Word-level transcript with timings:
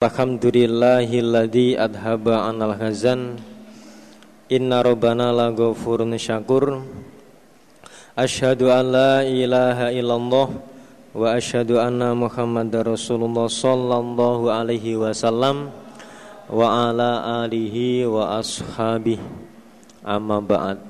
Alhamdulillahilladzi 0.00 1.76
adhaba 1.76 2.48
anal 2.48 2.72
hazan. 2.72 3.36
Inna 4.48 4.80
rabbana 4.80 5.28
la 5.28 5.52
ghafurun 5.52 6.16
syakur. 6.16 6.88
Asyhadu 8.16 8.72
an 8.72 8.96
la 8.96 9.20
ilaha 9.28 9.92
illallah 9.92 10.56
Wa 11.12 11.36
asyhadu 11.36 11.76
anna 11.76 12.16
muhammadar 12.16 12.88
rasulullah 12.88 13.44
sallallahu 13.44 14.48
alaihi 14.48 14.96
wasallam 14.96 15.68
Wa 16.48 16.88
ala 16.88 17.44
alihi 17.44 18.08
wa 18.08 18.40
ashabih 18.40 19.20
Amma 20.00 20.40
ba'd. 20.40 20.80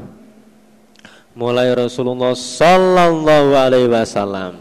mulai 1.36 1.76
Rasulullah 1.76 2.32
sallallahu 2.32 3.52
alaihi 3.52 3.92
wasallam 3.92 4.56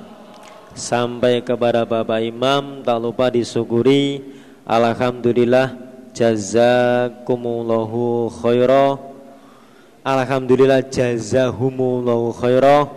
sampai 0.75 1.39
kepada 1.39 1.87
Bapak 1.87 2.19
Imam 2.19 2.83
tak 2.83 2.99
lupa 2.99 3.31
disyukuri. 3.31 4.35
Alhamdulillah 4.67 5.71
jazakumullahu 6.11 8.27
khairah. 8.43 8.99
Alhamdulillah 10.03 10.83
jazahumullahu 10.91 12.35
khairah. 12.35 12.91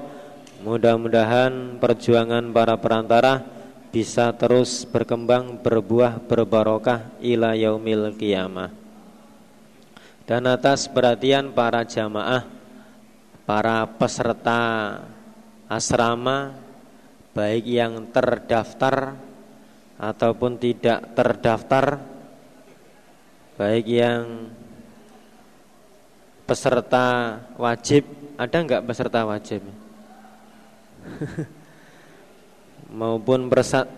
Mudah-mudahan 0.67 1.79
perjuangan 1.79 2.51
para 2.51 2.75
perantara 2.77 3.58
bisa 3.89 4.37
terus 4.37 4.85
berkembang 4.85 5.61
berbuah 5.65 6.21
berbarokah 6.21 7.19
ila 7.25 7.57
yaumil 7.57 8.13
qiyamah. 8.15 8.71
Dan 10.29 10.45
atas 10.45 10.93
perhatian 10.93 11.57
para 11.57 11.89
jamaah 11.89 12.45
para 13.49 13.89
peserta 13.97 14.61
asrama 15.73 16.53
baik 17.33 17.65
yang 17.65 18.13
terdaftar 18.13 19.17
ataupun 19.97 20.61
tidak 20.61 21.17
terdaftar 21.17 21.97
baik 23.57 23.89
yang 23.89 24.53
peserta 26.45 27.41
wajib 27.57 28.05
ada 28.37 28.57
enggak 28.61 28.85
peserta 28.85 29.25
wajib 29.25 29.65
maupun 32.93 33.49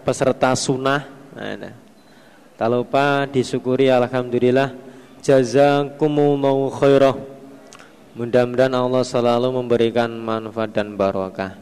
peserta 0.03 0.55
sunnah. 0.59 1.07
Nah, 1.35 1.75
tak 2.59 2.69
lupa 2.69 3.25
disyukuri 3.31 3.89
alhamdulillah 3.89 4.75
jazakumullahu 5.23 6.69
khairah. 6.75 7.17
Mudah-mudahan 8.19 8.75
Allah 8.75 9.07
selalu 9.07 9.49
memberikan 9.55 10.11
manfaat 10.11 10.75
dan 10.75 10.99
barokah. 10.99 11.55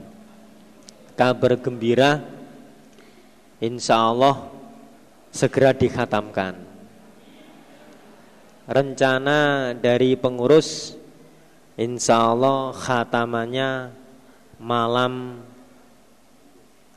Kabar 1.12 1.61
gembira 1.61 2.25
insya 3.60 4.00
Allah 4.00 4.49
segera 5.28 5.77
dikhatamkan. 5.77 6.56
Rencana 8.69 9.71
dari 9.77 10.16
pengurus 10.16 10.97
insya 11.77 12.33
Allah 12.33 12.72
khatamannya 12.72 13.93
malam 14.60 15.45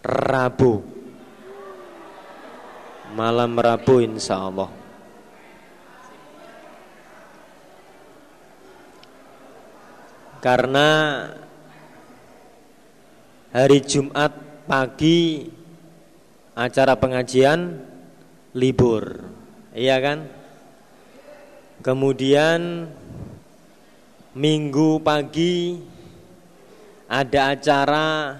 Rabu. 0.01 0.81
Malam 3.13 3.53
Rabu 3.53 4.01
insya 4.01 4.49
Allah. 4.49 4.69
Karena 10.41 10.89
hari 13.53 13.79
Jumat 13.85 14.33
pagi 14.65 15.45
acara 16.57 16.97
pengajian 16.97 17.77
libur. 18.57 19.21
Iya 19.77 20.01
kan? 20.01 20.19
Kemudian 21.85 22.89
Minggu 24.31 25.03
pagi 25.03 25.75
ada 27.11 27.51
acara 27.51 28.39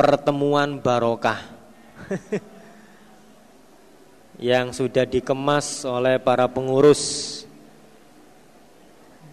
pertemuan 0.00 0.80
barokah. 0.80 1.36
Yang 4.40 4.80
sudah 4.80 5.04
dikemas 5.04 5.84
oleh 5.84 6.16
para 6.16 6.48
pengurus. 6.48 7.44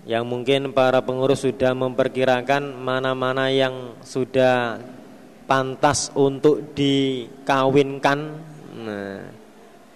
Yang 0.04 0.24
mungkin 0.28 0.76
para 0.76 1.00
pengurus 1.00 1.48
sudah 1.48 1.72
memperkirakan 1.72 2.76
mana-mana 2.76 3.48
yang 3.48 3.96
sudah 4.04 4.80
pantas 5.48 6.12
untuk 6.16 6.76
dikawinkan. 6.76 8.20
Nah, 8.84 9.24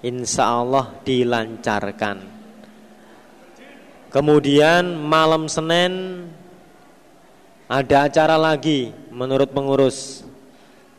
insya 0.03 0.55
Allah 0.63 0.95
dilancarkan. 1.03 2.17
Kemudian 4.11 4.99
malam 4.99 5.47
Senin 5.47 6.27
ada 7.71 8.07
acara 8.11 8.35
lagi 8.35 8.91
menurut 9.11 9.47
pengurus 9.55 10.27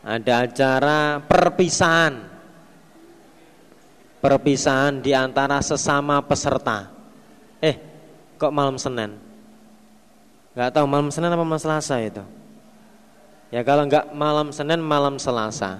ada 0.03 0.43
acara 0.43 1.23
perpisahan. 1.23 2.35
Perpisahan 4.19 4.99
di 4.99 5.15
antara 5.15 5.63
sesama 5.63 6.19
peserta. 6.23 6.91
Eh 7.63 7.75
kok 8.35 8.51
malam 8.51 8.75
Senin? 8.75 9.15
Nggak 10.53 10.69
tahu 10.75 10.85
malam 10.85 11.07
Senin 11.11 11.31
apa 11.31 11.43
malam 11.43 11.59
Selasa 11.59 11.95
itu? 12.03 12.23
Ya 13.51 13.63
kalau 13.63 13.87
nggak 13.87 14.11
malam 14.11 14.51
Senin 14.51 14.83
malam 14.83 15.15
Selasa. 15.19 15.79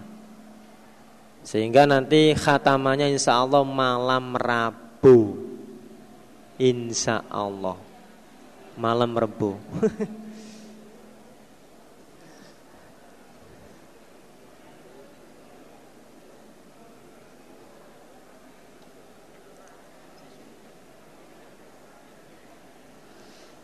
Sehingga 1.44 1.83
nanti 1.83 2.31
khatamannya 2.31 3.12
insya 3.12 3.44
Allah 3.44 3.63
malam 3.67 4.39
Rabu. 4.39 5.36
Insya 6.56 7.24
Allah. 7.27 7.75
Malam 8.74 9.13
Rabu 9.13 9.53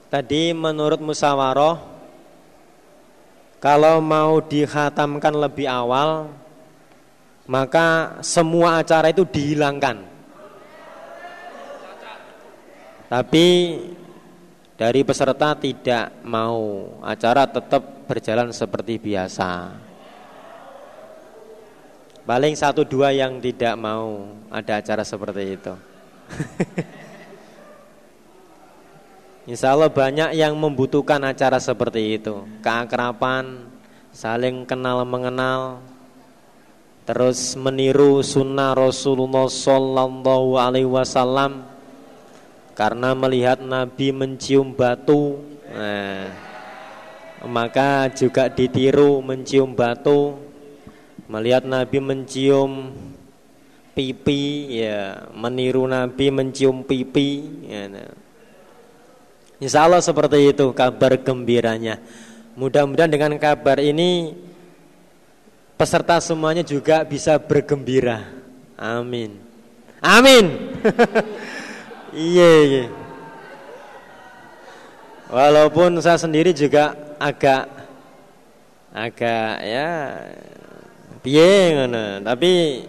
Tadi 0.09 0.57
menurut 0.57 0.97
musyawarah 0.97 1.77
kalau 3.61 4.01
mau 4.01 4.41
dikhatamkan 4.41 5.37
lebih 5.37 5.69
awal 5.69 6.33
maka 7.45 8.17
semua 8.25 8.81
acara 8.81 9.13
itu 9.13 9.21
dihilangkan. 9.21 10.01
Tapi 13.09 13.47
dari 14.77 15.01
peserta 15.05 15.53
tidak 15.57 16.25
mau 16.25 16.89
acara 17.05 17.45
tetap 17.45 18.09
berjalan 18.09 18.49
seperti 18.49 18.97
biasa. 18.97 19.77
Paling 22.25 22.53
satu 22.57 22.85
dua 22.85 23.09
yang 23.09 23.41
tidak 23.41 23.73
mau 23.77 24.25
ada 24.49 24.81
acara 24.81 25.01
seperti 25.01 25.57
itu. 25.57 25.73
Insya 29.49 29.73
Allah 29.73 29.89
banyak 29.89 30.37
yang 30.37 30.53
membutuhkan 30.53 31.17
acara 31.25 31.57
seperti 31.57 32.21
itu. 32.21 32.45
Keakrapan, 32.61 33.65
saling 34.13 34.61
kenal 34.61 35.01
mengenal 35.09 35.81
Terus 37.09 37.57
meniru 37.57 38.21
sunnah 38.21 38.77
Rasulullah 38.77 39.49
Sallallahu 39.49 40.53
Alaihi 40.53 40.85
Wasallam 40.85 41.65
Karena 42.77 43.17
melihat 43.17 43.57
Nabi 43.65 44.13
mencium 44.13 44.69
batu. 44.69 45.41
Nah, 45.65 46.29
Maka 47.49 48.13
juga 48.13 48.53
ditiru 48.53 49.17
mencium 49.25 49.73
batu. 49.73 50.37
Melihat 51.25 51.65
Nabi 51.65 51.97
mencium 51.97 52.93
pipi 53.97 54.77
ya 54.85 55.25
Meniru 55.33 55.89
Nabi 55.89 56.29
mencium 56.29 56.85
pipi 56.85 57.49
ya, 57.65 57.89
nah. 57.89 58.28
Insya 59.59 59.83
Allah 59.83 59.99
seperti 59.99 60.55
itu 60.55 60.71
kabar 60.71 61.19
gembiranya. 61.19 61.99
Mudah-mudahan 62.55 63.11
dengan 63.11 63.35
kabar 63.35 63.79
ini 63.83 64.35
peserta 65.75 66.19
semuanya 66.23 66.63
juga 66.63 67.03
bisa 67.03 67.35
bergembira. 67.35 68.23
Amin. 68.79 69.35
Amin. 69.99 70.45
Iya, 72.09 72.51
iya. 72.65 72.85
Walaupun 75.29 76.01
saya 76.01 76.17
sendiri 76.17 76.57
juga 76.57 76.97
agak 77.21 77.69
agak 78.89 79.61
ya 79.61 79.89
piye 81.21 81.85
tapi 82.25 82.81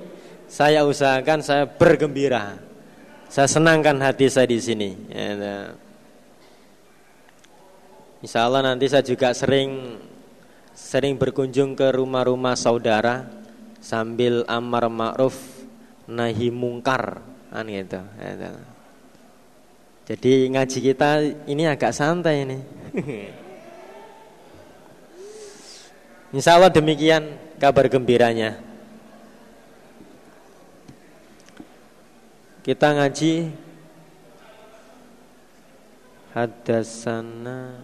saya 0.48 0.88
usahakan 0.88 1.44
saya 1.44 1.68
bergembira. 1.68 2.56
Saya 3.28 3.44
senangkan 3.44 4.00
hati 4.00 4.32
saya 4.32 4.48
di 4.48 4.56
sini. 4.56 4.96
Ya, 5.12 5.36
nah. 5.36 5.89
Insya 8.20 8.44
Allah 8.44 8.60
nanti 8.60 8.84
saya 8.84 9.00
juga 9.00 9.32
sering 9.32 9.96
sering 10.76 11.16
berkunjung 11.16 11.72
ke 11.72 11.88
rumah-rumah 11.88 12.52
saudara 12.52 13.24
sambil 13.80 14.44
amar 14.44 14.92
ma'ruf 14.92 15.40
nahi 16.04 16.52
mungkar 16.52 17.24
kan 17.48 17.64
gitu. 17.64 17.96
Jadi 20.04 20.32
ngaji 20.52 20.78
kita 20.84 21.10
ini 21.48 21.64
agak 21.64 21.96
santai 21.96 22.44
ini. 22.44 22.60
Insya 26.36 26.60
Allah 26.60 26.68
demikian 26.68 27.40
kabar 27.56 27.88
gembiranya. 27.88 28.60
Kita 32.60 32.92
ngaji 32.92 33.48
hadasana 36.36 37.80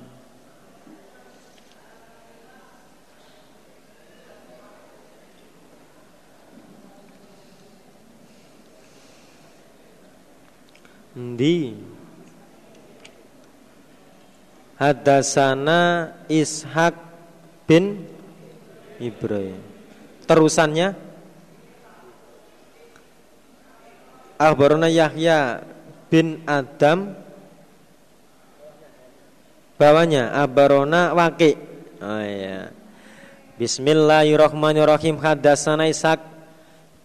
Ndi 11.16 11.72
Hadasana 14.76 16.12
Ishak 16.28 16.92
bin 17.64 18.04
Ibrahim. 19.00 19.56
Terusannya? 20.28 20.92
Akhbarona 24.36 24.92
Yahya 24.92 25.64
bin 26.12 26.44
Adam. 26.44 27.16
Bawahnya 29.80 30.32
Abarona 30.36 31.16
Waki 31.16 31.56
Oh 31.96 32.20
iya. 32.20 32.68
Bismillahirrahmanirrahim. 33.56 35.16
Hadasana 35.16 35.88
Ishak 35.88 36.20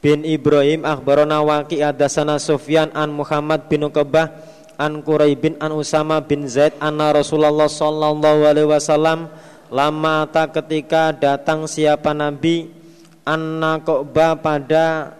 bin 0.01 0.25
Ibrahim 0.25 0.81
akhbarana 0.81 1.45
Waqi 1.45 1.85
hadatsana 1.85 2.41
Sufyan 2.41 2.89
an 2.97 3.13
Muhammad 3.13 3.69
bin 3.69 3.85
Uqbah 3.85 4.33
an 4.81 5.05
Quraib 5.05 5.37
bin 5.37 5.53
an 5.61 5.77
Usama 5.77 6.17
bin 6.25 6.49
Zaid 6.49 6.73
anna 6.81 7.13
Rasulullah 7.13 7.69
sallallahu 7.69 8.49
alaihi 8.49 8.65
wasallam 8.65 9.29
lama 9.69 10.25
tak 10.33 10.57
ketika 10.57 11.13
datang 11.13 11.69
siapa 11.69 12.17
nabi 12.17 12.73
anna 13.21 13.77
Qubah 13.77 14.41
pada 14.41 15.13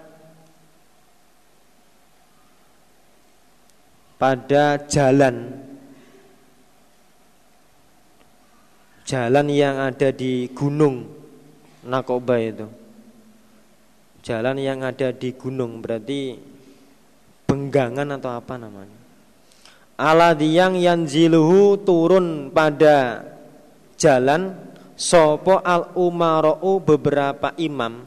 pada 4.17 4.81
jalan. 4.89 5.65
Jalan 9.01 9.49
yang 9.49 9.75
ada 9.81 10.13
di 10.13 10.45
gunung 10.53 11.03
Nakoba 11.81 12.37
itu 12.37 12.80
jalan 14.21 14.57
yang 14.61 14.85
ada 14.85 15.09
di 15.09 15.33
gunung 15.33 15.81
berarti 15.81 16.37
benggangan 17.49 18.15
atau 18.15 18.31
apa 18.31 18.55
namanya? 18.55 18.99
Ala 20.01 20.33
yang 20.39 20.77
yanziluhu 20.77 21.85
turun 21.85 22.49
pada 22.49 23.21
jalan 23.99 24.57
sopo 24.97 25.61
al 25.61 25.93
umarau 25.93 26.81
beberapa 26.81 27.53
imam 27.57 28.01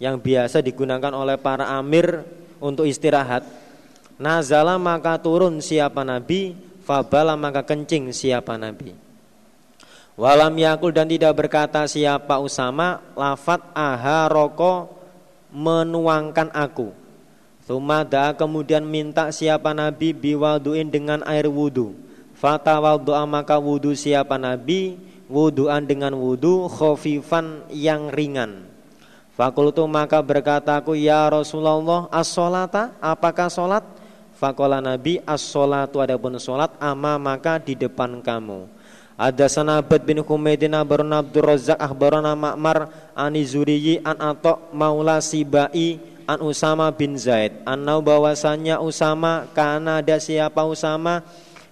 yang 0.00 0.16
biasa 0.16 0.64
digunakan 0.64 1.12
oleh 1.12 1.36
para 1.36 1.68
amir 1.76 2.24
untuk 2.60 2.88
istirahat. 2.88 3.44
Nazala 4.16 4.78
maka 4.78 5.18
turun 5.18 5.58
siapa 5.58 6.00
nabi 6.06 6.54
fabala 6.86 7.34
maka 7.34 7.60
kencing 7.66 8.12
siapa 8.14 8.56
nabi. 8.56 8.94
Walam 10.14 10.54
yakul 10.54 10.94
dan 10.94 11.10
tidak 11.10 11.34
berkata 11.34 11.90
siapa 11.90 12.38
usama 12.38 13.02
lafat 13.18 13.58
aha 13.74 14.30
roko 14.30 15.03
menuangkan 15.54 16.50
aku. 16.50 16.90
Sumada 17.64 18.34
kemudian 18.34 18.84
minta 18.84 19.30
siapa 19.32 19.72
Nabi 19.72 20.12
biwaduin 20.12 20.90
dengan 20.90 21.22
air 21.24 21.48
wudhu. 21.48 21.96
Fatawaldu'a 22.34 23.24
maka 23.24 23.56
wudhu 23.56 23.94
siapa 23.94 24.36
Nabi 24.36 24.98
Wudhuan 25.24 25.88
dengan 25.88 26.12
wudhu 26.12 26.68
khofifan 26.68 27.64
yang 27.72 28.12
ringan 28.12 28.68
Fakultu 29.32 29.88
maka 29.88 30.20
berkata 30.20 30.76
aku 30.76 30.92
Ya 30.92 31.24
Rasulullah 31.24 32.12
as-solata 32.12 32.92
Apakah 33.00 33.48
solat? 33.48 33.86
Fakola 34.36 34.84
Nabi 34.84 35.24
as-solatu 35.24 36.04
adapun 36.04 36.36
solat 36.36 36.76
Ama 36.76 37.16
maka 37.16 37.56
di 37.56 37.72
depan 37.72 38.20
kamu 38.20 38.68
ada 39.14 39.46
sanabad 39.46 40.02
bin 40.02 40.18
Humaydin 40.18 40.74
abarna 40.74 41.22
Abdul 41.22 41.46
Razak 41.46 41.78
akhbarana 41.78 42.34
Ma'mar 42.34 42.90
ani 43.14 43.46
Zuriyi 43.46 44.02
an 44.02 44.18
Atok 44.18 44.74
maula 44.74 45.22
Sibai 45.22 46.02
an 46.26 46.42
Usama 46.42 46.90
bin 46.90 47.14
Zaid. 47.14 47.62
Annau 47.62 48.02
bahwasanya 48.02 48.82
Usama 48.82 49.46
karena 49.54 50.02
ada 50.02 50.18
siapa 50.18 50.66
Usama? 50.66 51.22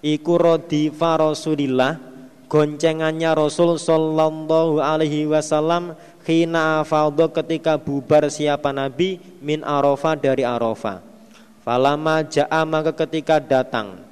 Iku 0.03 0.39
rodifa 0.39 1.19
Rasulillah 1.19 1.99
goncengannya 2.47 3.35
Rasul 3.35 3.79
sallallahu 3.79 4.83
alaihi 4.83 5.31
wasallam 5.31 5.99
khina 6.27 6.83
afadho 6.83 7.31
ketika 7.31 7.75
bubar 7.79 8.27
siapa 8.31 8.71
Nabi 8.71 9.19
min 9.43 9.67
Arafah 9.67 10.15
dari 10.15 10.47
Arafah. 10.47 11.03
Falama 11.63 12.23
ja'a 12.27 12.63
maka 12.67 12.91
ketika 12.95 13.39
datang 13.39 14.12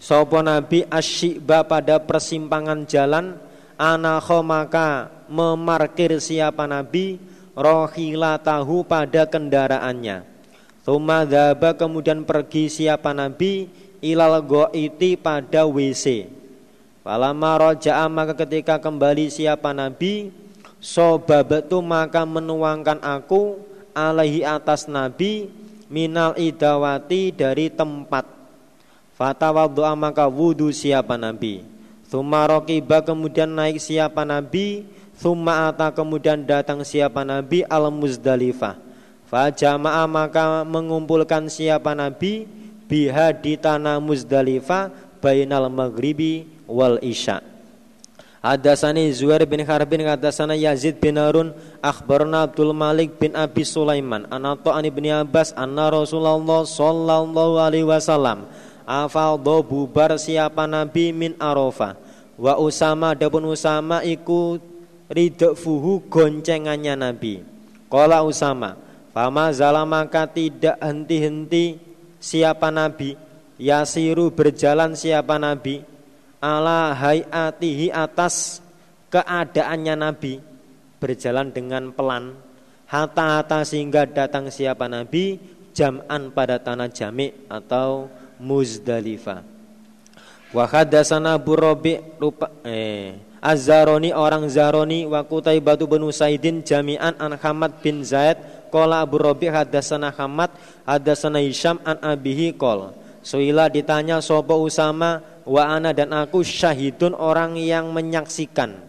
Sopo 0.00 0.40
Nabi 0.40 0.88
asyikba 0.88 1.60
pada 1.68 2.00
persimpangan 2.00 2.88
jalan 2.88 3.36
Anakho 3.76 4.40
maka 4.44 5.12
memarkir 5.28 6.16
siapa 6.20 6.68
Nabi 6.68 7.16
tahu 8.40 8.84
pada 8.84 9.24
kendaraannya. 9.24 10.24
Tuma 10.84 11.28
dhaba 11.28 11.76
kemudian 11.76 12.24
pergi 12.24 12.72
siapa 12.72 13.12
Nabi 13.12 13.68
Ilal 14.00 14.40
go'iti 14.40 15.16
pada 15.20 15.68
WC 15.68 16.24
Falama 17.04 17.60
roja'a 17.60 18.08
maka 18.08 18.32
ketika 18.32 18.80
kembali 18.80 19.28
siapa 19.28 19.76
Nabi 19.76 20.32
Sobabatu 20.80 21.84
maka 21.84 22.24
menuangkan 22.24 23.04
aku 23.04 23.60
alaihi 23.92 24.40
atas 24.40 24.88
Nabi 24.88 25.52
Minal 25.92 26.32
idawati 26.40 27.32
dari 27.32 27.68
tempat 27.68 28.39
Fatawaddu'a 29.20 29.92
maka 29.92 30.24
wudu 30.24 30.72
siapa 30.72 31.20
Nabi? 31.20 31.60
Thumma 32.08 32.48
rokiba 32.48 33.04
kemudian 33.04 33.52
naik 33.52 33.76
siapa 33.76 34.24
Nabi? 34.24 34.88
Thumma 35.20 35.68
ata 35.68 35.92
kemudian 35.92 36.40
datang 36.40 36.80
siapa 36.80 37.20
Nabi? 37.20 37.60
Al-Muzdalifah. 37.68 38.80
Fajama'a 39.28 40.08
maka 40.08 40.64
mengumpulkan 40.64 41.52
siapa 41.52 41.92
Nabi? 41.92 42.48
Biha 42.88 43.36
di 43.36 43.60
tanah 43.60 44.00
Muzdalifah 44.00 44.88
Bainal 45.20 45.68
maghribi 45.68 46.48
wal 46.64 46.96
isya. 47.04 47.44
Hadasani 48.40 49.04
Zuhair 49.12 49.44
bin 49.44 49.60
Harbin 49.68 50.00
hadasana 50.00 50.56
Yazid 50.56 50.96
bin 50.96 51.20
Harun 51.20 51.52
akhbarna 51.84 52.48
Abdul 52.48 52.72
Malik 52.72 53.20
bin 53.20 53.36
Abi 53.36 53.68
Sulaiman 53.68 54.24
anato 54.32 54.72
ani 54.72 54.88
bin 54.88 55.12
Abbas 55.12 55.52
anna 55.52 55.92
Rasulullah 55.92 56.64
sallallahu 56.64 57.60
alaihi 57.60 57.84
wasallam 57.84 58.48
afadho 58.90 59.62
bubar 59.62 60.18
siapa 60.18 60.66
nabi 60.66 61.14
min 61.14 61.38
Arafah. 61.38 61.94
Wa 62.34 62.58
Usama 62.58 63.14
adapun 63.14 63.46
Usama 63.46 64.02
iku 64.02 64.58
fuhu 65.54 66.02
goncengannya 66.10 66.98
nabi. 66.98 67.46
Qala 67.86 68.26
Usama 68.26 68.74
fama 69.14 69.54
zalamaka 69.54 70.26
tidak 70.26 70.74
henti-henti 70.82 71.78
siapa 72.18 72.74
nabi? 72.74 73.14
Yasiru 73.60 74.34
berjalan 74.34 74.98
siapa 74.98 75.38
nabi? 75.38 75.86
Ala 76.40 76.96
hayatihi 76.96 77.92
atas 77.92 78.64
keadaannya 79.12 79.94
Nabi. 80.00 80.40
Berjalan 80.96 81.52
dengan 81.52 81.92
pelan 81.92 82.32
hatta-hatta 82.88 83.60
sehingga 83.66 84.08
datang 84.08 84.48
siapa 84.48 84.88
Nabi? 84.88 85.36
Jam'an 85.70 86.34
pada 86.34 86.58
tanah 86.58 86.90
jami 86.90 87.30
atau 87.46 88.10
Muzdalifah. 88.40 89.44
Wa 90.50 90.64
hadatsana 90.66 91.38
Abu 91.38 91.54
Rabi 91.54 92.02
rupa 92.18 92.50
eh 92.66 93.14
Az-Zaroni 93.40 94.12
orang 94.12 94.50
Zaroni 94.52 95.08
wa 95.08 95.24
batu 95.24 95.86
bin 95.88 96.04
Saidin 96.12 96.60
jami'an 96.60 97.16
an 97.16 97.38
Hamad 97.40 97.78
bin 97.80 98.04
Zaid 98.04 98.36
qala 98.68 99.00
Abu 99.00 99.16
Rabi 99.16 99.48
hadatsana 99.48 100.10
Hamad 100.12 100.50
hadatsana 100.84 101.38
Hisham 101.40 101.78
an 101.86 102.02
abihi 102.02 102.52
qol 102.58 102.92
Suila 103.20 103.68
ditanya 103.68 104.18
sopo 104.24 104.60
Usama 104.64 105.20
wa 105.44 105.62
ana 105.68 105.92
dan 105.92 106.08
aku 106.12 106.40
syahidun 106.40 107.12
orang 107.12 107.52
yang 107.60 107.92
menyaksikan. 107.92 108.80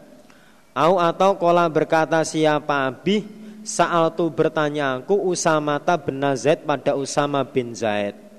Au 0.71 1.03
atau 1.03 1.35
kola 1.35 1.67
berkata 1.67 2.23
siapa 2.23 2.87
abi 2.87 3.27
saat 3.67 4.15
tu 4.15 4.31
bertanya 4.31 5.03
aku 5.03 5.19
Usama 5.19 5.83
bin 5.99 6.23
Zaid 6.39 6.63
pada 6.63 6.95
Usama 6.95 7.43
bin 7.43 7.75
Zaid. 7.75 8.30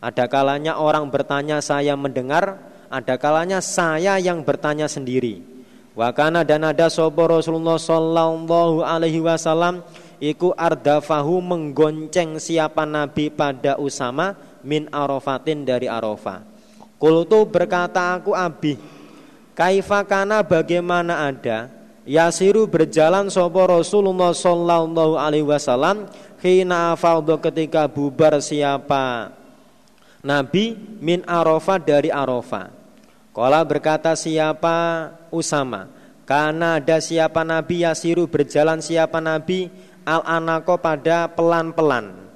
Ada 0.00 0.28
kalanya 0.28 0.76
orang 0.76 1.08
bertanya 1.08 1.64
saya 1.64 1.96
mendengar, 1.96 2.60
ada 2.92 3.14
kalanya 3.16 3.64
saya 3.64 4.20
yang 4.20 4.44
bertanya 4.44 4.86
sendiri. 4.86 5.42
Wakana 5.96 6.44
dan 6.44 6.60
ada 6.60 6.92
sopo 6.92 7.24
Rasulullah 7.24 7.80
Sallallahu 7.80 8.84
Alaihi 8.84 9.24
Wasallam 9.24 9.80
iku 10.20 10.52
ardafahu 10.52 11.40
menggonceng 11.40 12.36
siapa 12.36 12.84
Nabi 12.84 13.32
pada 13.32 13.80
Usama 13.80 14.36
min 14.60 14.92
Arafatin 14.92 15.64
dari 15.64 15.88
Arafah. 15.88 16.44
Kultu 17.00 17.48
berkata 17.48 18.16
aku 18.16 18.32
abi 18.36 18.76
Kaifakana 19.56 20.44
bagaimana 20.44 21.32
ada 21.32 21.72
Yasiru 22.04 22.68
berjalan 22.68 23.32
sopo 23.32 23.64
Rasulullah 23.64 24.36
Sallallahu 24.36 25.16
Alaihi 25.16 25.48
Wasallam 25.48 26.12
Hina 26.44 26.92
afaldo 26.92 27.40
ketika 27.40 27.88
bubar 27.88 28.36
siapa 28.44 29.32
Nabi 30.26 30.74
min 30.98 31.22
Arafah 31.22 31.78
dari 31.78 32.10
Arafah. 32.10 32.74
Kala 33.30 33.62
berkata 33.62 34.18
siapa 34.18 35.08
Usama? 35.30 35.86
Karena 36.26 36.82
ada 36.82 36.98
siapa 36.98 37.46
Nabi 37.46 37.86
Yasiru 37.86 38.26
berjalan 38.26 38.82
siapa 38.82 39.22
Nabi 39.22 39.70
Al-anako 40.02 40.82
pada 40.82 41.30
pelan-pelan. 41.30 42.26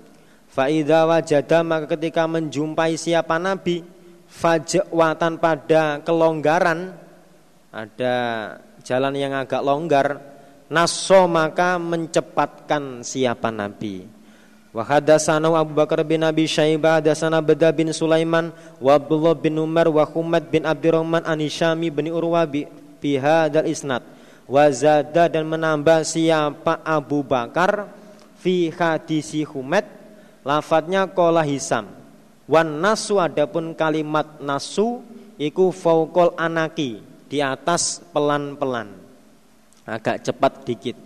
Faida 0.50 1.06
wajada 1.06 1.66
maka 1.66 1.99
ketika 1.99 2.26
menjumpai 2.30 2.94
siapa 2.94 3.38
Nabi 3.38 3.82
fajwatan 4.30 5.38
pada 5.38 6.02
kelonggaran 6.02 6.94
ada 7.70 8.16
jalan 8.82 9.14
yang 9.14 9.35
agak 9.35 9.62
longgar 9.62 10.18
naso 10.70 11.26
maka 11.30 11.78
mencepatkan 11.78 13.02
siapa 13.02 13.50
Nabi. 13.54 14.19
Wa 14.70 14.86
hadatsana 14.86 15.50
Abu 15.50 15.74
Bakar 15.74 16.02
bin 16.06 16.22
Abi 16.22 16.46
Syaibah 16.46 17.02
hadatsana 17.02 17.42
Bada 17.42 17.74
bin 17.74 17.90
Sulaiman 17.90 18.54
wa 18.78 18.94
Abdullah 18.94 19.34
bin 19.34 19.58
Umar 19.58 19.90
wa 19.90 20.06
Humad 20.06 20.46
bin 20.46 20.62
Abdurrahman 20.62 21.26
an 21.26 21.42
bin 21.90 22.06
Urwa 22.10 22.46
bi 22.46 23.12
hadzal 23.18 23.66
isnad 23.66 24.06
wa 24.46 24.64
zada 24.70 25.26
dan 25.26 25.42
menambah 25.46 26.06
siapa 26.06 26.78
Abu 26.86 27.26
Bakar 27.26 27.90
fi 28.38 28.70
hadisi 28.70 29.42
Humad 29.42 30.00
Lafadznya 30.40 31.04
kola 31.04 31.44
hisam. 31.44 31.84
Wan 32.50 32.80
nasu 32.80 33.20
adapun 33.20 33.76
kalimat 33.76 34.40
nasu 34.40 35.04
iku 35.36 35.70
faukol 35.70 36.34
anaki 36.34 36.98
di 37.30 37.38
atas 37.38 38.02
pelan-pelan. 38.10 38.90
Agak 39.86 40.24
cepat 40.26 40.64
dikit. 40.66 40.96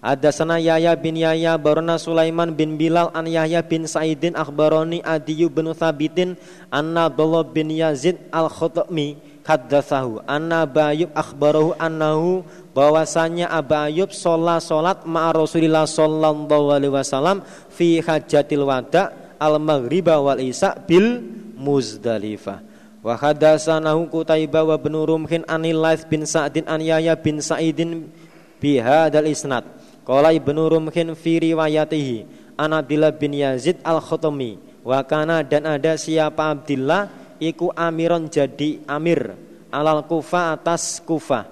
Ada 0.00 0.32
sana 0.32 0.56
Yahya 0.56 0.96
bin 0.96 1.12
Yahya 1.12 1.60
Barona 1.60 2.00
Sulaiman 2.00 2.56
bin 2.56 2.80
Bilal 2.80 3.12
an 3.12 3.28
Yahya 3.28 3.60
bin 3.60 3.84
Saidin 3.84 4.32
akhbaroni 4.32 5.04
Adiyu 5.04 5.52
bin 5.52 5.68
Thabitin 5.76 6.40
anna 6.72 7.12
Abdullah 7.12 7.44
bin 7.44 7.68
Yazid 7.68 8.16
al-Khutmi 8.32 9.20
haddatsahu 9.44 10.24
anna 10.24 10.64
Bayub 10.64 11.12
akhbarahu 11.12 11.76
annahu 11.76 12.40
bahwasanya 12.72 13.52
Abu 13.52 13.76
Ayyub 13.76 14.08
sholat 14.08 14.64
sholat 14.64 15.04
ma 15.04 15.36
Rasulillah 15.36 15.84
sallallahu 15.84 16.72
alaihi 16.72 16.96
wasallam 16.96 17.44
fi 17.68 18.00
hajatil 18.00 18.64
wada 18.64 19.12
al 19.36 19.60
maghriba 19.60 20.16
wal 20.16 20.40
isya 20.40 20.80
bil 20.80 21.20
Muzdalifah. 21.60 22.64
Wa 23.04 23.20
hadatsanahu 23.20 24.08
Qutaibah 24.08 24.64
wa 24.64 24.80
bin 24.80 24.96
Rumhin 24.96 25.44
anil 25.44 25.84
bin 26.08 26.24
Sa'din 26.24 26.64
an 26.64 26.80
Yahya 26.80 27.20
bin 27.20 27.44
Sa'idin 27.44 28.08
bi 28.56 28.80
hadzal 28.80 29.28
isnad. 29.28 29.79
Qala 30.10 30.34
Ibnu 30.34 30.66
Rumhin 30.66 31.14
fi 31.14 31.38
riwayatihi 31.38 32.26
an 32.58 32.74
Abdullah 32.74 33.14
bin 33.14 33.30
Yazid 33.30 33.78
al-Khatami 33.86 34.58
wa 34.82 34.98
kana 35.06 35.46
dan 35.46 35.70
ada 35.70 35.94
siapa 35.94 36.50
Abdullah 36.50 37.06
iku 37.38 37.70
amiron 37.78 38.26
jadi 38.26 38.82
amir 38.90 39.38
alal 39.70 40.02
kufa 40.02 40.58
atas 40.58 40.98
kufa. 40.98 41.46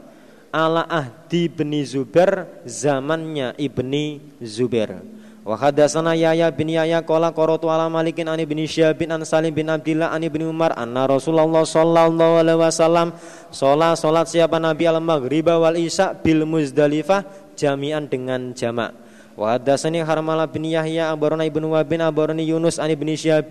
Ala 0.50 0.90
ahdi 0.90 1.46
bni 1.46 1.86
Zubair 1.86 2.50
zamannya 2.66 3.54
ibni 3.62 4.18
Zubair. 4.42 5.06
Wa 5.46 5.54
hadatsana 5.54 6.18
Yahya 6.18 6.50
bin 6.50 6.74
Yahya 6.74 7.04
qala 7.06 7.30
qaratu 7.30 7.70
ala 7.70 7.86
Malikin 7.86 8.26
an 8.26 8.42
ibni 8.42 8.66
Syihab 8.66 8.98
bin 8.98 9.14
an 9.14 9.22
Salim 9.22 9.54
bin 9.54 9.70
Abdillah 9.70 10.10
an 10.10 10.20
ibni 10.24 10.42
Umar 10.42 10.74
anna 10.74 11.06
Rasulullah 11.06 11.62
sallallahu 11.62 12.42
alaihi 12.42 12.58
wasallam 12.58 13.14
salat 13.48 13.96
salat 13.96 14.26
siapa 14.28 14.60
Nabi 14.60 14.84
al 14.84 15.00
maghriba 15.00 15.56
wal 15.56 15.76
isya 15.76 16.12
bil 16.16 16.42
Muzdalifah 16.44 17.47
jami'an 17.58 18.06
dengan 18.06 18.54
jamak 18.54 18.94
Wa 19.38 19.54
hadatsani 19.54 20.02
Harmalah 20.02 20.50
bin 20.50 20.66
Yahya 20.66 21.14
abarana 21.14 21.46
Ibnu 21.46 21.70
Wabin 21.70 22.02
abarani 22.02 22.42
Yunus 22.42 22.82
an 22.82 22.90
Ibnu 22.90 23.14
Syihab 23.14 23.46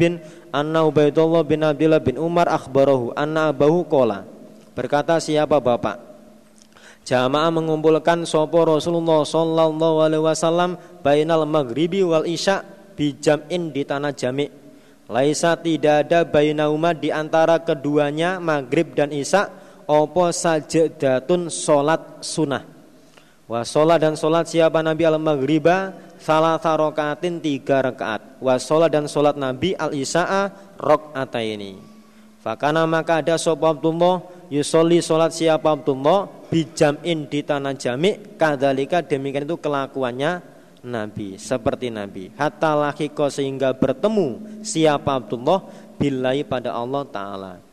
anna 0.51 0.83
Ubaidullah 0.83 1.47
bin 1.47 1.63
Abdullah 1.63 2.03
bin 2.03 2.19
Umar 2.19 2.51
akhbarahu 2.51 3.15
anna 3.15 3.55
abahu 3.55 3.87
qala. 3.87 4.27
Berkata 4.75 5.15
siapa 5.23 5.63
bapak? 5.63 6.03
Jamaah 7.07 7.55
mengumpulkan 7.55 8.27
sopo 8.27 8.67
Rasulullah 8.67 9.23
sallallahu 9.23 10.03
alaihi 10.03 10.27
wasallam 10.27 10.75
bainal 10.99 11.47
maghribi 11.47 12.03
wal 12.03 12.27
isya 12.27 12.67
bijam'in 12.99 13.71
di 13.71 13.87
tanah 13.87 14.11
jami' 14.11 14.51
Laisa 15.07 15.55
tidak 15.55 16.03
ada 16.03 16.27
bainauma 16.27 16.91
di 16.91 17.15
antara 17.15 17.63
keduanya 17.63 18.43
maghrib 18.43 18.91
dan 18.91 19.15
isya 19.15 19.47
opo 19.87 20.35
sajadatun 20.35 21.47
solat 21.47 22.19
sunnah 22.19 22.76
Wa 23.47 23.63
sholat 23.63 24.03
dan 24.03 24.19
sholat 24.19 24.51
siapa 24.51 24.83
Nabi 24.83 25.07
al 25.07 25.23
maghriba 25.23 25.95
salah 26.19 26.59
rokaatin 26.59 27.39
tiga 27.39 27.79
rakaat. 27.79 28.43
Wa 28.43 28.59
sholat 28.59 28.91
dan 28.91 29.07
sholat 29.07 29.39
Nabi 29.39 29.71
al 29.79 29.95
isaa 29.95 30.51
ini. 31.39 31.79
Fakana 32.43 32.83
maka 32.83 33.23
ada 33.23 33.39
sopa 33.39 33.71
Abdullah 33.71 34.23
yusoli 34.51 34.99
sholat 35.03 35.31
siapa 35.31 35.75
Abdullah 35.75 36.27
bijamin 36.47 37.27
di 37.27 37.43
tanah 37.43 37.75
jami 37.75 38.39
kadalika 38.39 39.03
demikian 39.03 39.43
itu 39.43 39.59
kelakuannya 39.59 40.39
Nabi 40.87 41.35
seperti 41.35 41.91
Nabi 41.91 42.31
hatta 42.39 42.71
lahiko 42.71 43.27
sehingga 43.27 43.75
bertemu 43.75 44.63
siapa 44.63 45.19
Abdullah 45.19 45.67
billahi 45.99 46.47
pada 46.47 46.71
Allah 46.71 47.03
Ta'ala 47.03 47.66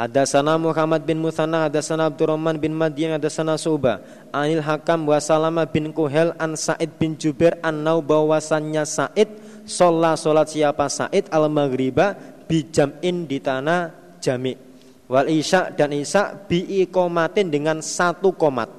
ada 0.00 0.24
sana 0.24 0.56
Muhammad 0.56 1.04
bin 1.04 1.20
Musanna, 1.20 1.68
ada 1.68 1.84
sana 1.84 2.08
Abdurrahman 2.08 2.56
bin 2.56 2.72
Madian, 2.72 3.20
ada 3.20 3.28
sana 3.28 3.60
Suba. 3.60 4.00
Anil 4.32 4.64
Hakam 4.64 5.04
wa 5.04 5.20
Salama 5.20 5.68
bin 5.68 5.92
Kuhel 5.92 6.32
an 6.40 6.56
Said 6.56 6.96
bin 6.96 7.20
Jubair 7.20 7.60
an 7.60 7.84
Nau 7.84 8.00
bahwasannya 8.00 8.88
Said 8.88 9.28
sholat 9.68 10.16
sholat 10.16 10.48
siapa 10.48 10.88
Said 10.88 11.28
al 11.28 11.52
maghriba 11.52 12.16
bijam'in 12.48 13.28
di 13.28 13.44
tanah 13.44 13.92
jami. 14.24 14.56
Wal 15.04 15.28
isya 15.28 15.68
dan 15.68 15.92
isya 15.92 16.48
bi 16.48 16.80
komatin 16.88 17.52
dengan 17.52 17.84
satu 17.84 18.32
komat. 18.32 18.72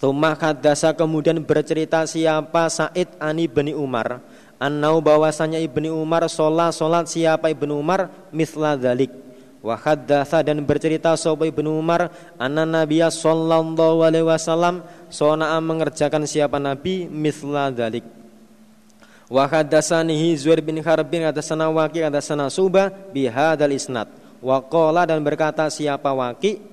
Tumah 0.00 0.32
hadasa 0.32 0.96
kemudian 0.96 1.44
bercerita 1.44 2.08
siapa 2.08 2.72
Said 2.72 3.20
ani 3.20 3.44
bani 3.52 3.76
Umar. 3.76 4.24
An 4.56 4.80
Nau 4.80 5.04
bahwasanya 5.04 5.60
ibni 5.60 5.92
Umar 5.92 6.24
sholat 6.24 6.72
sholat 6.72 7.04
siapa 7.04 7.52
ibni 7.52 7.76
Umar 7.76 8.08
misla 8.32 8.80
dalik 8.80 9.28
wa 9.60 9.76
haddatsa 9.76 10.40
dan 10.40 10.64
bercerita 10.64 11.12
sapa 11.16 11.44
Ibnu 11.44 11.76
Umar 11.76 12.08
anna 12.40 12.64
Nabiya 12.64 13.12
sallallahu 13.12 14.00
alaihi 14.00 14.24
wasallam 14.24 14.80
sona 15.12 15.56
mengerjakan 15.60 16.24
siapa 16.24 16.56
Nabi 16.56 17.04
misla 17.06 17.68
dalik 17.68 18.04
wa 19.28 19.44
haddatsanihi 19.44 20.34
Zuhair 20.40 20.64
bin 20.64 20.80
Harbin 20.80 21.28
hadatsana 21.28 21.68
Waqi 21.68 22.00
hadatsana 22.02 22.48
Subah 22.48 22.88
bihadzal 23.12 23.72
isnad 23.76 24.08
wa 24.40 24.64
qala 24.64 25.04
dan 25.04 25.20
berkata 25.20 25.68
siapa 25.68 26.08
Waqi 26.08 26.70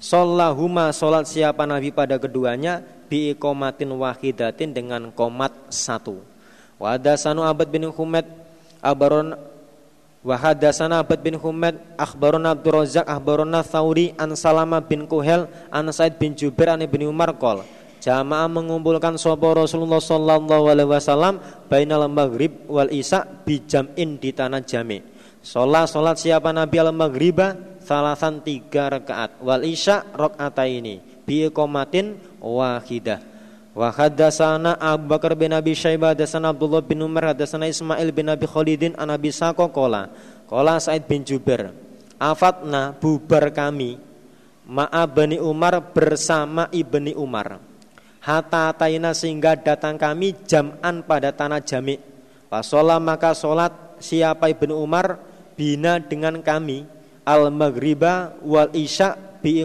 Sallahuma 0.00 0.96
salat 0.96 1.28
siapa 1.28 1.68
Nabi 1.68 1.92
pada 1.92 2.16
keduanya 2.16 2.80
bi 3.12 3.36
ikomatin 3.36 3.92
wahidatin 3.92 4.72
dengan 4.72 5.12
komat 5.12 5.52
satu. 5.68 6.24
Wa 6.80 6.96
hadatsanu 6.96 7.44
Abad 7.44 7.68
bin 7.68 7.84
Humaid 7.92 8.24
abaron 8.80 9.36
wa 10.20 10.36
hadatsana 10.36 11.00
Abad 11.00 11.20
bin 11.24 11.36
Humaid 11.36 11.80
akhbarana 11.96 12.52
Abdul 12.52 12.84
Razzaq 12.84 13.08
akhbarana 13.08 13.64
Tsauri 13.64 14.12
an 14.20 14.36
Salama 14.36 14.80
bin 14.80 15.08
Kuhel 15.08 15.48
an 15.72 15.88
Said 15.92 16.20
bin 16.20 16.36
Jubair 16.36 16.76
an 16.76 16.84
Ibnu 16.84 17.08
Umar 17.08 17.32
qol 17.40 17.64
Jamaah 18.00 18.48
mengumpulkan 18.48 19.20
sapa 19.20 19.52
Rasulullah 19.52 20.00
sallallahu 20.00 20.72
alaihi 20.72 20.88
wasallam 20.88 21.36
bainal 21.68 22.08
maghrib 22.08 22.64
wal 22.64 22.88
isya 22.88 23.28
bi 23.44 23.60
jam'in 23.60 24.16
di 24.16 24.32
tanah 24.32 24.64
jami. 24.64 25.04
Salat 25.44 25.84
salat 25.92 26.16
siapa 26.16 26.48
Nabi 26.48 26.80
al 26.80 26.96
maghriba 26.96 27.60
salasan 27.84 28.40
tiga 28.40 28.88
rakaat. 28.88 29.36
Wal 29.44 29.68
isya 29.68 30.16
ini. 30.64 31.04
Bi 31.28 31.44
iqamatin 31.44 32.40
wahidah 32.40 33.29
wa 33.80 33.88
hadatsana 33.88 34.76
Abu 34.76 35.08
Bakar 35.08 35.32
bin 35.32 35.56
Abi 35.56 35.72
Syaibah 35.72 36.12
hadatsana 36.12 36.52
Abdullah 36.52 36.84
bin 36.84 37.00
Umar 37.00 37.32
hadatsana 37.32 37.64
Ismail 37.64 38.12
bin 38.12 38.28
Abi 38.28 38.44
Khalidin 38.44 38.92
an 39.00 39.08
Abi 39.08 39.32
Sako 39.32 39.72
qala. 39.72 40.12
Qala 40.44 40.76
Said 40.76 41.08
bin 41.08 41.24
Jubair 41.24 41.72
afatna 42.20 42.92
bubar 42.92 43.48
kami 43.48 43.96
ma'a 44.68 45.08
Bani 45.08 45.40
Umar 45.40 45.80
bersama 45.96 46.68
Ibni 46.68 47.16
Umar. 47.16 47.56
Hatta 48.20 48.68
taina 48.76 49.16
sehingga 49.16 49.56
datang 49.56 49.96
kami 49.96 50.36
jam'an 50.44 51.00
pada 51.00 51.32
tanah 51.32 51.64
jami 51.64 51.96
Pasola 52.52 53.00
maka 53.00 53.32
solat 53.32 53.72
siapa 53.96 54.52
Ibnu 54.52 54.76
Umar 54.76 55.16
bina 55.56 55.96
dengan 55.96 56.44
kami 56.44 56.84
al 57.24 57.48
maghriba 57.48 58.36
wal 58.44 58.68
isya 58.76 59.16
bi 59.40 59.64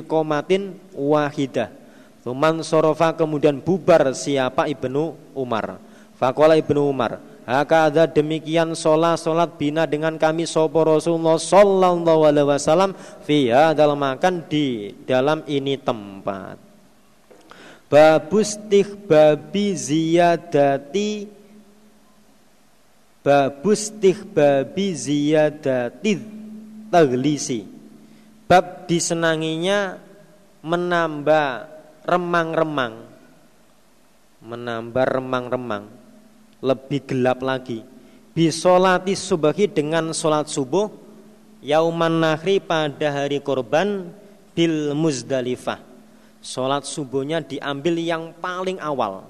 wahidah. 0.95 1.84
Tuman 2.25 2.65
sorofa 2.65 3.13
kemudian 3.13 3.62
bubar 3.62 4.10
siapa 4.17 4.65
Ibnu 4.65 5.13
Umar. 5.38 5.77
Fakola 6.17 6.58
Ibnu 6.58 6.89
Umar, 6.89 7.22
Hakada 7.46 8.10
demikian 8.10 8.74
sholat 8.74 9.22
sholat 9.22 9.53
bina 9.62 9.86
dengan 9.86 10.17
kami 10.17 10.50
sopo 10.50 10.82
Rasulullah 10.82 11.38
Sallallahu 11.38 12.25
Alaihi 12.25 12.50
Wasallam 12.50 12.98
via 13.29 13.70
dalam 13.77 14.01
makan 14.01 14.41
di 14.50 14.98
dalam 15.05 15.46
ini 15.46 15.77
tempat. 15.77 16.58
Babus 17.86 18.58
babi 19.05 19.77
ziyadati 19.77 21.29
Babus 23.22 23.94
babi 24.34 24.88
ziyadati 24.98 26.13
taglisi 26.89 27.62
bab 28.50 28.89
disenanginya 28.89 30.01
menambah 30.65 31.75
remang-remang. 32.05 33.03
Menambah 34.45 35.05
remang-remang. 35.19 35.89
Lebih 36.62 37.01
gelap 37.09 37.41
lagi. 37.41 37.81
Bisolati 38.38 39.17
subahi 39.17 39.65
dengan 39.65 40.13
sholat 40.13 40.47
subuh 40.47 40.91
yauman 41.65 42.21
nahri 42.21 42.62
pada 42.62 43.09
hari 43.09 43.41
korban 43.41 44.13
bil 44.53 44.93
muzdalifah. 44.93 45.81
Sholat 46.45 46.85
subuhnya 46.85 47.41
diambil 47.41 47.97
yang 47.97 48.29
paling 48.38 48.77
awal. 48.77 49.25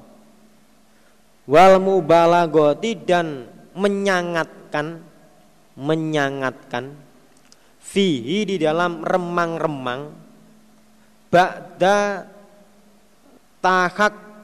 Wal 1.47 1.79
mubalagoti 1.79 2.97
dan 2.97 3.47
menyangatkan 3.77 4.99
menyangatkan 5.75 6.95
fihi 7.83 8.47
di 8.47 8.55
dalam 8.55 9.03
remang-remang 9.03 10.15
ba'da 11.29 12.23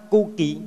kuki. 0.09 0.61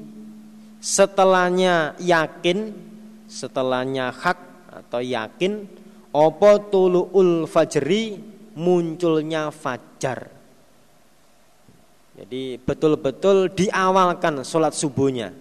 Setelahnya 0.85 1.97
yakin 1.97 2.77
setelahnya 3.25 4.13
hak 4.13 4.39
atau 4.69 5.01
yakin 5.01 5.65
opo 6.13 6.51
tuluul 6.71 7.49
fajri? 7.49 8.33
Munculnya 8.55 9.51
fajar. 9.51 10.31
Jadi 12.15 12.55
betul-betul 12.63 13.51
diawalkan 13.51 14.47
sholat 14.47 14.71
subuhnya. 14.79 15.35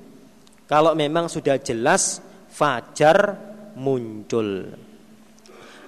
Kalau 0.65 0.97
memang 0.97 1.29
sudah 1.29 1.61
jelas 1.61 2.17
fajar 2.49 3.37
muncul. 3.77 4.73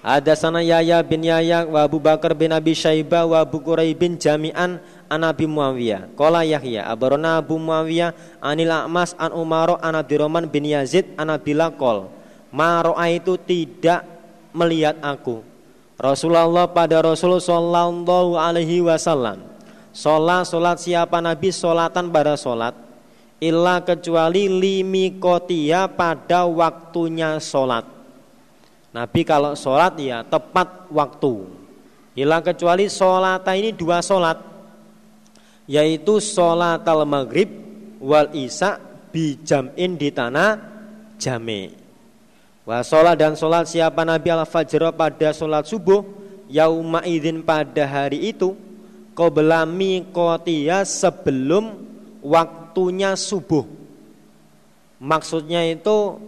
Ada 0.06 0.38
sana 0.38 0.62
Yaya 0.62 1.02
bin 1.02 1.26
Yaya 1.26 1.66
wa 1.66 1.82
Abu 1.82 1.98
Bakar 1.98 2.38
bin 2.38 2.54
Abi 2.54 2.78
Syaibah 2.78 3.26
wa 3.26 3.42
Abu 3.42 3.58
Quray 3.58 3.98
bin 3.98 4.22
Jami'an 4.22 4.78
an 5.10 5.26
Abi 5.26 5.46
Muawiyah. 5.46 6.14
Qala 6.14 6.42
Yahya 6.46 6.88
abarona 6.90 7.42
Abu 7.42 7.58
Muawiyah 7.58 8.42
anil 8.42 8.72
A'mas 8.72 9.14
an 9.18 9.34
Umaro 9.34 9.78
an 9.82 9.98
Abdurrahman 9.98 10.50
bin 10.50 10.66
Yazid 10.66 11.12
an 11.16 11.34
Abdillah 11.34 11.74
qol. 11.76 12.10
Ma 12.56 12.82
itu 13.12 13.36
tidak 13.42 14.08
melihat 14.56 14.96
aku. 15.04 15.44
Rasulullah 15.96 16.68
pada 16.68 17.00
Rasul 17.04 17.40
sallallahu 17.40 18.40
alaihi 18.40 18.84
wasallam. 18.84 19.44
Sholat 19.96 20.48
sholat 20.52 20.78
siapa 20.84 21.24
Nabi 21.24 21.56
sholatan 21.56 22.12
pada 22.12 22.36
sholat 22.36 22.76
Illa 23.40 23.80
kecuali 23.80 24.52
limi 24.52 25.24
kotia 25.24 25.88
pada 25.88 26.44
waktunya 26.44 27.40
sholat 27.40 27.96
Nabi 28.96 29.28
kalau 29.28 29.60
sholat 29.60 30.00
ya 30.00 30.24
tepat 30.24 30.88
waktu. 30.88 31.44
Hilang 32.16 32.40
kecuali 32.48 32.88
sholat 32.88 33.44
ini 33.52 33.76
dua 33.76 34.00
sholat. 34.00 34.55
Yaitu 35.66 36.22
sholat 36.22 36.86
al 36.86 37.04
maghrib 37.10 37.50
wal 37.98 38.30
isya 38.34 38.78
bijam'in 39.10 39.98
di 39.98 40.14
tanah 40.14 40.62
jame. 41.18 41.74
Wah 42.66 42.86
sholat 42.86 43.18
dan 43.18 43.34
sholat 43.34 43.66
siapa 43.66 44.06
Nabi 44.06 44.30
al 44.30 44.46
fajr 44.46 44.94
pada 44.94 45.34
sholat 45.34 45.66
subuh 45.66 46.06
yauma 46.50 47.02
idin 47.06 47.42
pada 47.42 47.86
hari 47.86 48.30
itu 48.30 48.54
belami 49.16 50.06
kotia 50.12 50.84
sebelum 50.84 51.82
waktunya 52.22 53.18
subuh. 53.18 53.64
Maksudnya 55.00 55.66
itu 55.66 56.20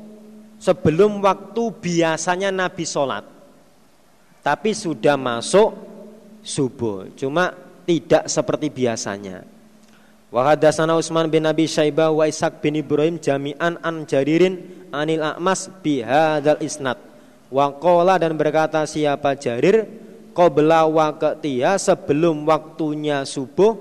sebelum 0.58 1.21
waktu 1.21 1.63
biasanya 1.78 2.50
Nabi 2.50 2.84
sholat 2.86 3.38
tapi 4.41 4.71
sudah 4.71 5.19
masuk 5.19 5.76
subuh 6.39 7.12
cuma 7.19 7.52
tidak 7.88 8.28
seperti 8.28 8.67
biasanya. 8.67 9.47
Wa 10.28 10.43
hadatsana 10.43 11.00
Utsman 11.00 11.32
bin 11.32 11.47
Nabi 11.47 11.71
Syaibah 11.71 12.12
wa 12.12 12.28
Ishaq 12.28 12.60
bin 12.60 12.76
Ibrahim 12.76 13.15
jami'an 13.15 13.80
an 13.80 14.04
Jaririn 14.04 14.60
anil 14.91 15.23
A'mas 15.23 15.71
bi 15.80 16.04
hadzal 16.04 16.60
isnad. 16.60 17.00
Wa 17.47 17.71
qala 17.80 18.19
dan 18.19 18.36
berkata 18.36 18.84
siapa 18.84 19.39
Jarir 19.39 19.88
qabla 20.36 20.84
waqtiha 20.84 21.80
sebelum 21.80 22.43
waktunya 22.43 23.23
subuh 23.23 23.80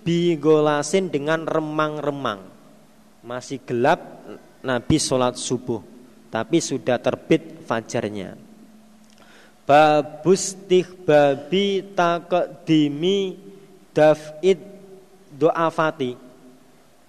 bigolasin 0.00 1.12
dengan 1.12 1.44
remang-remang. 1.44 2.40
Masih 3.20 3.60
gelap 3.60 4.00
Nabi 4.64 4.96
sholat 4.96 5.36
subuh 5.36 5.84
tapi 6.32 6.64
sudah 6.64 6.96
terbit 6.96 7.68
fajarnya. 7.68 8.51
Babus 9.62 10.58
babi 11.06 11.86
takdimi 11.94 13.38
dafid 13.94 14.58
doafati. 15.30 16.18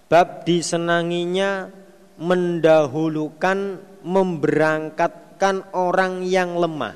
Bab 0.06 0.46
disenanginya 0.46 1.66
mendahulukan 2.20 3.82
memberangkatkan 4.06 5.74
orang 5.74 6.22
yang 6.22 6.54
lemah. 6.54 6.94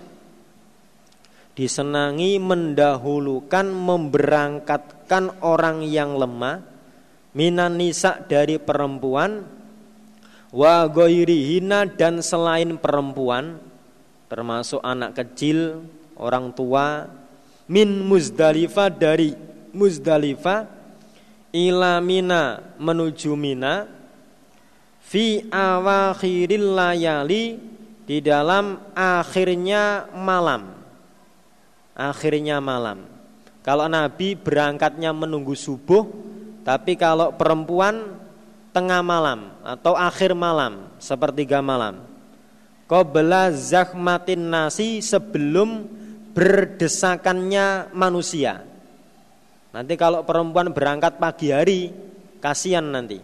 Disenangi 1.58 2.38
mendahulukan 2.38 3.66
memberangkatkan 3.66 5.42
orang 5.42 5.82
yang 5.82 6.14
lemah 6.14 6.62
minan 7.34 7.82
nisa 7.82 8.22
dari 8.30 8.62
perempuan 8.62 9.42
wa 10.54 10.86
goirihina 10.86 11.90
dan 11.90 12.22
selain 12.22 12.78
perempuan 12.78 13.58
termasuk 14.28 14.78
anak 14.84 15.16
kecil, 15.16 15.82
orang 16.14 16.52
tua 16.54 17.08
min 17.68 18.04
Muzdalifah 18.04 18.92
dari 18.92 19.34
Muzdalifah 19.74 20.68
ila 21.52 22.00
Mina 22.04 22.60
menuju 22.76 23.32
Mina 23.34 23.88
fi 25.04 25.44
awakhiril 25.48 26.76
layali 26.76 27.56
di 28.08 28.20
dalam 28.24 28.80
akhirnya 28.96 30.08
malam 30.16 30.78
akhirnya 31.98 32.62
malam. 32.62 33.02
Kalau 33.66 33.90
Nabi 33.90 34.38
berangkatnya 34.38 35.10
menunggu 35.10 35.58
subuh, 35.58 36.06
tapi 36.62 36.94
kalau 36.94 37.34
perempuan 37.34 38.14
tengah 38.70 39.02
malam 39.02 39.50
atau 39.66 39.98
akhir 39.98 40.32
malam, 40.38 40.86
sepertiga 41.02 41.58
malam. 41.58 42.06
Qabla 42.88 43.52
zahmatin 43.52 44.48
nasi 44.48 45.04
sebelum 45.04 45.84
berdesakannya 46.32 47.92
manusia. 47.92 48.64
Nanti 49.76 49.94
kalau 50.00 50.24
perempuan 50.24 50.72
berangkat 50.72 51.20
pagi 51.20 51.52
hari, 51.52 51.92
kasihan 52.40 52.88
nanti. 52.88 53.20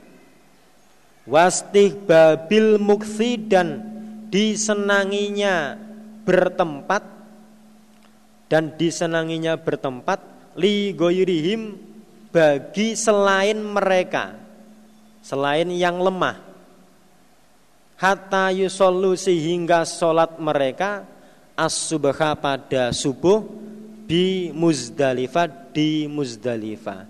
Wastih 1.25 1.97
babil 2.05 2.77
muksi 2.77 3.41
dan 3.49 3.81
disenanginya 4.29 5.81
bertempat 6.29 7.01
dan 8.53 8.77
disenanginya 8.77 9.57
bertempat 9.57 10.21
li 10.61 10.93
goyrihim 10.93 11.81
bagi 12.29 12.93
selain 12.93 13.57
mereka 13.57 14.37
selain 15.25 15.73
yang 15.73 15.97
lemah 15.97 16.54
hatta 17.99 18.51
yusollu 18.51 19.15
sehingga 19.15 19.87
sholat 19.87 20.39
mereka 20.39 21.07
as-subha 21.55 22.35
pada 22.39 22.91
subuh 22.91 23.47
di 24.05 24.51
Muzdalifah 24.53 25.73
di 25.73 26.11
Muzdalifah. 26.11 27.07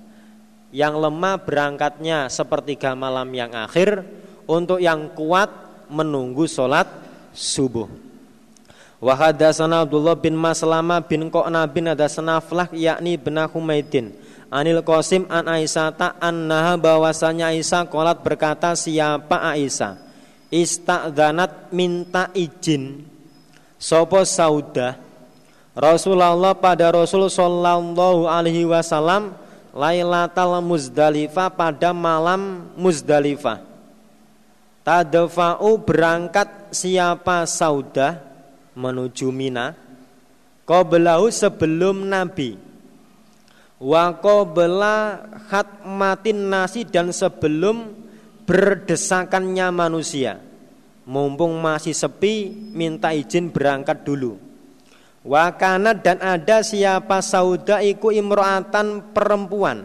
Yang 0.75 0.94
lemah 0.99 1.37
berangkatnya 1.38 2.27
sepertiga 2.27 2.99
malam 2.99 3.31
yang 3.31 3.55
akhir, 3.55 4.03
untuk 4.44 4.83
yang 4.83 5.14
kuat 5.14 5.49
menunggu 5.87 6.44
sholat 6.51 6.87
subuh. 7.31 7.87
Wahadasana 9.05 9.85
Abdullah 9.85 10.16
bin 10.16 10.33
Maslama 10.33 11.05
bin 11.05 11.29
Qa'na 11.29 11.68
bin 11.68 11.92
Adasana 11.92 12.40
Flah 12.40 12.73
yakni 12.73 13.20
bin 13.20 13.37
Humaidin 13.37 14.16
Anil 14.49 14.81
Qasim 14.81 15.29
an 15.29 15.44
Aisyah 15.44 15.92
annaha 16.25 16.81
bahwasanya 16.81 17.53
Aisyah 17.53 17.85
kolat 17.92 18.25
berkata 18.25 18.73
siapa 18.73 19.44
Aisyah 19.44 20.01
Istakdanat 20.55 21.75
minta 21.75 22.31
izin. 22.31 23.03
Sopo 23.75 24.23
saudah? 24.23 24.95
Rasulullah 25.75 26.55
pada 26.55 26.95
Rasul 26.95 27.27
Sallallahu 27.27 28.31
Alaihi 28.31 28.62
Wasallam 28.62 29.35
Lailatul 29.75 30.62
Muzdalifah 30.62 31.51
pada 31.51 31.90
malam 31.90 32.71
Muzdalifah. 32.79 33.59
Tadfa'u 34.87 35.75
berangkat 35.83 36.71
siapa 36.71 37.43
saudah? 37.51 38.23
Menuju 38.79 39.35
Mina. 39.35 39.75
Qablahu 40.62 41.35
sebelum 41.35 42.07
Nabi. 42.07 42.55
Wa 43.83 44.14
qabla 44.14 45.27
khatmatin 45.51 46.47
nasi 46.47 46.87
dan 46.87 47.11
sebelum 47.11 48.04
berdesakannya 48.44 49.68
manusia. 49.72 50.40
Mumpung 51.04 51.61
masih 51.61 51.92
sepi 51.92 52.48
minta 52.72 53.12
izin 53.12 53.52
berangkat 53.52 54.09
dulu. 54.09 54.40
Wakana 55.24 55.96
dan 55.96 56.20
ada 56.20 56.61
siapa 56.61 57.20
sauda 57.24 57.80
iku 57.80 58.12
imro'atan 58.12 59.12
perempuan. 59.12 59.85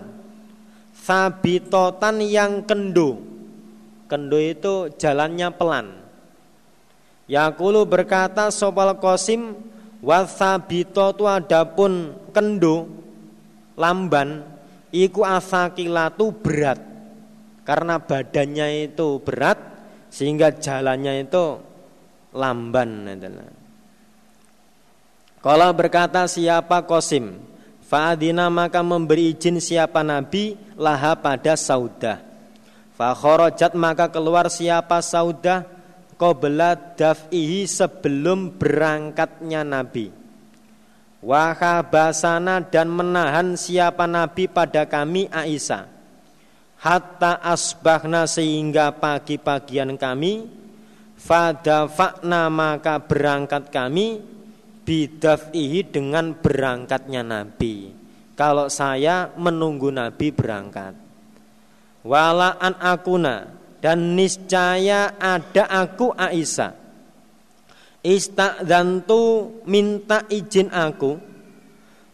Sabitotan 0.96 2.24
yang 2.24 2.64
kendo. 2.64 3.20
Kendo 4.08 4.38
itu 4.40 4.92
jalannya 5.00 5.48
pelan. 5.56 5.88
Yakulu 7.30 7.86
berkata 7.86 8.50
sopal 8.50 8.98
kosim 8.98 9.54
wasabito 10.02 11.14
tu 11.14 11.30
adapun 11.30 12.18
kendo 12.32 12.90
lamban 13.78 14.42
iku 14.90 15.22
asakilatu 15.22 16.34
berat 16.34 16.89
karena 17.70 18.02
badannya 18.02 18.90
itu 18.90 19.22
berat 19.22 19.62
sehingga 20.10 20.50
jalannya 20.58 21.30
itu 21.30 21.62
lamban 22.34 23.06
Kalau 25.46 25.70
berkata 25.78 26.26
siapa 26.26 26.90
kosim 26.90 27.46
Fa'adina 27.86 28.50
maka 28.50 28.82
memberi 28.82 29.34
izin 29.38 29.62
siapa 29.62 30.02
nabi 30.02 30.58
laha 30.78 31.14
pada 31.14 31.54
saudah 31.54 32.30
Fakhorojat 33.00 33.78
maka 33.80 34.12
keluar 34.12 34.52
siapa 34.52 35.00
saudah 35.00 35.80
qabla 36.20 37.00
daf'ihi 37.00 37.64
sebelum 37.64 38.60
berangkatnya 38.60 39.64
Nabi. 39.64 40.12
Wahabasana 41.24 42.68
dan 42.68 42.92
menahan 42.92 43.56
siapa 43.56 44.04
Nabi 44.04 44.52
pada 44.52 44.84
kami 44.84 45.32
Aisyah. 45.32 45.99
Hatta 46.80 47.44
asbahna 47.44 48.24
sehingga 48.24 48.96
pagi-pagian 48.96 50.00
kami 50.00 50.60
Fadafakna 51.20 52.48
maka 52.48 53.04
berangkat 53.04 53.68
kami 53.68 54.24
Bidaf'ihi 54.88 55.86
dengan 55.86 56.34
berangkatnya 56.34 57.22
Nabi. 57.22 57.94
Kalau 58.34 58.72
saya 58.72 59.30
menunggu 59.38 59.94
Nabi 59.94 60.34
berangkat. 60.34 60.98
Walaan 62.02 62.74
akuna 62.80 63.52
dan 63.84 64.16
niscaya 64.18 65.14
ada 65.20 65.68
aku 65.70 66.16
Aisyah. 66.16 66.74
Istakdantu 68.02 69.62
minta 69.68 70.26
izin 70.32 70.72
aku. 70.74 71.20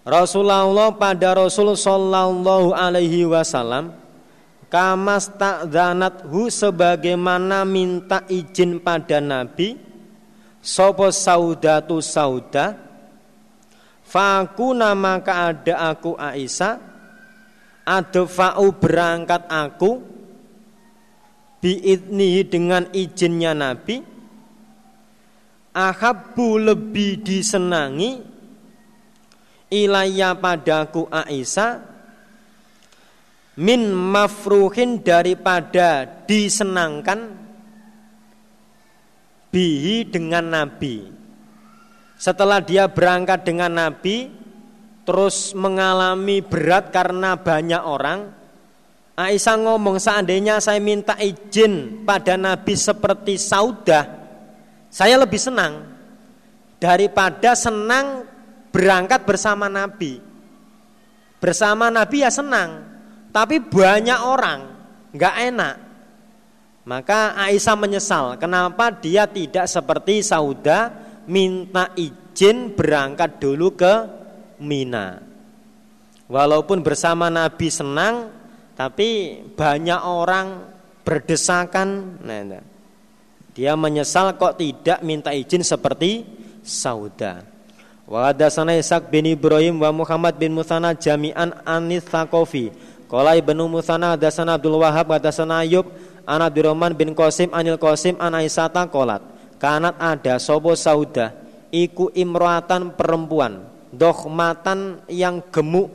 Rasulullah 0.04 0.92
pada 0.98 1.38
Rasul 1.38 1.78
Sallallahu 1.78 2.74
Alaihi 2.76 3.24
Wasallam 3.24 3.94
Kamas 4.66 5.30
hu 6.26 6.50
sebagaimana 6.50 7.64
minta 7.64 8.26
izin 8.26 8.82
pada 8.82 9.22
Nabi. 9.22 9.78
Sopo 10.66 11.14
saudatu 11.14 12.02
sauda? 12.02 12.74
Fakuna 14.02 14.98
maka 14.98 15.54
ada 15.54 15.94
aku 15.94 16.18
Aisyah. 16.18 16.82
Adfa'u 17.86 18.74
berangkat 18.74 19.46
aku. 19.46 20.02
Biidnihi 21.62 22.42
dengan 22.50 22.90
izinnya 22.90 23.54
Nabi. 23.54 24.02
Ahabbu 25.78 26.58
lebih 26.58 27.22
disenangi. 27.22 28.22
Ilayya 29.70 30.34
padaku 30.38 31.06
Aisyah 31.14 31.95
min 33.56 33.92
mafruhin 33.92 35.00
daripada 35.00 36.04
disenangkan 36.28 37.32
bihi 39.52 40.08
dengan 40.12 40.52
Nabi 40.52 41.08
setelah 42.20 42.60
dia 42.60 42.92
berangkat 42.92 43.48
dengan 43.48 43.72
Nabi 43.72 44.28
terus 45.08 45.56
mengalami 45.56 46.44
berat 46.44 46.92
karena 46.92 47.40
banyak 47.40 47.80
orang 47.80 48.36
Aisyah 49.16 49.56
ngomong 49.64 49.96
seandainya 49.96 50.60
saya 50.60 50.84
minta 50.84 51.16
izin 51.16 52.04
pada 52.04 52.36
Nabi 52.36 52.76
seperti 52.76 53.40
saudah, 53.40 54.04
saya 54.92 55.16
lebih 55.16 55.40
senang 55.40 55.88
daripada 56.84 57.56
senang 57.56 58.28
berangkat 58.76 59.24
bersama 59.24 59.72
Nabi. 59.72 60.20
Bersama 61.40 61.88
Nabi 61.88 62.28
ya 62.28 62.32
senang, 62.32 62.95
tapi 63.36 63.60
banyak 63.60 64.20
orang 64.24 64.60
nggak 65.12 65.36
enak. 65.52 65.76
Maka 66.88 67.36
Aisyah 67.36 67.76
menyesal 67.76 68.26
kenapa 68.40 68.96
dia 68.96 69.28
tidak 69.28 69.68
seperti 69.68 70.24
saudah 70.24 70.94
minta 71.28 71.92
izin 72.00 72.72
berangkat 72.72 73.44
dulu 73.44 73.76
ke 73.76 73.94
Mina. 74.64 75.20
Walaupun 76.32 76.80
bersama 76.80 77.28
Nabi 77.28 77.68
senang, 77.68 78.32
tapi 78.80 79.42
banyak 79.52 80.00
orang 80.00 80.72
berdesakan. 81.04 82.22
Nah, 82.24 82.42
nah, 82.46 82.64
dia 83.52 83.76
menyesal 83.76 84.40
kok 84.40 84.56
tidak 84.56 85.04
minta 85.04 85.36
izin 85.36 85.66
seperti 85.66 86.24
Sauda. 86.64 87.46
Wa 88.06 88.30
hadatsana 88.30 88.78
Ishaq 88.78 89.10
bin 89.10 89.26
Ibrahim 89.26 89.82
wa 89.82 89.90
Muhammad 89.90 90.38
bin 90.38 90.54
Musana 90.54 90.94
jami'an 90.94 91.66
anis 91.66 92.06
Tsakofi. 92.06 92.70
Qala 93.06 93.38
Ibnu 93.38 93.70
Musana 93.70 94.18
hadatsana 94.18 94.58
Abdul 94.58 94.82
Wahab 94.82 95.14
hadatsana 95.14 95.62
Ayub 95.62 95.86
an 96.26 96.42
Abdurrahman 96.42 96.98
bin 96.98 97.14
Qasim 97.14 97.54
anil 97.54 97.78
Qasim 97.78 98.18
an 98.18 98.34
Aisyata 98.34 98.90
qalat. 98.90 99.22
Kanat 99.62 99.96
ada 100.02 100.36
sobo 100.42 100.74
Sauda 100.74 101.32
iku 101.70 102.12
imroatan 102.12 102.94
perempuan 102.98 103.64
dohmatan 103.96 105.06
yang 105.08 105.40
gemuk 105.54 105.94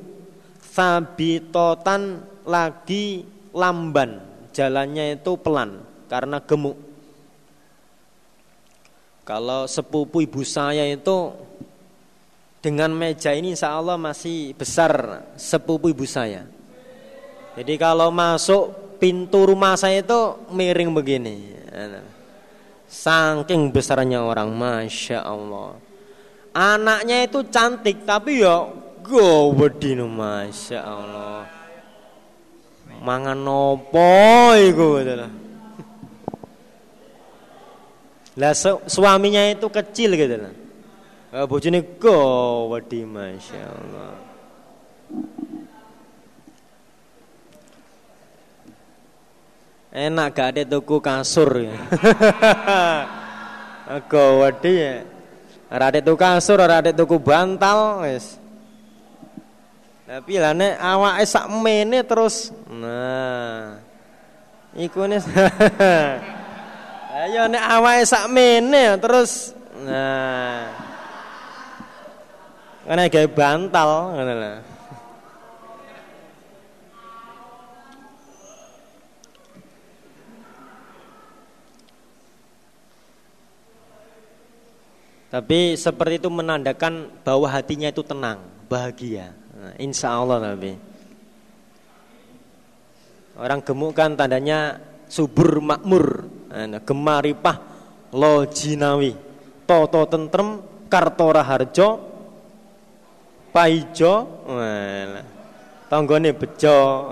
sabitotan 0.64 2.24
lagi 2.48 3.26
lamban, 3.52 4.22
jalannya 4.54 5.20
itu 5.20 5.36
pelan 5.36 5.82
karena 6.08 6.40
gemuk. 6.40 6.78
Kalau 9.26 9.68
sepupu 9.68 10.24
ibu 10.24 10.42
saya 10.42 10.88
itu 10.88 11.30
dengan 12.64 12.90
meja 12.90 13.30
ini 13.30 13.54
insya 13.54 13.76
Allah 13.76 13.94
masih 14.00 14.56
besar 14.56 15.22
sepupu 15.36 15.92
ibu 15.92 16.02
saya. 16.08 16.48
Jadi 17.60 17.76
kalau 17.76 18.08
masuk 18.08 18.96
pintu 18.96 19.44
rumah 19.44 19.76
saya 19.76 20.00
itu 20.00 20.20
miring 20.48 20.96
begini. 20.96 21.52
Saking 22.88 23.68
besarnya 23.68 24.24
orang, 24.24 24.48
masya 24.48 25.20
Allah. 25.20 25.76
Anaknya 26.56 27.28
itu 27.28 27.44
cantik 27.52 28.08
tapi 28.08 28.40
ya 28.40 28.64
gowedino 29.04 30.08
masya 30.08 30.80
Allah. 30.80 31.44
Mangan 33.04 33.36
nopo 33.36 34.56
iku 34.56 34.96
gitu 35.04 35.28
Lah 38.40 38.56
suaminya 38.88 39.52
itu 39.52 39.68
kecil 39.68 40.16
gitu 40.16 40.48
lah. 40.48 40.54
Uh, 41.28 41.44
bojone 41.44 41.84
gawedi 42.00 43.04
masyaallah. 43.04 44.29
Enak 49.90 50.28
gak 50.30 50.48
ada 50.54 50.62
tuku 50.62 51.02
kasur 51.02 51.50
ya. 51.66 51.74
Gawedi 54.06 54.72
ya. 54.78 54.94
Ora 55.70 55.90
tuku 55.90 56.14
kasur, 56.14 56.62
ora 56.62 56.78
tuku 56.78 57.18
bantal 57.18 58.06
wis. 58.06 58.38
Tapi 60.10 60.42
lah 60.42 60.50
nek 60.58 60.74
awake 60.74 61.22
sak 61.22 61.46
mene 61.54 62.02
terus 62.02 62.50
nah 62.66 63.78
iku 64.74 65.06
nih 65.06 65.22
Ayo 67.14 67.46
nek 67.46 67.64
awake 67.78 68.02
sak 68.10 68.26
mene 68.26 68.98
terus 68.98 69.54
nah 69.86 70.66
karena 72.90 73.06
kayak 73.06 73.30
bantal 73.38 74.18
ngono 74.18 74.34
lho. 74.34 74.52
Tapi 85.30 85.78
seperti 85.78 86.18
itu 86.18 86.26
menandakan 86.26 87.22
bahwa 87.22 87.46
hatinya 87.46 87.86
itu 87.86 88.02
tenang, 88.02 88.42
bahagia. 88.66 89.30
Nah, 89.54 89.74
insya 89.78 90.10
Allah 90.10 90.42
tapi 90.42 90.74
orang 93.38 93.62
gemuk 93.62 93.94
kan 93.94 94.18
tandanya 94.18 94.82
subur 95.06 95.62
makmur, 95.62 96.26
nah, 96.50 96.82
gemaripah, 96.82 97.62
lojinawi, 98.10 99.14
toto 99.70 100.02
tentrem, 100.10 100.66
kartora 100.90 101.46
harjo, 101.46 102.10
paijo 103.54 104.14
tonggone 105.90 106.30
bejo 106.34 107.10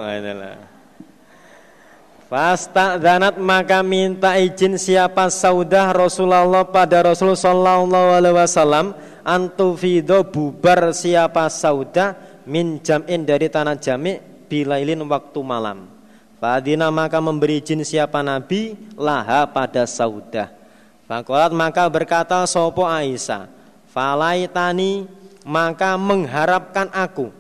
Fasta 2.29 3.01
danat 3.01 3.41
maka 3.41 3.81
minta 3.81 4.37
izin 4.37 4.77
siapa 4.77 5.33
saudah 5.33 5.97
Rasulullah 5.97 6.61
pada 6.61 7.01
Rasul 7.01 7.33
Sallallahu 7.33 7.89
Alaihi 7.89 8.37
Wasallam 8.37 8.93
antufido 9.25 10.29
bubar 10.29 10.93
siapa 10.93 11.49
saudah 11.49 12.21
min 12.45 12.85
jam'in 12.85 13.25
dari 13.25 13.49
tanah 13.49 13.81
jami 13.81 14.21
bilailin 14.45 15.01
waktu 15.09 15.41
malam. 15.41 15.89
Fadina 16.37 16.93
maka 16.93 17.17
memberi 17.17 17.65
izin 17.65 17.81
siapa 17.81 18.21
Nabi 18.21 18.77
laha 18.93 19.49
pada 19.49 19.89
saudah. 19.89 20.53
Fakolat 21.09 21.57
maka 21.57 21.89
berkata 21.89 22.45
sopo 22.45 22.85
Aisyah, 22.85 23.49
falaitani 23.89 25.09
maka 25.49 25.97
mengharapkan 25.97 26.93
aku 26.93 27.33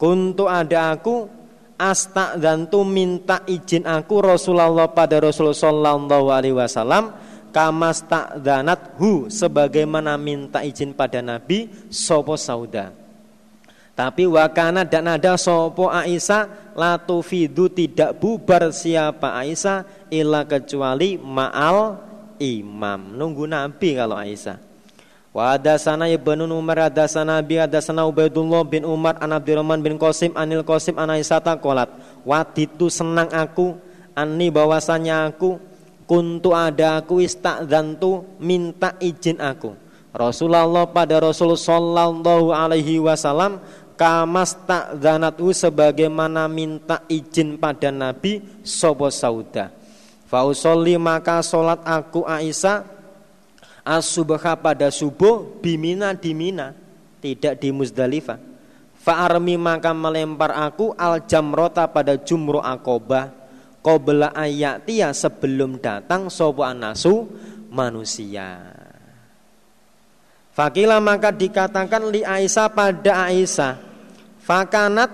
kuntu 0.00 0.48
ada 0.48 0.96
aku 0.96 1.28
asta 1.78 2.38
dan 2.38 2.70
tu 2.70 2.86
minta 2.86 3.42
izin 3.46 3.86
aku 3.86 4.22
Rasulullah 4.22 4.90
pada 4.90 5.18
Rasulullah 5.18 5.56
Sallallahu 5.56 6.26
Alaihi 6.30 6.56
Wasallam 6.56 7.14
kamas 7.54 8.02
tak 8.06 8.42
danat 8.42 8.98
hu 8.98 9.30
sebagaimana 9.30 10.18
minta 10.18 10.62
izin 10.62 10.94
pada 10.94 11.22
Nabi 11.22 11.70
sopo 11.90 12.34
sauda. 12.34 12.90
Tapi 13.94 14.26
wakana 14.26 14.82
dan 14.82 15.06
ada 15.06 15.38
sopo 15.38 15.86
Aisyah 15.86 16.74
latufidu 16.74 17.70
tidak 17.70 18.18
bubar 18.18 18.74
siapa 18.74 19.38
Aisyah 19.38 20.10
illa 20.10 20.42
kecuali 20.42 21.14
ma'al 21.14 22.02
imam. 22.42 23.14
Nunggu 23.14 23.46
Nabi 23.46 23.94
kalau 23.94 24.18
Aisyah 24.18 24.73
Wa 25.34 25.58
hadasana 25.58 26.06
Ibnu 26.06 26.46
Umar 26.46 26.86
hadasana 26.86 27.42
bi 27.42 27.58
hadasana 27.58 28.06
Ubaidullah 28.06 28.62
bin 28.62 28.86
Umar 28.86 29.18
an 29.18 29.34
Abdurrahman 29.34 29.82
bin 29.82 29.98
Qasim 29.98 30.30
anil 30.38 30.62
Qasim 30.62 30.94
an 30.94 31.10
Aisyata 31.10 31.58
qalat 31.58 31.90
waditu 32.22 32.86
senang 32.86 33.26
aku 33.34 33.74
ani 34.14 34.54
bahwasanya 34.54 35.34
aku 35.34 35.58
kuntu 36.06 36.54
ada 36.54 37.02
aku 37.02 37.18
istadzantu 37.18 38.22
minta 38.38 38.94
izin 39.02 39.42
aku 39.42 39.74
Rasulullah 40.14 40.86
pada 40.86 41.18
Rasul 41.18 41.58
sallallahu 41.58 42.54
alaihi 42.54 43.02
wasallam 43.02 43.58
kamas 43.98 44.54
takzanatu 44.62 45.50
sebagaimana 45.50 46.46
minta 46.46 47.02
izin 47.10 47.58
pada 47.58 47.90
Nabi 47.90 48.38
sobo 48.62 49.10
sauda. 49.10 49.74
Fausolli 50.30 50.94
maka 50.94 51.42
solat 51.42 51.82
aku 51.82 52.22
Aisyah 52.22 52.93
as-subha 53.84 54.56
pada 54.56 54.88
subuh 54.88 55.60
bimina 55.60 56.16
di 56.16 56.32
Mina, 56.32 56.72
tidak 57.20 57.60
di 57.60 57.68
Muzdalifah. 57.70 58.40
Fa'armi 59.04 59.60
maka 59.60 59.92
melempar 59.92 60.56
aku 60.56 60.96
al 60.96 61.28
jamrota 61.28 61.84
pada 61.84 62.16
jumro 62.16 62.64
akobah 62.64 63.28
qabla 63.84 64.32
ayatia 64.32 65.12
sebelum 65.12 65.76
datang 65.76 66.32
sopo 66.32 66.64
anasu 66.64 67.28
manusia. 67.68 68.72
Fakila 70.56 71.04
maka 71.04 71.28
dikatakan 71.28 72.08
li 72.08 72.24
Aisyah 72.24 72.68
pada 72.72 73.28
Aisyah. 73.28 73.76
Fakanat 74.40 75.12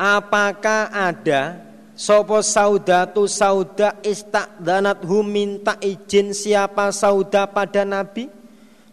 apakah 0.00 0.88
ada 0.88 1.69
Sopo 2.00 2.40
saudatu 2.40 3.28
sauda 3.28 4.00
istakdanat 4.00 5.04
hu 5.04 5.20
minta 5.20 5.76
izin 5.84 6.32
siapa 6.32 6.88
sauda 6.96 7.44
pada 7.44 7.84
Nabi? 7.84 8.24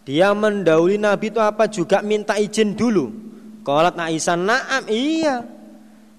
Dia 0.04 0.36
mendahului 0.36 1.00
Nabi 1.00 1.32
itu 1.32 1.40
apa 1.40 1.72
juga 1.72 2.04
minta 2.04 2.36
izin 2.36 2.76
dulu? 2.76 3.08
Kolat 3.64 3.96
Aisyah 3.96 4.36
naam 4.36 4.84
iya. 4.92 5.48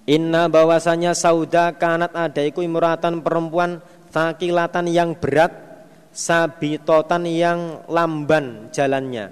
Inna 0.08 0.48
bahwasanya 0.48 1.12
sauda 1.12 1.76
kanat 1.76 2.16
ada 2.16 2.40
iku 2.40 2.64
imuratan 2.64 3.20
perempuan 3.20 3.84
takilatan 4.08 4.88
yang 4.88 5.12
berat 5.12 5.68
Sabitotan 6.08 7.28
yang 7.28 7.84
lamban 7.84 8.72
jalannya. 8.72 9.28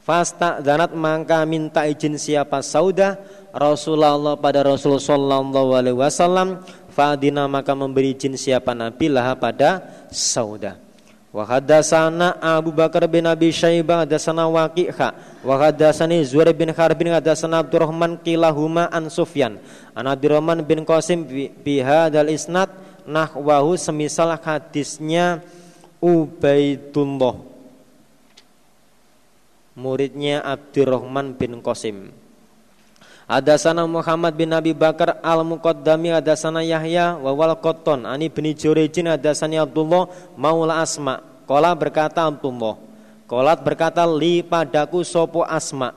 Fasta 0.00 0.64
danat 0.64 0.96
maka 0.96 1.44
minta 1.44 1.84
izin 1.84 2.16
siapa 2.16 2.64
sauda 2.64 3.20
Rasulullah 3.54 4.36
pada 4.36 4.60
Rasul 4.60 5.00
sallallahu 5.00 5.72
alaihi 5.72 5.96
wasallam 5.96 6.60
fadina 6.92 7.46
maka 7.46 7.72
memberi 7.72 8.12
izin 8.12 8.34
siapa 8.34 8.74
Nabi 8.74 9.06
lah 9.08 9.32
pada 9.38 9.80
sauda. 10.10 10.76
Wa 11.28 11.44
hadatsana 11.44 12.40
Abu 12.40 12.72
Bakar 12.72 13.04
bin 13.04 13.28
Abi 13.28 13.52
Syaibah 13.52 14.02
hadatsana 14.02 14.48
Waqi'ha. 14.48 15.40
Wa 15.44 15.54
hadatsani 15.60 16.24
Zuhair 16.24 16.56
bin 16.56 16.72
Harbin 16.72 17.12
hadatsana 17.12 17.60
Abdurrahman 17.62 18.16
kilahuma 18.24 18.88
an 18.88 19.12
Sufyan. 19.12 19.60
An 19.92 20.08
Abdurrahman 20.08 20.64
bin 20.64 20.88
Qasim 20.88 21.28
bi 21.62 21.84
hadzal 21.84 22.32
isnad 22.32 22.72
nahwahu 23.04 23.76
semisal 23.76 24.34
hadisnya 24.40 25.44
Ubaidullah. 26.00 27.36
Muridnya 29.78 30.42
Abdurrahman 30.42 31.38
bin 31.38 31.62
Qasim 31.62 32.10
Hadasana 33.28 33.84
Muhammad 33.84 34.32
bin 34.32 34.48
Nabi 34.48 34.72
Bakar 34.72 35.20
al-Muqaddami 35.20 36.16
hadasana 36.16 36.64
Yahya 36.64 37.20
wa 37.20 37.28
wal 37.36 37.52
Qattan 37.60 38.08
ani 38.08 38.32
bin 38.32 38.48
Jurejin 38.56 39.04
hadasani 39.04 39.60
Abdullah 39.60 40.08
maula 40.32 40.80
Asma. 40.80 41.20
Qala 41.44 41.76
berkata 41.76 42.24
Abdullah. 42.24 42.80
Qalat 43.28 43.60
berkata 43.60 44.08
li 44.08 44.40
padaku 44.40 45.04
sopo 45.04 45.44
Asma. 45.44 45.92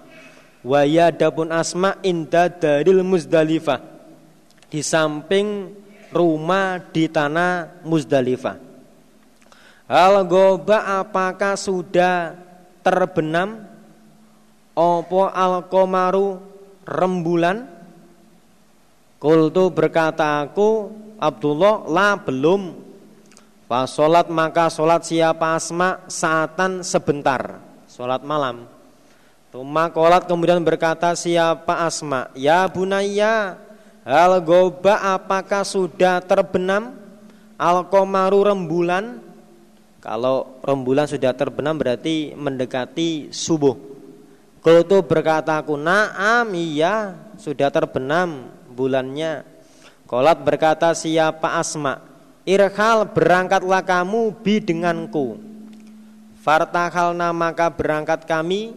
Wa 0.59 0.83
yadapun 0.83 1.55
Asma 1.55 1.95
inda 2.03 2.51
daril 2.51 2.99
Muzdalifah. 2.99 3.79
Di 4.67 4.83
samping 4.83 5.71
rumah 6.11 6.83
di 6.91 7.07
tanah 7.07 7.79
Muzdalifah. 7.87 8.59
Hal 9.87 10.19
goba 10.27 10.99
apakah 10.99 11.55
sudah 11.55 12.35
terbenam 12.83 13.63
opo 14.75 15.31
al 15.31 15.63
komaru 15.71 16.50
rembulan. 16.85 17.67
Kultu 19.21 19.69
berkata 19.69 20.41
aku 20.41 20.89
Abdullah 21.21 21.85
la 21.85 22.17
belum. 22.17 22.73
Pas 23.69 23.85
sholat 23.87 24.27
maka 24.27 24.67
sholat 24.67 25.05
siapa? 25.05 25.55
Asma 25.55 26.03
saatan 26.09 26.81
sebentar. 26.81 27.61
Sholat 27.85 28.25
malam. 28.25 28.65
Tuma 29.51 29.91
kolat 29.91 30.25
kemudian 30.31 30.63
berkata 30.63 31.11
siapa 31.11 31.83
Asma? 31.83 32.31
Ya 32.39 32.63
bunaya 32.71 33.59
Hal 34.01 34.41
goba 34.41 34.97
apakah 35.13 35.61
sudah 35.61 36.23
terbenam? 36.25 36.97
Al 37.61 37.85
komaru 37.85 38.49
rembulan. 38.49 39.21
Kalau 40.01 40.57
rembulan 40.65 41.05
sudah 41.05 41.37
terbenam 41.37 41.77
berarti 41.77 42.33
mendekati 42.33 43.29
subuh 43.29 43.90
Kultu 44.61 45.01
berkata 45.01 45.57
aku 45.57 45.73
Naam 45.73 46.53
iya 46.53 47.17
sudah 47.41 47.73
terbenam 47.73 48.45
bulannya. 48.69 49.41
Kolat 50.05 50.45
berkata 50.45 50.93
siapa 50.93 51.57
Asma? 51.57 51.97
Irhal 52.45 53.09
berangkatlah 53.09 53.81
kamu 53.81 54.37
bi 54.45 54.61
denganku. 54.61 55.41
Fartahal 56.41 57.13
maka 57.33 57.73
berangkat 57.73 58.25
kami 58.25 58.73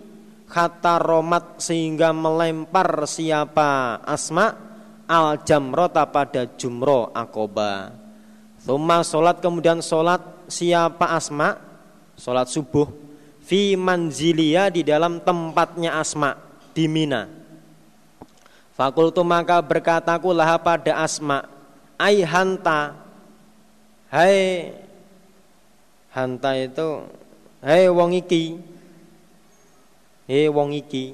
kata 0.48 1.00
romat 1.00 1.60
sehingga 1.60 2.12
melempar 2.12 3.08
siapa 3.08 3.98
asma 4.04 4.52
al 5.08 5.40
jamrota 5.48 6.04
pada 6.04 6.44
jumro 6.60 7.08
akoba. 7.16 7.92
Thumma 8.60 9.00
solat 9.00 9.40
kemudian 9.40 9.80
solat 9.80 10.20
siapa 10.48 11.16
asma? 11.16 11.56
Solat 12.20 12.52
subuh 12.52 13.03
fi 13.44 13.76
manzilia 13.76 14.72
di 14.72 14.80
dalam 14.80 15.20
tempatnya 15.20 16.00
asma 16.00 16.40
di 16.72 16.88
Mina. 16.88 17.28
Fakultu 18.74 19.22
maka 19.22 19.60
berkataku 19.62 20.34
lah 20.34 20.58
pada 20.58 20.98
asma 21.04 21.46
ai 22.00 22.24
hanta? 22.24 22.96
Hai 24.08 24.72
hanta 26.10 26.50
itu 26.58 27.04
hai 27.60 27.86
wong 27.92 28.16
iki. 28.18 28.58
Hei 30.24 30.48
wong 30.48 30.72
iki. 30.72 31.12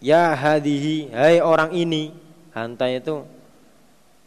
Ya 0.00 0.32
hadihi 0.32 1.12
Hai 1.12 1.42
orang 1.42 1.74
ini. 1.76 2.14
Hanta 2.54 2.88
itu 2.88 3.26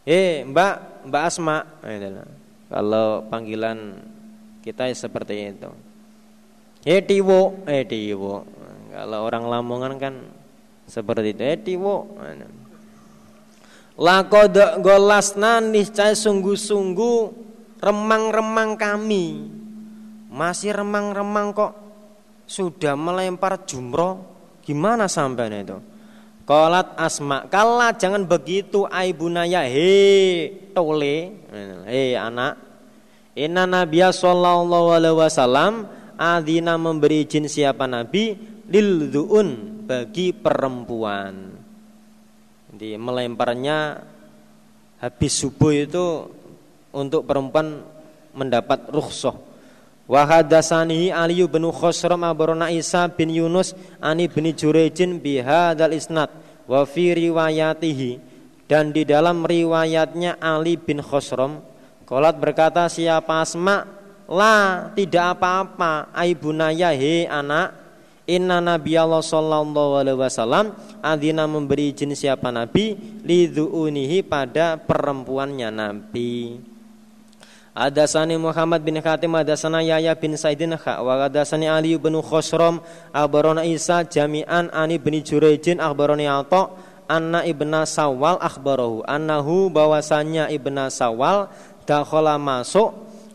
Hei 0.04 0.44
mbak 0.44 1.08
Mbak 1.08 1.24
Asma. 1.28 1.64
Nah, 1.84 2.28
Kalau 2.68 3.24
panggilan 3.28 4.00
kita 4.64 4.88
seperti 4.96 5.52
itu 5.52 5.93
Hei 6.84 7.00
tiwo 7.00 7.64
Eh 7.64 7.88
tiwo 7.88 8.44
Kalau 8.92 9.20
orang 9.24 9.48
Lamongan 9.48 9.94
kan 9.96 10.16
Seperti 10.84 11.32
itu. 11.32 11.44
Eh 11.44 11.56
tiwo 11.56 12.12
Lakod 13.94 14.58
golasna 14.82 15.62
niscaya 15.62 16.18
sungguh-sungguh 16.18 17.18
remang-remang 17.78 18.74
kami. 18.74 19.46
Masih 20.34 20.74
remang-remang 20.74 21.54
kok 21.54 21.78
sudah 22.50 22.98
melempar 22.98 23.70
jumroh. 23.70 24.18
Gimana 24.66 25.06
sampai 25.06 25.62
itu? 25.62 25.78
Kolat 26.44 26.98
asma 26.98 27.46
Kala 27.46 27.94
jangan 27.94 28.26
begitu 28.26 28.90
aibunaya 28.90 29.62
He 29.70 30.50
tole. 30.74 31.38
He 31.86 32.18
anak. 32.18 32.58
Inna 33.38 33.70
nabiya 33.70 34.10
sallallahu 34.10 34.90
alaihi 34.90 35.18
wasallam 35.22 35.86
Adina 36.18 36.78
memberi 36.78 37.26
izin 37.26 37.50
siapa 37.50 37.86
nabi? 37.90 38.36
Lil 38.70 39.12
du'un 39.12 39.50
Bagi 39.84 40.32
perempuan. 40.32 41.52
Jadi 42.74 42.96
melemparnya 42.96 44.00
Habis 45.04 45.34
subuh 45.36 45.74
itu 45.76 46.30
Untuk 46.94 47.26
perempuan 47.26 47.82
mendapat 48.38 48.90
rukhsah. 48.94 49.34
Wa 50.04 50.28
hadatsani 50.28 51.10
Ali 51.10 51.42
bin 51.48 51.64
Khosram 51.74 52.22
abarona 52.28 52.70
Isa 52.70 53.08
bin 53.10 53.32
Yunus 53.34 53.74
ani 54.04 54.30
bin 54.30 54.52
Jurejin 54.52 55.18
bihadzal 55.18 55.96
isnad 55.96 56.30
wa 56.70 56.86
fi 56.86 57.18
riwayatihi. 57.18 58.12
Dan 58.70 58.94
di 58.94 59.10
dalam 59.10 59.42
riwayatnya 59.42 60.38
Ali 60.38 60.78
bin 60.78 61.02
Khosram 61.02 61.74
Kolat 62.04 62.36
berkata 62.36 62.86
siapa 62.92 63.42
Asma 63.42 63.88
La 64.34 64.90
tidak 64.98 65.38
apa-apa. 65.38 66.10
Aibunaya 66.10 66.90
he 66.98 67.30
anak. 67.30 67.86
Inna 68.24 68.64
Nabi 68.64 68.96
Allah 68.96 69.20
Sallallahu 69.20 70.00
Alaihi 70.00 70.16
Wasallam 70.16 70.72
Adina 71.04 71.44
memberi 71.44 71.92
izin 71.92 72.16
siapa 72.16 72.56
Nabi? 72.56 72.96
Lidhu'unihi 73.20 74.24
pada 74.24 74.80
perempuannya 74.80 75.68
Nabi. 75.68 76.56
Adasani 77.76 78.40
Muhammad 78.40 78.80
bin 78.86 78.96
Khatim 79.04 79.34
Adasana 79.36 79.84
Yahya 79.84 80.16
bin 80.16 80.40
Saidin 80.40 80.72
Wa 80.78 81.28
adasani 81.28 81.68
Ali 81.68 81.98
bin 82.00 82.16
Khosrom 82.22 82.80
Akhbarona 83.12 83.68
Isa 83.68 84.06
jami'an 84.08 84.72
Ani 84.72 85.02
bin 85.02 85.20
Jurejin 85.20 85.82
Akhbaroni 85.82 86.30
Ato 86.30 86.78
Anna 87.10 87.44
ibna 87.44 87.84
Sawal 87.84 88.38
akhbarahu 88.40 89.04
Annahu 89.10 89.74
bahwasanya 89.74 90.54
ibna 90.54 90.88
Sawal 90.94 91.50
Dakhala 91.84 92.38
masuk 92.40 92.94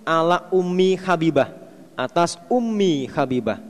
Ala 0.09 0.49
ummi 0.49 0.97
Habibah 0.97 1.53
Atas 1.93 2.41
ummi 2.49 3.05
Habibah 3.13 3.61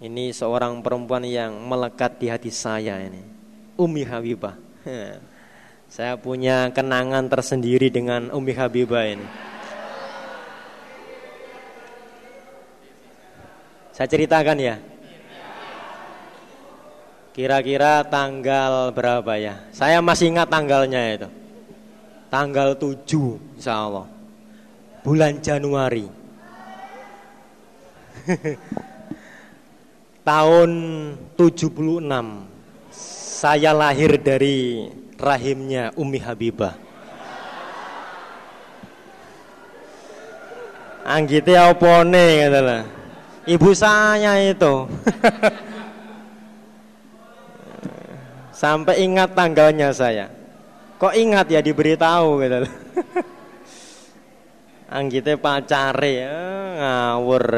Ini 0.00 0.32
seorang 0.32 0.80
perempuan 0.80 1.28
yang 1.28 1.52
melekat 1.68 2.16
di 2.16 2.32
hati 2.32 2.48
saya 2.48 2.96
ini 2.96 3.20
Ummi 3.76 4.08
Habibah 4.08 4.56
Saya 5.92 6.16
punya 6.16 6.72
kenangan 6.72 7.28
tersendiri 7.28 7.92
dengan 7.92 8.32
Umi 8.32 8.56
Habibah 8.56 9.04
ini. 9.04 9.28
Saya 13.92 14.08
ceritakan 14.08 14.56
ya. 14.56 14.80
Kira-kira 17.36 18.08
tanggal 18.08 18.88
berapa 18.96 19.36
ya? 19.36 19.68
Saya 19.76 20.00
masih 20.00 20.32
ingat 20.32 20.48
tanggalnya 20.48 21.00
itu. 21.12 21.28
Tanggal 22.32 22.72
7 22.72 23.60
insya 23.60 23.76
Allah. 23.76 24.08
Bulan 25.02 25.42
Januari. 25.42 26.06
Tahun 30.30 30.70
76 31.34 32.46
saya 33.42 33.74
lahir 33.74 34.14
dari 34.22 34.86
rahimnya 35.18 35.90
Umi 35.98 36.22
Habibah. 36.22 36.78
Anggite 41.02 41.58
opone 41.58 42.46
katalah. 42.46 42.86
Ibu 43.42 43.74
saya 43.74 44.38
itu. 44.38 44.86
Sampai 48.62 49.02
ingat 49.02 49.34
tanggalnya 49.34 49.90
saya. 49.90 50.30
Kok 51.02 51.18
ingat 51.18 51.50
ya 51.50 51.58
diberitahu 51.58 52.38
gitu. 52.38 52.70
Anggite 54.92 55.40
pacare 55.40 56.14
eh, 56.20 56.68
ngawur. 56.76 57.46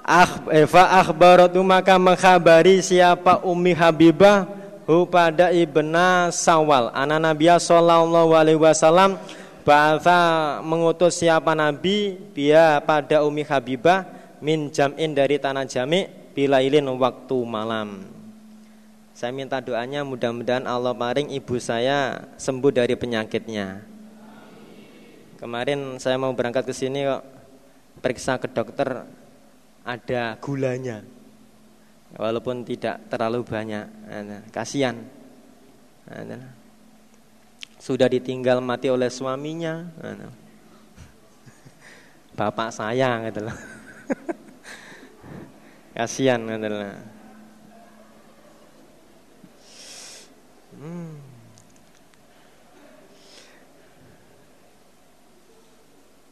Ya. 0.00 0.26
Eva 0.50 0.98
akhbaratu 0.98 1.62
maka 1.62 1.94
mengkhabari 1.94 2.82
siapa 2.82 3.46
Ummi 3.46 3.70
Habibah 3.78 4.42
hu 4.82 5.06
pada 5.06 5.54
ibna 5.54 6.34
Sawal 6.34 6.90
anak 6.90 7.22
Nabi 7.22 7.46
sallallahu 7.46 8.34
alaihi 8.34 8.58
wasallam 8.58 9.14
bahasa 9.62 10.58
mengutus 10.66 11.14
siapa 11.14 11.54
Nabi 11.54 12.18
dia 12.34 12.82
pada 12.82 13.22
Ummi 13.22 13.46
Habibah 13.46 14.02
min 14.42 14.66
jam'in 14.74 15.14
dari 15.14 15.38
tanah 15.38 15.62
jami 15.68 16.10
bilailin 16.34 16.90
waktu 16.98 17.38
malam. 17.46 18.19
Saya 19.20 19.36
minta 19.36 19.60
doanya 19.60 20.00
mudah-mudahan 20.00 20.64
Allah 20.64 20.96
paring 20.96 21.28
ibu 21.28 21.60
saya 21.60 22.24
sembuh 22.40 22.72
dari 22.72 22.96
penyakitnya. 22.96 23.84
Kemarin 25.36 26.00
saya 26.00 26.16
mau 26.16 26.32
berangkat 26.32 26.64
ke 26.64 26.72
sini 26.72 27.04
kok 27.04 27.20
periksa 28.00 28.40
ke 28.40 28.48
dokter 28.48 29.04
ada 29.84 30.40
gulanya. 30.40 31.04
Walaupun 32.16 32.64
tidak 32.64 33.12
terlalu 33.12 33.44
banyak. 33.44 33.84
Kasihan. 34.56 34.96
Sudah 37.76 38.08
ditinggal 38.08 38.64
mati 38.64 38.88
oleh 38.88 39.12
suaminya. 39.12 39.84
Bapak 42.40 42.72
sayang 42.72 43.28
gitu 43.28 43.44
kasihan 45.92 46.40
adalah 46.40 47.19
hmm. 50.80 51.12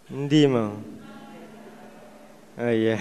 Ndi 0.09 0.49
mau? 0.49 0.73
Oh 2.57 2.73
iya. 2.73 2.97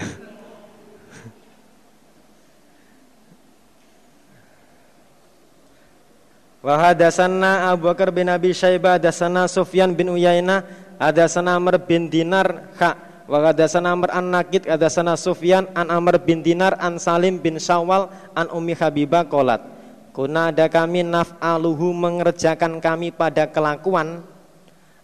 Hadasanna 6.68 7.72
Abu 7.72 7.88
Bakar 7.88 8.12
bin 8.12 8.28
Abi 8.28 8.52
Syaibah 8.52 9.00
hadasanna 9.00 9.48
Sufyan 9.48 9.96
bin 9.96 10.12
Uyainah 10.12 10.68
Hadatsana 11.00 11.56
Amr 11.56 11.80
bin 11.80 12.10
Dinar 12.10 12.74
kha 12.76 12.98
wa 13.24 13.38
hadatsana 13.46 13.94
Amr 13.94 14.10
an 14.12 14.34
Nakid 14.34 14.66
hadatsana 14.68 15.16
Sufyan 15.16 15.64
an 15.72 15.88
Amr 15.88 16.20
bin 16.20 16.44
Dinar 16.44 16.76
an 16.76 17.00
Salim 17.00 17.40
bin 17.40 17.56
Syawal 17.56 18.10
an 18.36 18.50
Ummi 18.52 18.74
Habibah 18.74 19.24
qalat 19.24 19.77
Kuna 20.18 20.50
ada 20.50 20.66
kami 20.66 21.06
naf'aluhu 21.06 21.94
mengerjakan 21.94 22.82
kami 22.82 23.14
pada 23.14 23.46
kelakuan. 23.46 24.26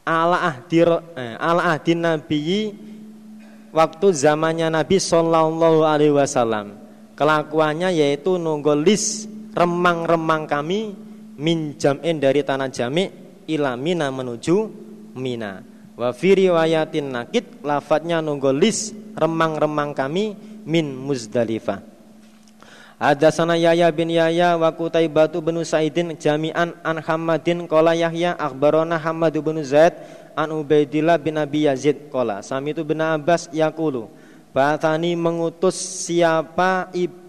Ala 0.03 0.51
ahdi 0.51 0.83
eh, 0.83 1.39
ala 1.39 1.71
ahdi 1.71 1.95
nabiyyi 1.95 2.75
waktu 3.71 4.11
zamannya 4.11 4.75
Nabi 4.75 4.99
sallallahu 4.99 5.87
alaihi 5.87 6.11
wasallam. 6.11 6.75
Kelakuannya 7.15 7.95
yaitu 7.95 8.43
nunggolis 8.43 9.31
remang-remang 9.55 10.51
kami 10.51 10.99
min 11.39 11.79
jam'in 11.79 12.19
dari 12.19 12.43
tanah 12.43 12.75
jamik 12.75 13.15
ila 13.47 13.79
mina 13.79 14.11
menuju 14.11 14.67
mina. 15.15 15.63
Wa 15.95 16.11
fi 16.11 16.43
riwayatin 16.43 17.15
nakit 17.15 17.63
lafadznya 17.63 18.19
nunggolis 18.19 18.91
remang-remang 19.15 19.95
kami 19.95 20.35
min 20.67 20.91
muzdalifah 20.91 21.94
ada 22.99 23.29
sana 23.35 23.59
Yahya 23.59 23.91
bin 23.91 24.11
Yahya 24.11 24.55
wa 24.55 24.71
Kutaibatu 24.71 25.43
bin 25.43 25.59
Saidin 25.67 26.15
jami'an 26.15 26.75
an 26.87 26.97
Hamadin 27.03 27.67
qala 27.67 27.93
Yahya 27.93 28.39
akhbarona 28.39 28.97
Hamad 29.01 29.35
bin 29.35 29.59
Zaid 29.67 29.99
an 30.39 30.55
Ubaidillah 30.55 31.19
bin 31.19 31.35
Abi 31.37 31.67
Yazid 31.67 32.09
qala 32.09 32.41
sami 32.41 32.71
itu 32.71 32.87
bin 32.87 33.03
Abbas 33.03 33.51
yaqulu 33.51 34.07
Batani 34.55 35.19
mengutus 35.19 35.75
siapa 36.07 36.87
ibu 36.95 37.25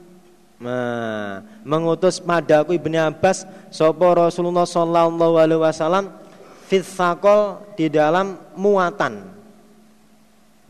Nah, 0.56 1.44
mengutus 1.68 2.24
padaku 2.24 2.80
Ibnu 2.80 2.96
Abbas 2.96 3.44
sapa 3.68 4.08
Rasulullah 4.16 4.64
sallallahu 4.64 5.36
alaihi 5.36 5.60
wasallam 5.60 6.16
fitsakol 6.72 7.60
di 7.76 7.92
dalam 7.92 8.40
muatan. 8.56 9.36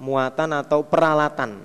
Muatan 0.01 0.49
atau 0.57 0.81
peralatan. 0.81 1.61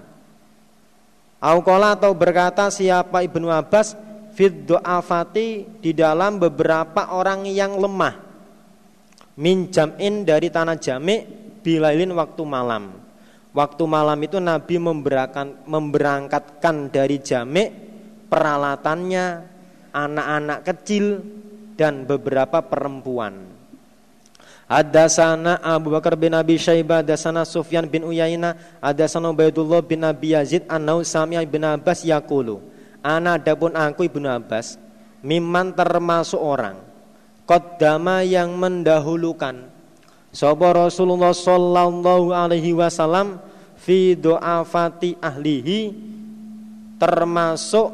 Aukola 1.40 1.96
atau 1.96 2.12
berkata 2.12 2.68
siapa 2.68 3.24
Ibnu 3.24 3.48
Abbas 3.48 3.96
fit 4.36 4.52
do'afati 4.68 5.80
di 5.80 5.96
dalam 5.96 6.36
beberapa 6.36 7.16
orang 7.16 7.48
yang 7.48 7.80
lemah. 7.80 8.28
Min 9.40 9.72
jam'in 9.72 10.28
dari 10.28 10.52
tanah 10.52 10.76
jamik 10.76 11.24
bilailin 11.64 12.12
waktu 12.12 12.44
malam. 12.44 12.92
Waktu 13.56 13.82
malam 13.88 14.20
itu 14.20 14.36
Nabi 14.36 14.76
memberangkatkan 15.64 16.92
dari 16.92 17.18
jamik 17.24 17.72
peralatannya, 18.28 19.24
anak-anak 19.96 20.60
kecil 20.62 21.24
dan 21.74 22.04
beberapa 22.04 22.60
perempuan. 22.62 23.59
Ada 24.70 25.10
sana 25.10 25.58
Abu 25.58 25.90
Bakar 25.90 26.14
bin 26.14 26.30
Abi 26.30 26.54
Syaibah, 26.54 27.02
ada 27.02 27.18
sana 27.18 27.42
Sufyan 27.42 27.90
bin 27.90 28.06
Uyainah, 28.06 28.78
ada 28.78 29.10
sana 29.10 29.34
Ubaidullah 29.34 29.82
bin 29.82 30.06
Abi 30.06 30.30
Yazid, 30.30 30.62
Anau 30.70 31.02
Sami 31.02 31.34
bin 31.42 31.66
Abbas 31.66 32.06
yakulu. 32.06 32.62
Ana 33.02 33.34
adapun 33.34 33.74
aku 33.74 34.06
Ibnu 34.06 34.30
Abbas, 34.30 34.78
miman 35.26 35.74
termasuk 35.74 36.38
orang 36.38 36.78
Kodama 37.50 38.22
yang 38.22 38.54
mendahulukan 38.54 39.66
Sopo 40.30 40.70
Rasulullah 40.70 41.34
Sallallahu 41.34 42.30
Alaihi 42.30 42.70
Wasallam 42.70 43.42
fi 43.74 44.14
do'afati 44.14 45.18
ahlihi 45.18 45.90
termasuk 46.94 47.90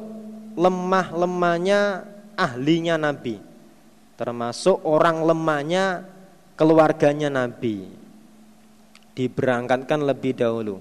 lemah-lemahnya 0.60 2.04
ahlinya 2.36 3.00
Nabi 3.00 3.40
termasuk 4.20 4.84
orang 4.84 5.24
lemahnya 5.24 6.04
keluarganya 6.57 7.30
Nabi 7.30 7.86
diberangkatkan 9.12 10.02
lebih 10.02 10.36
dahulu 10.36 10.80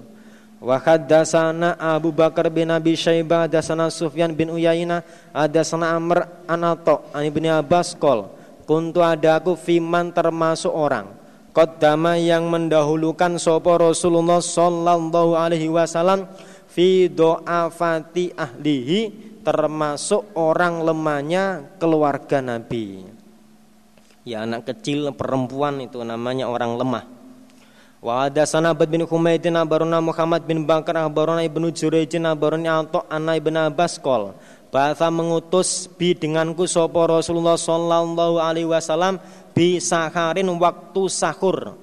wa 0.63 0.75
haddatsana 0.79 1.77
Abu 1.77 2.15
Bakar 2.15 2.49
bin 2.49 2.71
Abi 2.71 2.95
Syaibah 2.97 3.45
hadatsana 3.45 3.91
Sufyan 3.91 4.33
bin 4.33 4.49
Uyainah 4.49 5.03
hadatsana 5.35 5.93
Amr 5.93 6.47
Anato 6.47 7.05
an 7.11 7.21
Ibnu 7.27 7.51
Abbas 7.51 7.93
qol 7.99 8.31
kuntu 8.65 9.05
ada 9.05 9.37
aku 9.37 9.53
fiman 9.53 10.09
termasuk 10.15 10.73
orang 10.73 11.25
Qaddama 11.55 12.19
yang 12.19 12.51
mendahulukan 12.51 13.39
sopo 13.39 13.79
Rasulullah 13.79 14.43
sallallahu 14.43 15.39
alaihi 15.39 15.71
wasallam 15.71 16.27
fi 16.67 17.07
do'afati 17.07 18.35
ahlihi 18.35 18.99
termasuk 19.39 20.35
orang 20.35 20.83
lemahnya 20.83 21.63
keluarga 21.79 22.43
Nabi. 22.43 23.14
Ya 24.25 24.41
anak 24.41 24.65
kecil 24.65 25.13
perempuan 25.13 25.77
itu 25.85 26.01
namanya 26.01 26.49
orang 26.49 26.81
lemah. 26.81 27.05
Wa 28.01 28.25
ada 28.25 28.41
Sanabad 28.49 28.89
bin 28.89 29.05
Humaydin 29.05 29.53
abaruna 29.53 30.01
Muhammad 30.01 30.49
bin 30.49 30.65
Bakar 30.65 30.97
abaruna 30.97 31.45
Ibnu 31.45 31.69
Jurayjin 31.69 32.25
abaruna 32.25 32.81
Ato 32.81 33.05
anna 33.05 33.37
Ibn 33.37 33.69
Abbas 33.69 34.01
kol. 34.01 34.33
Bahasa 34.73 35.13
mengutus 35.13 35.85
bi 35.85 36.17
denganku 36.17 36.65
sopo 36.65 37.05
Rasulullah 37.05 37.53
sallallahu 37.53 38.41
alaihi 38.41 38.65
wasallam 38.65 39.21
bi 39.53 39.77
saharin 39.77 40.49
waktu 40.57 41.05
sahur 41.05 41.77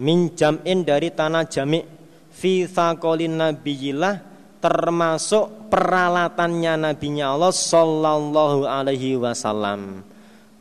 min 0.00 0.32
jam'in 0.34 0.82
dari 0.82 1.14
tanah 1.14 1.46
jamik 1.46 1.84
fi 2.34 2.66
thaqalin 2.66 3.38
nabiyillah 3.38 4.18
termasuk 4.58 5.70
peralatannya 5.70 6.90
nabinya 6.90 7.36
Allah 7.36 7.52
sallallahu 7.54 8.66
alaihi 8.66 9.14
wasallam 9.20 10.02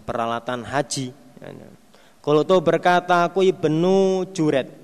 peralatan 0.04 0.68
haji. 0.68 1.16
Kalau 2.24 2.41
itu 2.43 2.58
berkata 2.64 3.28
aku 3.28 3.43
ibnu 3.43 4.28
juret 4.32 4.84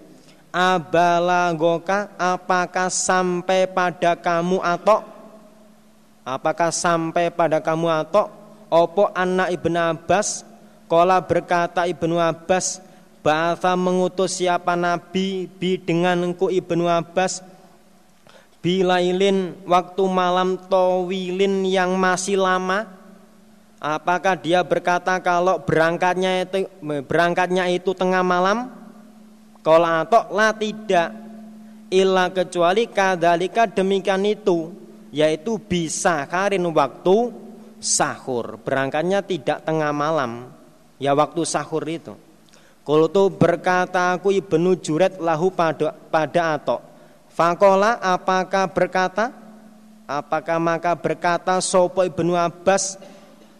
abalagoka 0.50 2.10
apakah 2.18 2.90
sampai 2.90 3.70
pada 3.70 4.18
kamu 4.18 4.58
atau 4.60 5.06
apakah 6.26 6.74
sampai 6.74 7.30
pada 7.30 7.62
kamu 7.62 7.86
atau 7.86 8.34
opo 8.68 9.14
anak 9.14 9.54
ibnu 9.54 9.78
Abbas? 9.78 10.44
Kola 10.90 11.22
berkata 11.22 11.86
ibnu 11.86 12.18
Abbas 12.18 12.82
Bahasa 13.20 13.76
mengutus 13.76 14.40
siapa 14.40 14.80
nabi 14.80 15.52
bi 15.60 15.76
denganku 15.76 16.48
ibnu 16.48 16.88
Abbas? 16.88 17.44
Bilailin 18.64 19.60
waktu 19.68 20.04
malam 20.08 20.56
towilin 20.72 21.68
yang 21.68 22.00
masih 22.00 22.40
lama 22.40 22.88
apakah 23.80 24.36
dia 24.36 24.62
berkata 24.62 25.18
kalau 25.24 25.64
berangkatnya 25.64 26.44
itu 26.46 26.68
berangkatnya 26.84 27.72
itu 27.72 27.96
tengah 27.96 28.22
malam? 28.22 28.70
Kalau 29.64 29.88
atau 29.88 30.30
lah 30.36 30.56
tidak. 30.56 31.32
Ilah 31.90 32.30
kecuali 32.30 32.86
kadalika 32.86 33.66
demikian 33.66 34.22
itu 34.22 34.70
yaitu 35.10 35.58
bisa 35.58 36.22
karin 36.30 36.62
waktu 36.70 37.34
sahur. 37.82 38.62
Berangkatnya 38.62 39.26
tidak 39.26 39.66
tengah 39.66 39.90
malam. 39.90 40.54
Ya 41.02 41.18
waktu 41.18 41.42
sahur 41.50 41.82
itu. 41.90 42.14
Kalau 42.86 43.10
tuh 43.10 43.34
berkata 43.34 44.14
aku 44.14 44.34
ibnu 44.34 44.78
juret 44.78 45.18
lahu 45.18 45.50
pada 45.50 45.94
pada 46.14 46.58
atok. 46.58 46.82
Fakola 47.34 47.98
apakah 48.02 48.70
berkata? 48.70 49.32
Apakah 50.10 50.58
maka 50.58 50.98
berkata 50.98 51.62
Sopo 51.62 52.02
ibnu 52.02 52.34
Abbas 52.34 52.98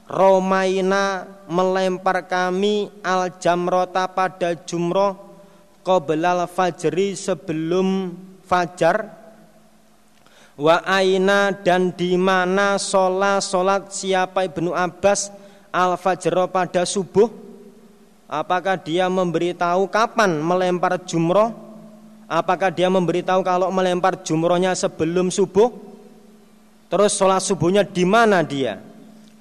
Romaina 0.10 1.30
melempar 1.46 2.26
kami 2.26 2.90
al 3.06 3.30
jamrota 3.38 4.10
pada 4.10 4.58
jumroh 4.58 5.14
Qoblal 5.86 6.50
fajri 6.50 7.14
sebelum 7.14 8.18
fajar 8.42 9.06
Wa 10.58 10.82
aina 10.82 11.54
dan 11.54 11.94
di 11.94 12.18
mana 12.18 12.82
sholat 12.82 13.46
sholat 13.46 13.94
siapa 13.94 14.50
ibnu 14.50 14.74
Abbas 14.74 15.30
al 15.70 15.94
fajro 15.94 16.50
pada 16.50 16.90
subuh 16.90 17.30
Apakah 18.26 18.82
dia 18.82 19.06
memberitahu 19.14 19.86
kapan 19.94 20.42
melempar 20.42 20.98
jumroh 21.06 21.54
Apakah 22.26 22.74
dia 22.74 22.90
memberitahu 22.90 23.46
kalau 23.46 23.70
melempar 23.70 24.26
jumrohnya 24.26 24.74
sebelum 24.74 25.30
subuh? 25.30 25.70
Terus 26.90 27.14
sholat 27.14 27.42
subuhnya 27.42 27.82
di 27.86 28.06
mana 28.06 28.46
dia? 28.46 28.89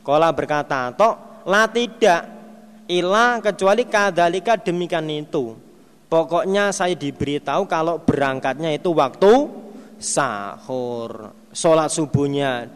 Kola 0.09 0.32
berkata, 0.32 0.88
toh 0.96 1.44
lah 1.44 1.68
tidak, 1.68 2.24
ilah 2.88 3.44
kecuali 3.44 3.84
kadalika 3.84 4.56
demikian 4.56 5.04
itu. 5.12 5.52
Pokoknya 6.09 6.72
saya 6.72 6.96
diberitahu 6.96 7.68
kalau 7.68 8.00
berangkatnya 8.00 8.72
itu 8.72 8.88
waktu 8.96 9.52
sahur. 10.00 11.36
Sholat 11.52 11.92
subuhnya 11.92 12.72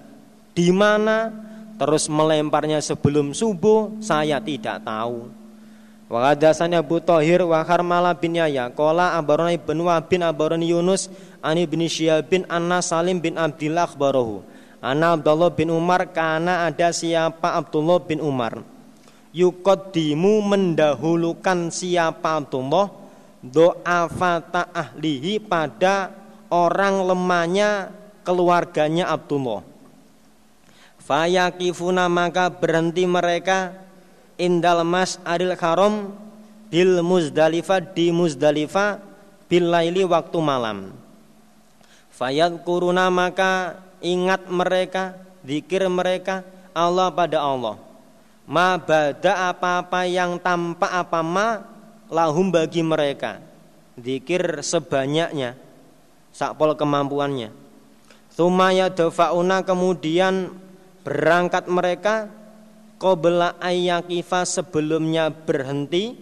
di 0.52 0.68
mana? 0.76 1.32
Terus 1.80 2.12
melemparnya 2.12 2.84
sebelum 2.84 3.32
subuh, 3.32 3.96
saya 4.04 4.36
tidak 4.36 4.84
tahu. 4.84 5.32
Wa 6.12 6.36
Abu 6.36 7.00
Thahir 7.00 7.40
wa 7.48 7.64
Harmala 7.64 8.12
bin 8.12 8.36
Yahya 8.36 8.68
qala 8.76 9.16
abarana 9.16 9.56
Ibnu 9.56 9.88
Wahb 9.88 10.12
bin 10.12 10.20
abarani 10.20 10.68
Yunus 10.68 11.08
ani 11.40 11.64
bin 11.64 11.80
Syihab 11.88 12.28
bin 12.28 12.44
Anna 12.52 12.84
Salim 12.84 13.16
bin 13.16 13.40
Abdullah 13.40 13.88
akhbarahu 13.88 14.44
Ana 14.82 15.14
Abdullah 15.14 15.54
bin 15.54 15.70
Umar 15.70 16.10
karena 16.10 16.66
ada 16.66 16.90
siapa 16.90 17.54
Abdullah 17.54 18.02
bin 18.02 18.18
Umar 18.18 18.66
Yuqaddimu 19.32 20.44
mendahulukan 20.44 21.72
siapa 21.72 22.36
Abdullah 22.36 22.92
do'afata 23.40 24.68
ahlihi 24.74 25.40
pada 25.40 26.12
orang 26.52 27.00
lemahnya 27.00 27.88
keluarganya 28.28 29.08
Abdullah. 29.08 29.64
Fayakifuna 31.00 32.06
maka 32.12 32.52
berhenti 32.52 33.08
mereka 33.08 33.72
indal 34.36 34.84
mas 34.84 35.16
adil 35.24 35.56
haram 35.56 36.12
bil 36.68 37.00
muzdalifah 37.00 37.80
di 37.80 38.12
muzdalifah 38.12 39.00
bil 39.48 39.66
laili 39.72 40.04
waktu 40.04 40.38
malam. 40.44 40.92
Fayat 42.12 42.60
kuruna 42.62 43.08
maka 43.08 43.80
ingat 44.03 44.50
mereka, 44.50 45.16
zikir 45.46 45.86
mereka 45.88 46.44
Allah 46.74 47.09
pada 47.14 47.38
Allah. 47.40 47.78
Ma 48.44 48.76
bada 48.76 49.55
apa-apa 49.55 50.05
yang 50.05 50.36
tampak 50.42 50.90
apa 50.90 51.22
ma 51.22 51.62
lahum 52.11 52.50
bagi 52.50 52.82
mereka. 52.82 53.38
Zikir 53.96 54.61
sebanyaknya 54.61 55.55
sakpol 56.34 56.74
kemampuannya. 56.74 57.55
Sumaya 58.32 58.88
dafauna 58.88 59.62
kemudian 59.62 60.57
berangkat 61.05 61.68
mereka 61.68 62.32
qabla 62.96 63.61
ayyakifa 63.61 64.48
sebelumnya 64.48 65.28
berhenti 65.28 66.16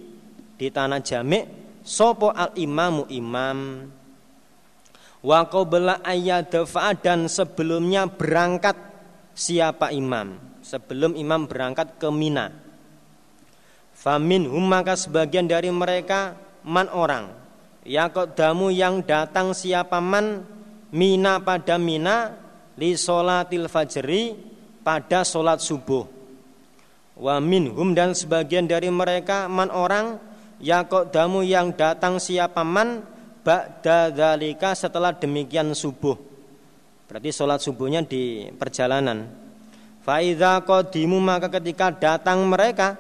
di 0.59 0.69
tanah 0.69 1.01
jamik 1.01 1.45
sopo 1.87 2.35
al 2.35 2.51
imamu 2.57 3.07
imam 3.09 3.89
wa 5.21 5.45
qabla 5.49 6.01
ayyadafa 6.05 6.97
dan 6.97 7.29
sebelumnya 7.29 8.09
berangkat 8.09 8.77
siapa 9.37 9.93
imam? 9.93 10.37
Sebelum 10.61 11.17
imam 11.17 11.49
berangkat 11.49 11.97
ke 11.97 12.09
Mina. 12.13 12.53
Famin 13.97 14.49
maka 14.65 14.97
sebagian 14.97 15.45
dari 15.45 15.69
mereka 15.69 16.37
man 16.65 16.89
orang. 16.89 17.33
Damu 18.37 18.73
yang 18.73 19.05
datang 19.05 19.53
siapa 19.57 20.01
man? 20.01 20.45
Mina 20.91 21.41
pada 21.41 21.77
Mina 21.77 22.37
li 22.81 22.97
solatil 22.97 23.69
fajri 23.69 24.37
pada 24.81 25.25
sholat 25.25 25.61
subuh. 25.61 26.09
Wa 27.21 27.37
minhum 27.41 27.93
dan 27.93 28.17
sebagian 28.17 28.65
dari 28.65 28.89
mereka 28.89 29.49
man 29.49 29.69
orang. 29.69 30.17
Damu 31.13 31.45
yang 31.45 31.73
datang 31.77 32.21
siapa 32.21 32.65
man 32.65 33.05
ba'da 33.45 34.13
dzalika 34.13 34.77
setelah 34.77 35.13
demikian 35.17 35.73
subuh. 35.73 36.17
Berarti 37.11 37.31
sholat 37.35 37.59
subuhnya 37.59 38.07
di 38.07 38.47
perjalanan. 38.55 39.27
Faidha 40.01 40.63
qadimu 40.65 41.21
maka 41.21 41.53
ketika 41.53 41.93
datang 41.93 42.49
mereka 42.49 42.97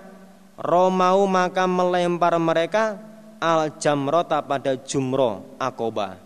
Romau 0.61 1.25
maka 1.25 1.65
melempar 1.65 2.37
mereka 2.37 3.01
al 3.41 3.73
jamrota 3.81 4.45
pada 4.45 4.77
jumro 4.77 5.57
akoba. 5.57 6.21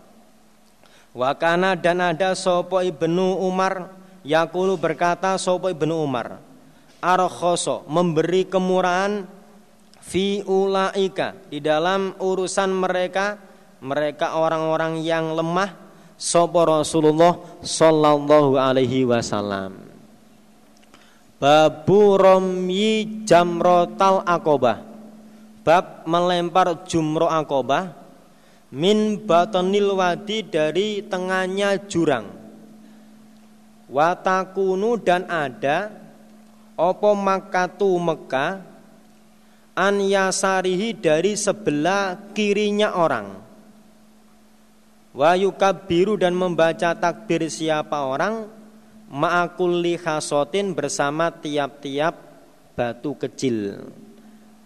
Wakana 1.15 1.79
dan 1.79 2.03
ada 2.03 2.35
sopo 2.35 2.83
ibnu 2.83 3.39
Umar 3.39 3.87
Yakulu 4.25 4.75
berkata 4.75 5.39
Sopo 5.39 5.71
ibnu 5.71 5.95
Umar 6.01 6.43
Arkhoso 6.99 7.87
memberi 7.87 8.43
kemurahan 8.43 9.23
Fi 10.03 10.43
ulaika 10.43 11.31
Di 11.47 11.63
dalam 11.63 12.19
urusan 12.19 12.67
mereka 12.75 13.39
Mereka 13.85 14.33
orang-orang 14.33 15.05
yang 15.05 15.37
lemah 15.37 15.77
Sopo 16.17 16.65
Rasulullah 16.65 17.37
Sallallahu 17.61 18.57
alaihi 18.57 19.05
wasallam. 19.05 19.77
Babu 21.37 22.17
romyi 22.17 23.21
jamrotal 23.27 24.25
akobah 24.25 24.81
Bab 25.61 26.07
melempar 26.09 26.87
jumroh 26.89 27.29
akobah 27.29 27.93
Min 28.73 29.21
batonil 29.21 29.93
wadi 29.93 30.41
dari 30.41 31.05
tengahnya 31.05 31.85
jurang. 31.85 32.25
Watakunu 33.85 34.97
dan 34.97 35.29
ada 35.29 35.93
opo 36.73 37.13
makatu 37.13 37.93
Mekah 38.01 38.65
an 39.77 40.01
yasarihi 40.01 40.97
dari 40.97 41.37
sebelah 41.37 42.33
kirinya 42.33 42.97
orang 42.97 43.44
wayukabiru 45.15 46.19
dan 46.19 46.35
membaca 46.35 46.91
takbir 46.91 47.47
siapa 47.47 48.03
orang 48.03 48.51
ma'akulli 49.07 49.95
khasotin 49.95 50.75
bersama 50.75 51.31
tiap-tiap 51.31 52.13
batu 52.75 53.15
kecil. 53.15 53.87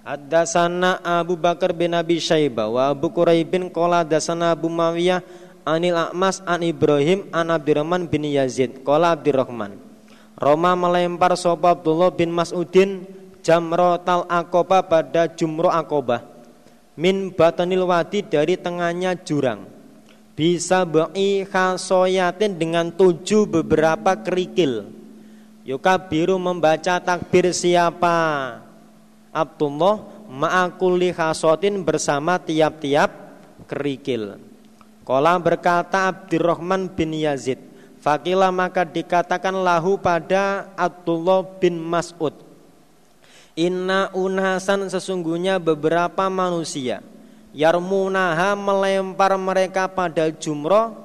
Ad-dasana 0.02 1.06
Abu 1.06 1.38
Bakar 1.38 1.70
bin 1.70 1.94
Abi 1.94 2.18
Syaibah 2.18 2.66
wa 2.66 2.90
Abu 2.90 3.14
Quraibin 3.14 3.70
qala 3.70 4.02
dasana 4.02 4.58
Abu 4.58 4.66
Mawiyah 4.66 5.22
Anil 5.70 5.94
Akmas 5.94 6.42
an 6.50 6.66
Ibrahim 6.66 7.30
an 7.30 7.54
Abdurrahman 7.54 8.10
bin 8.10 8.26
Yazid. 8.26 8.82
Kola 8.82 9.14
Abdurrahman 9.14 9.78
Roma 10.34 10.74
melempar 10.74 11.38
sopa 11.38 11.78
Abdullah 11.78 12.10
bin 12.10 12.34
Mas'udin 12.34 13.06
Jamrotal 13.46 14.26
Akoba 14.26 14.82
pada 14.82 15.30
Jumro 15.30 15.70
Akoba 15.70 16.26
Min 16.98 17.30
batanil 17.30 17.86
wadi 17.86 18.26
dari 18.26 18.58
tengahnya 18.58 19.14
jurang 19.14 19.79
Bisa 20.40 20.88
ba'i 20.88 21.44
khasoyatin 21.44 22.56
dengan 22.56 22.88
tujuh 22.96 23.44
beberapa 23.44 24.16
kerikil. 24.16 24.88
Biru 26.08 26.40
membaca 26.40 26.96
takbir 27.04 27.52
siapa? 27.52 28.18
Abdullah 29.36 30.00
ma'akuli 30.32 31.12
khasotin 31.12 31.84
bersama 31.84 32.40
tiap-tiap 32.40 33.12
kerikil. 33.68 34.40
Kola 35.10 35.42
berkata 35.42 36.06
Abdurrahman 36.14 36.86
bin 36.86 37.18
Yazid 37.18 37.58
Fakila 37.98 38.54
maka 38.54 38.86
dikatakan 38.86 39.58
lahu 39.58 39.98
pada 39.98 40.70
Abdullah 40.78 41.42
bin 41.58 41.82
Mas'ud 41.82 42.38
Inna 43.58 44.14
unhasan 44.14 44.86
sesungguhnya 44.86 45.58
beberapa 45.58 46.30
manusia 46.30 47.02
Yarmunaha 47.60 48.56
melempar 48.56 49.36
mereka 49.36 49.92
pada 49.92 50.32
jumroh 50.32 50.96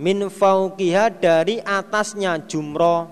Min 0.00 0.32
fauqiha 0.32 1.12
dari 1.12 1.60
atasnya 1.60 2.40
jumroh 2.48 3.04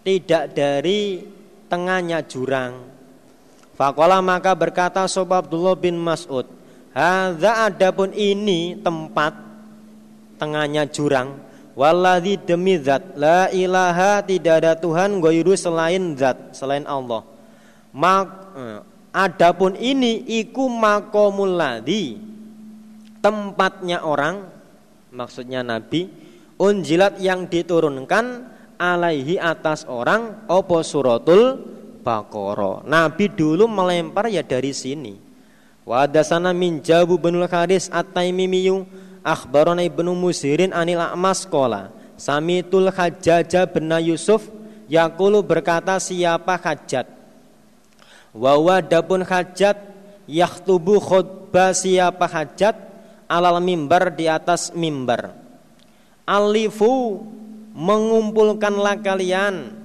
Tidak 0.00 0.56
dari 0.56 1.20
tengahnya 1.68 2.24
jurang. 2.24 2.80
Fakola 3.76 4.24
maka 4.24 4.56
berkata 4.56 5.04
Sobat 5.04 5.44
Abdullah 5.44 5.76
bin 5.76 6.00
Mas'ud 6.00 6.48
Hadza 6.96 7.68
adapun 7.68 8.16
ini 8.16 8.80
tempat 8.80 9.36
tengahnya 10.40 10.88
jurang 10.88 11.36
Waladhi 11.76 12.40
demi 12.40 12.80
zat 12.80 13.04
La 13.20 13.52
ilaha 13.52 14.24
tidak 14.24 14.64
ada 14.64 14.72
Tuhan 14.80 15.20
Goyru 15.20 15.52
selain 15.54 16.16
zat 16.16 16.56
Selain 16.56 16.82
Allah. 16.88 17.22
Mak, 17.94 18.26
eh, 18.58 18.80
Adapun 19.18 19.74
ini 19.74 20.22
Iku 20.22 20.70
makomul 20.70 21.58
ladhi 21.58 22.22
Tempatnya 23.18 24.06
orang 24.06 24.46
Maksudnya 25.10 25.66
Nabi 25.66 26.06
Unjilat 26.54 27.18
yang 27.18 27.50
diturunkan 27.50 28.46
Alaihi 28.78 29.42
atas 29.42 29.82
orang 29.90 30.46
Opo 30.46 30.78
suratul 30.86 31.58
Bakoro 32.06 32.86
Nabi 32.86 33.28
dulu 33.28 33.68
melempar 33.68 34.32
ya 34.32 34.40
dari 34.40 34.72
sini. 34.72 35.18
Wadasana 35.84 36.56
min 36.56 36.80
jabu 36.80 37.20
benul 37.20 37.44
haris 37.44 37.92
at-taimimiyu 37.92 38.88
akhbarana 39.24 39.84
ibnu 39.84 40.16
musirin 40.16 40.72
anil 40.72 41.00
a'mas 41.00 41.44
qala 41.48 41.92
samitul 42.16 42.88
hajjaja 42.92 43.68
bin 43.68 43.88
yusuf 44.04 44.48
yaqulu 44.88 45.44
berkata 45.44 45.96
siapa 45.96 46.60
hajat 46.60 47.17
wa 48.34 48.52
wadapun 48.58 49.24
hajat 49.24 49.76
yakhtubu 50.28 51.00
khutbah 51.00 51.72
siapa 51.72 52.28
hajat? 52.28 52.76
Alal 53.28 53.60
mimbar 53.60 54.08
di 54.16 54.24
atas 54.24 54.72
mimbar. 54.72 55.36
Alifu 56.24 57.20
mengumpulkanlah 57.76 59.04
kalian 59.04 59.76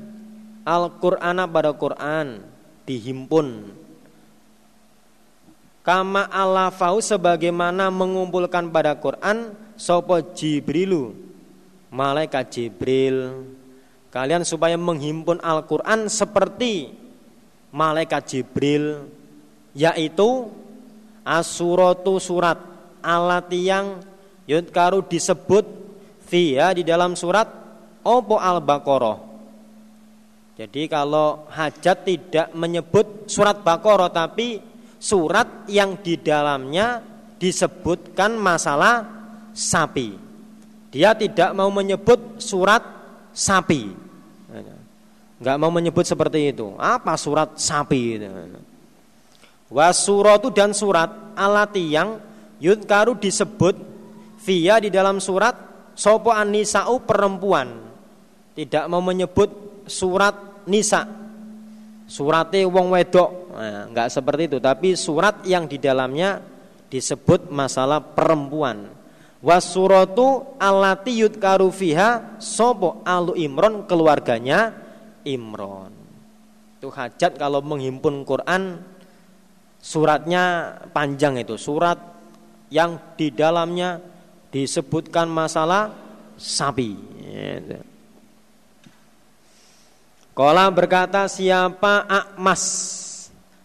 Al-Qur'ana 0.64 1.44
pada 1.44 1.76
Quran 1.76 2.40
dihimpun. 2.88 3.68
Kama 5.84 6.32
alafau 6.32 7.04
sebagaimana 7.04 7.92
mengumpulkan 7.92 8.72
pada 8.72 8.96
Quran 8.96 9.52
sopo 9.76 10.16
Jibrilu? 10.32 11.12
Malaikat 11.92 12.48
Jibril. 12.48 13.44
Kalian 14.08 14.48
supaya 14.48 14.80
menghimpun 14.80 15.44
Al-Quran 15.44 16.08
seperti 16.08 17.03
malaikat 17.74 18.24
Jibril 18.30 19.10
yaitu 19.74 20.54
asuratu 21.26 22.22
surat 22.22 22.62
alat 23.02 23.50
yang 23.52 24.00
yudkaru 24.46 25.04
disebut 25.10 25.66
via 26.30 26.72
di 26.72 26.86
dalam 26.86 27.18
surat 27.18 27.50
opo 28.06 28.38
al-baqarah 28.38 29.34
jadi 30.54 30.86
kalau 30.86 31.50
hajat 31.50 32.06
tidak 32.06 32.48
menyebut 32.54 33.26
surat 33.26 33.66
Baqarah 33.66 34.14
tapi 34.14 34.62
surat 35.02 35.66
yang 35.66 35.98
di 35.98 36.22
dalamnya 36.22 37.02
disebutkan 37.42 38.38
masalah 38.38 39.02
sapi. 39.50 40.14
Dia 40.94 41.18
tidak 41.18 41.58
mau 41.58 41.74
menyebut 41.74 42.38
surat 42.38 42.86
sapi. 43.34 44.03
Enggak 45.44 45.60
mau 45.60 45.76
menyebut 45.76 46.08
seperti 46.08 46.56
itu. 46.56 46.72
Apa 46.80 47.20
surat 47.20 47.60
sapi 47.60 48.16
itu? 48.16 48.32
Wasuratu 49.68 50.48
dan 50.56 50.72
surat 50.72 51.36
alati 51.36 51.84
yang 51.92 52.16
yudkaru 52.64 53.20
disebut 53.20 53.76
via 54.40 54.80
di 54.80 54.88
dalam 54.88 55.20
surat 55.20 55.52
sopo 56.00 56.32
anisa'u 56.32 57.04
perempuan. 57.04 57.76
Tidak 58.56 58.88
mau 58.88 59.04
menyebut 59.04 59.84
surat 59.84 60.64
nisa. 60.64 61.04
Suratnya 62.08 62.64
wong 62.64 62.96
wedok. 62.96 63.52
Nah, 63.52 63.92
enggak 63.92 64.16
seperti 64.16 64.48
itu, 64.48 64.64
tapi 64.64 64.96
surat 64.96 65.44
yang 65.44 65.68
di 65.68 65.76
dalamnya 65.76 66.40
disebut 66.88 67.52
masalah 67.52 68.00
perempuan. 68.00 68.96
Wasuratu 69.44 70.56
alati 70.56 71.20
yudkaru 71.20 71.68
fiha 71.68 72.40
sopo 72.40 73.04
alu 73.04 73.36
imron 73.36 73.84
keluarganya 73.84 74.83
imron. 75.28 75.92
Itu 76.80 76.92
hajat 76.92 77.40
kalau 77.40 77.64
menghimpun 77.64 78.28
Quran 78.28 78.84
suratnya 79.80 80.76
panjang 80.92 81.40
itu. 81.40 81.56
Surat 81.60 82.00
yang 82.72 83.00
di 83.16 83.32
dalamnya 83.32 84.00
disebutkan 84.52 85.28
masalah 85.28 85.96
sapi. 86.36 86.96
Kala 90.34 90.66
berkata 90.74 91.30
siapa 91.30 92.04
akmas? 92.10 92.64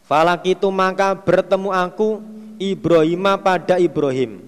Falak 0.04 0.44
itu 0.48 0.68
maka 0.72 1.12
bertemu 1.12 1.68
aku 1.72 2.20
Ibrahim 2.56 3.24
pada 3.40 3.76
Ibrahim. 3.76 4.40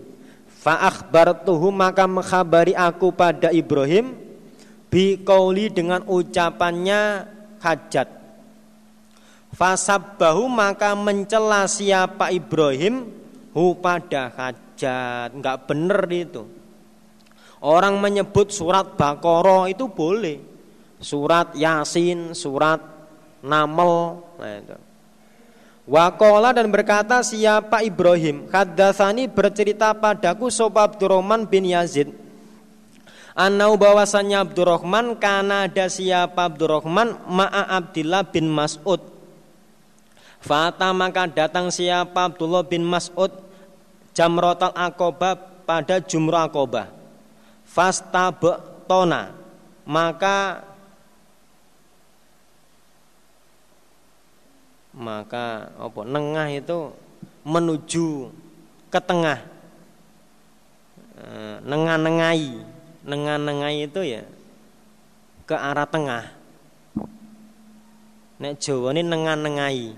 Tuhu 1.49 1.69
maka 1.73 2.05
mengkhabari 2.05 2.77
aku 2.77 3.09
pada 3.09 3.49
Ibrahim 3.49 4.30
Bikauli 4.91 5.71
dengan 5.71 6.03
ucapannya 6.05 7.25
hajat 7.63 8.21
Fasabbahu 9.51 10.47
maka 10.47 10.95
mencela 10.95 11.67
siapa 11.67 12.31
Ibrahim 12.31 13.11
hu 13.51 13.75
pada 13.79 14.31
hajat. 14.31 15.35
Enggak 15.35 15.67
benar 15.67 16.07
itu. 16.07 16.47
Orang 17.61 18.01
menyebut 18.01 18.55
surat 18.55 18.97
Baqarah 18.97 19.69
itu 19.69 19.91
boleh. 19.91 20.41
Surat 21.01 21.53
Yasin, 21.57 22.33
surat 22.37 22.81
Naml, 23.41 24.21
nah 24.37 24.53
itu. 24.61 24.77
Wakola 25.91 26.55
dan 26.55 26.71
berkata 26.71 27.19
siapa 27.25 27.83
Ibrahim 27.83 28.47
Haddatsani 28.53 29.27
bercerita 29.27 29.91
padaku 29.91 30.47
Sob 30.53 30.77
Abdurrahman 30.79 31.51
bin 31.51 31.67
Yazid 31.67 32.15
Anau 33.35 33.79
bahwasannya 33.79 34.43
Abdurrahman 34.43 35.15
Karena 35.15 35.71
ada 35.71 35.87
siapa 35.87 36.51
Abdurrahman? 36.51 37.15
Ma'a 37.31 37.79
Abdillah 37.79 38.27
bin 38.27 38.51
Mas'ud. 38.51 38.99
Fata 40.41 40.91
maka 40.97 41.29
datang 41.29 41.69
siapa 41.69 42.33
Abdullah 42.33 42.65
bin 42.65 42.83
Mas'ud? 42.83 43.31
Jamrotal 44.17 44.75
Aqobah 44.75 45.39
pada 45.63 46.03
Jumrah 46.03 46.51
Aqobah 46.51 46.91
Fastabtona. 47.63 49.31
Maka 49.87 50.67
Maka 54.91 55.71
apa 55.79 56.01
nengah 56.03 56.51
itu 56.51 56.91
menuju 57.47 58.27
ke 58.91 58.99
tengah. 58.99 59.39
Eh, 61.15 61.57
Nengah-nengai 61.63 62.80
Nengah-nengai 63.05 63.89
itu 63.89 64.01
ya 64.05 64.23
ke 65.49 65.57
arah 65.57 65.89
tengah 65.89 66.41
Nek 68.41 68.57
Jawa 68.57 68.97
ini 68.97 69.05
nengah-nengai 69.05 69.93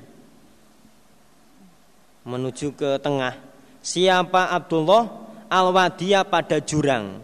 menuju 2.26 2.74
ke 2.74 2.98
tengah. 2.98 3.38
Siapa 3.78 4.50
Abdullah 4.50 5.06
al-wadiya 5.46 6.26
pada 6.26 6.58
jurang. 6.58 7.22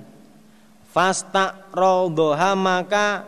Fasta 0.95 1.59
rodoha 1.74 2.55
maka 2.55 3.26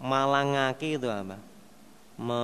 malangaki 0.00 0.96
itu 0.96 1.08
apa? 1.12 1.36
Me, 2.16 2.40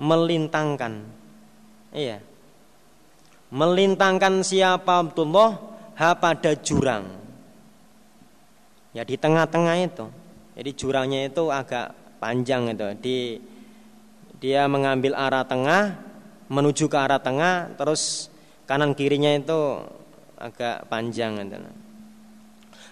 melintangkan. 0.00 1.04
Iya. 1.92 2.24
Melintangkan 3.50 4.46
siapa 4.46 5.02
Abdullah 5.02 5.58
ha 5.98 6.14
pada 6.14 6.54
jurang. 6.54 7.06
Ya 8.94 9.02
di 9.02 9.18
tengah-tengah 9.18 9.76
itu. 9.82 10.06
Jadi 10.54 10.70
jurangnya 10.74 11.26
itu 11.26 11.50
agak 11.50 11.94
panjang 12.22 12.70
itu 12.70 12.88
di 13.00 13.18
dia 14.40 14.66
mengambil 14.70 15.16
arah 15.16 15.44
tengah 15.44 15.98
menuju 16.50 16.90
ke 16.90 16.96
arah 16.98 17.22
tengah 17.22 17.74
terus 17.78 18.32
kanan 18.66 18.92
kirinya 18.94 19.34
itu 19.34 19.82
agak 20.38 20.88
panjang 20.88 21.38
gitu. 21.42 21.58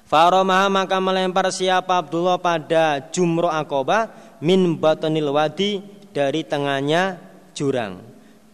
Faromah 0.09 0.73
maka 0.73 0.97
melempar 1.05 1.53
siapa 1.53 2.01
Abdullah 2.01 2.41
pada 2.41 3.13
jumroh 3.13 3.53
akoba 3.53 4.09
min 4.41 4.81
batanil 4.81 5.29
wadi 5.29 5.85
dari 6.17 6.49
tengahnya 6.49 7.21
jurang. 7.53 8.08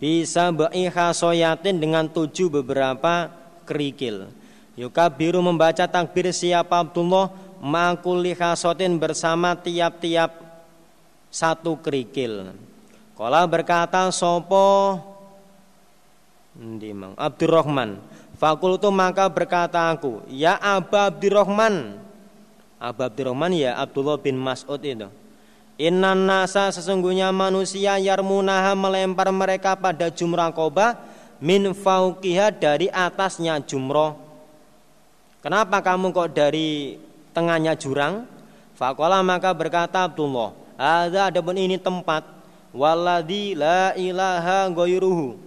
Bisa 0.04 0.52
ba'iha 0.52 1.16
soyatin 1.16 1.80
dengan 1.80 2.04
tujuh 2.04 2.52
beberapa 2.52 3.32
kerikil. 3.64 4.28
Yuka 4.76 5.08
biru 5.08 5.40
membaca 5.40 5.88
takbir 5.88 6.28
siapa 6.28 6.84
Abdullah 6.84 7.32
makuli 7.64 8.36
khasotin 8.36 9.00
bersama 9.00 9.56
tiap-tiap 9.56 10.28
satu 11.32 11.80
kerikil. 11.80 12.52
Kala 13.16 13.48
berkata 13.48 14.04
sopo? 14.12 15.00
Ndimang 16.52 17.16
Abdurrahman. 17.16 17.96
Fakultu 18.36 18.92
maka 18.92 19.24
berkata 19.32 19.88
aku 19.88 20.20
Ya 20.28 20.60
Aba 20.60 21.08
Abdurrahman. 21.08 21.96
Aba 22.76 23.08
Abdurrahman 23.08 23.56
ya 23.56 23.72
Abdullah 23.80 24.20
bin 24.20 24.36
Mas'ud 24.36 24.84
itu 24.84 25.08
Inna 25.74 26.14
nasa 26.14 26.70
sesungguhnya 26.70 27.34
manusia 27.34 27.98
yarmunaha 27.98 28.78
melempar 28.78 29.30
mereka 29.34 29.74
pada 29.74 30.06
jumrah 30.06 30.54
koba 30.54 31.02
min 31.42 31.74
fauqiha 31.74 32.54
dari 32.54 32.86
atasnya 32.90 33.58
jumroh. 33.58 34.14
Kenapa 35.42 35.82
kamu 35.82 36.14
kok 36.14 36.30
dari 36.32 36.96
tengahnya 37.34 37.74
jurang? 37.74 38.24
Fakola 38.78 39.20
maka 39.20 39.50
berkata 39.50 40.06
Abdullah, 40.06 40.54
ada 40.78 41.38
pun 41.42 41.54
ini 41.54 41.78
tempat 41.78 42.34
Waladi 42.74 43.54
la 43.54 43.94
ilaha 43.94 44.66
ghairuhu 44.66 45.38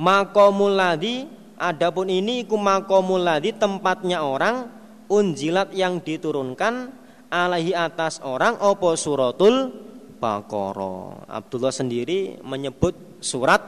makomul 0.00 0.72
ladhi 0.72 1.28
adapun 1.60 2.08
ini 2.08 2.48
ladhi 2.48 3.52
tempatnya 3.52 4.24
orang 4.24 4.72
unjilat 5.12 5.76
yang 5.76 6.00
diturunkan 6.00 7.03
alaihi 7.34 7.74
atas 7.74 8.22
orang 8.22 8.54
opo 8.62 8.94
suratul 8.94 9.74
Baqarah. 10.22 11.26
Abdullah 11.28 11.74
sendiri 11.74 12.38
menyebut 12.40 12.94
surat 13.20 13.60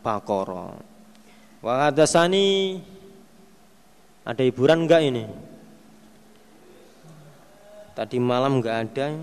Baqarah. 0.00 0.74
Wa 1.62 1.86
hadasani 1.86 2.80
ada 4.26 4.42
hiburan 4.42 4.88
enggak 4.88 5.02
ini? 5.04 5.30
Tadi 7.94 8.16
malam 8.18 8.58
enggak 8.58 8.76
ada. 8.88 9.14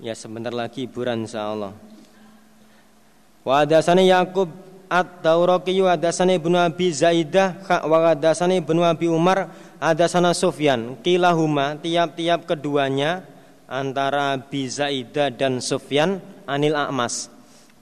Ya 0.00 0.16
sebentar 0.16 0.54
lagi 0.54 0.88
hiburan 0.88 1.28
insyaallah. 1.28 1.76
Wa 3.44 3.60
hadasani 3.60 4.08
Yaqub 4.08 4.48
At-Tauraqi 4.88 5.84
wa 5.84 5.96
hadasani 5.96 6.40
Ibnu 6.40 6.56
Abi 6.56 6.88
Zaidah 6.92 7.60
wa 7.84 8.08
hadasani 8.08 8.64
Ibnu 8.64 8.80
Abi 8.80 9.10
Umar 9.10 9.52
hadasana 9.84 10.32
Sufyan 10.32 10.96
kilahuma 11.04 11.76
tiap-tiap 11.76 12.48
keduanya 12.48 13.20
antara 13.68 14.32
Abi 14.40 14.64
Zaidah 14.64 15.28
dan 15.28 15.60
Sufyan 15.60 16.24
anil 16.48 16.72
A'mas. 16.72 17.28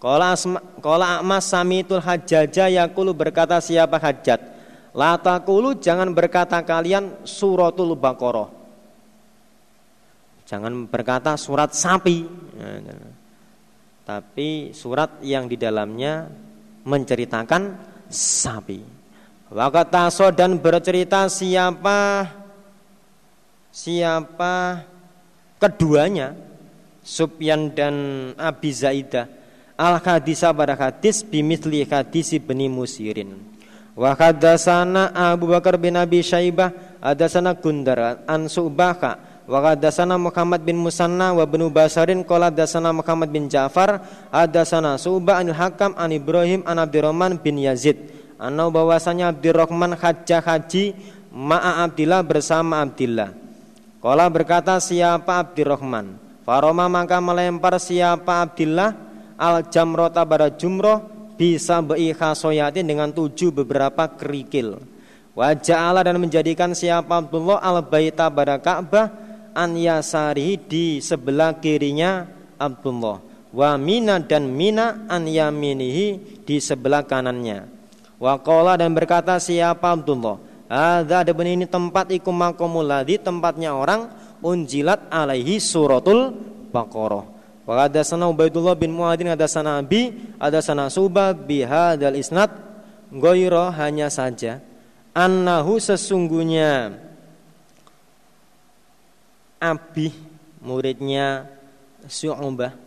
Qala 0.02 0.34
qala 0.82 1.22
A'mas 1.22 1.46
samitul 1.46 2.02
hajjaja 2.02 2.66
yaqulu 2.66 3.14
berkata 3.14 3.62
siapa 3.62 4.02
hajjat 4.02 4.42
La 4.98 5.14
taqulu 5.14 5.78
jangan 5.78 6.10
berkata 6.10 6.58
kalian 6.66 7.22
suratul 7.22 7.94
Baqarah 7.94 8.50
Jangan 10.52 10.84
berkata 10.84 11.32
surat 11.40 11.72
sapi. 11.72 12.28
Tapi 14.04 14.76
surat 14.76 15.24
yang 15.24 15.48
di 15.48 15.56
dalamnya 15.56 16.28
menceritakan 16.84 17.72
sapi. 18.12 19.01
Wakataso 19.52 20.32
dan 20.32 20.56
bercerita 20.56 21.28
siapa 21.28 22.24
siapa 23.68 24.80
keduanya 25.60 26.32
Subyan 27.04 27.68
dan 27.74 27.94
Abi 28.40 28.72
Zaidah. 28.72 29.28
Al 29.76 30.00
hadisa 30.00 30.54
pada 30.56 30.72
hadis 30.72 31.20
bimithli 31.20 31.84
hadis 31.84 32.32
bani 32.40 32.70
musirin. 32.72 33.36
Wa 33.92 34.16
Abu 34.16 35.44
Bakar 35.52 35.76
bin 35.76 36.00
Abi 36.00 36.24
Syaibah 36.24 36.72
hadatsana 37.04 37.52
Gundar 37.52 38.24
an 38.24 38.48
Subaka 38.48 39.20
wa 39.44 39.58
hadatsana 39.60 40.16
Muhammad 40.16 40.64
bin 40.64 40.80
Musanna 40.80 41.36
wa 41.36 41.44
bin 41.44 41.60
Basarin 41.68 42.24
qala 42.24 42.48
hadatsana 42.48 42.88
Muhammad 42.88 43.28
bin 43.28 43.52
Ja'far 43.52 44.00
hadatsana 44.32 44.96
Subah 44.96 45.44
anil 45.44 45.52
Hakam 45.52 45.92
an 45.98 46.08
Ibrahim 46.08 46.64
an 46.64 46.80
Abdurrahman 46.80 47.36
bin 47.36 47.60
Yazid 47.60 48.21
anau 48.42 48.74
bahwasanya 48.74 49.30
Abdurrahman 49.30 49.94
hajjah 49.94 50.42
haji 50.42 50.98
ma'a 51.30 51.86
Abdillah 51.86 52.26
bersama 52.26 52.82
Abdillah 52.82 53.30
Qala 54.02 54.26
berkata 54.26 54.82
siapa 54.82 55.38
Abdurrahman 55.38 56.18
Faroma 56.42 56.90
maka 56.90 57.22
melempar 57.22 57.78
siapa 57.78 58.42
Abdillah 58.42 58.98
al 59.38 59.66
jamrota 59.70 60.26
jumroh 60.58 61.02
bisa 61.38 61.82
bei 61.82 62.14
khasoyatin 62.14 62.86
dengan 62.86 63.10
tujuh 63.10 63.50
beberapa 63.50 64.06
kerikil. 64.06 64.78
Wajah 65.32 65.90
Allah 65.90 66.06
dan 66.06 66.20
menjadikan 66.20 66.76
siapa 66.76 67.18
Abdullah 67.18 67.58
al 67.58 67.82
baita 67.82 68.28
pada 68.28 68.60
Ka'bah 68.60 69.10
an 69.56 69.74
yasari 69.74 70.60
di 70.60 71.00
sebelah 71.02 71.56
kirinya 71.58 72.28
Abdullah. 72.60 73.18
Wa 73.52 73.76
mina 73.76 74.20
dan 74.20 74.52
mina 74.52 75.08
an 75.08 75.26
yaminihi 75.26 76.40
di 76.46 76.56
sebelah 76.60 77.02
kanannya. 77.04 77.81
Wa 78.22 78.38
dan 78.78 78.94
berkata 78.94 79.34
siapa 79.42 79.98
Abdullah. 79.98 80.38
Ada 80.70 81.34
ini 81.34 81.66
tempat 81.66 82.14
ikum 82.14 82.30
makomul 82.30 82.86
tempatnya 83.18 83.74
orang 83.74 84.14
unjilat 84.38 85.10
alaihi 85.10 85.58
suratul 85.58 86.38
Baqarah. 86.70 87.26
Wa 87.66 87.90
sana 88.06 88.30
Ubaidullah 88.30 88.78
bin 88.78 88.94
Muadin 88.94 89.26
sana 89.50 89.82
Abi 89.82 90.14
sana 90.62 90.86
Subah 90.86 91.34
bihadzal 91.34 92.14
isnad 92.14 92.50
ghaira 93.10 93.74
hanya 93.74 94.06
saja 94.08 94.62
annahu 95.14 95.76
sesungguhnya 95.78 96.96
Abi 99.62 100.10
muridnya 100.58 101.46
Syu'bah 102.08 102.81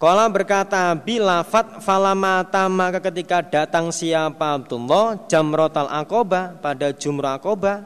Kala 0.00 0.32
berkata 0.32 0.96
Abi 0.96 1.20
lafat 1.20 1.84
falamata 1.84 2.64
maka 2.72 3.04
ketika 3.04 3.44
datang 3.44 3.92
siapa 3.92 4.56
Abdullah 4.56 5.28
jamrotal 5.28 5.92
akoba 5.92 6.56
pada 6.56 6.88
jumrah 6.88 7.36
akoba 7.36 7.84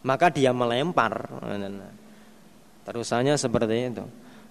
maka 0.00 0.32
dia 0.32 0.56
melempar. 0.56 1.28
Terusannya 2.88 3.36
seperti 3.36 3.92
itu. 3.92 4.04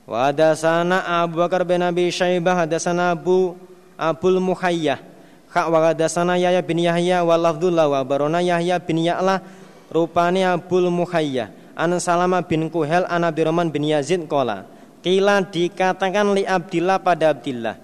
Wa 0.06 0.30
sana 0.54 1.26
Abu 1.26 1.42
Bakar 1.42 1.66
bin 1.66 1.82
Abi 1.82 2.14
Syaibah 2.14 2.70
sana 2.78 3.18
Abu 3.18 3.58
Abul 3.98 4.38
Muhayyah. 4.38 5.02
Kha 5.50 5.66
wa 5.66 5.90
sana 6.06 6.38
Yahya 6.38 6.62
bin 6.62 6.78
Yahya 6.78 7.26
wa 7.26 7.42
lafdullah 7.42 7.90
wa 7.90 8.06
barona 8.06 8.38
Yahya 8.38 8.78
bin 8.78 9.02
Ya'la 9.02 9.42
rupani 9.90 10.46
Abul 10.46 10.94
Muhayyah. 10.94 11.74
An 11.74 11.98
Salama 11.98 12.46
bin 12.46 12.70
Kuhel 12.70 13.10
an 13.10 13.26
Abdurrahman 13.26 13.74
bin 13.74 13.82
Yazid 13.82 14.30
kola. 14.30 14.70
Kila 15.02 15.42
dikatakan 15.42 16.38
li 16.38 16.46
Abdillah 16.46 17.02
pada 17.02 17.34
Abdillah. 17.34 17.78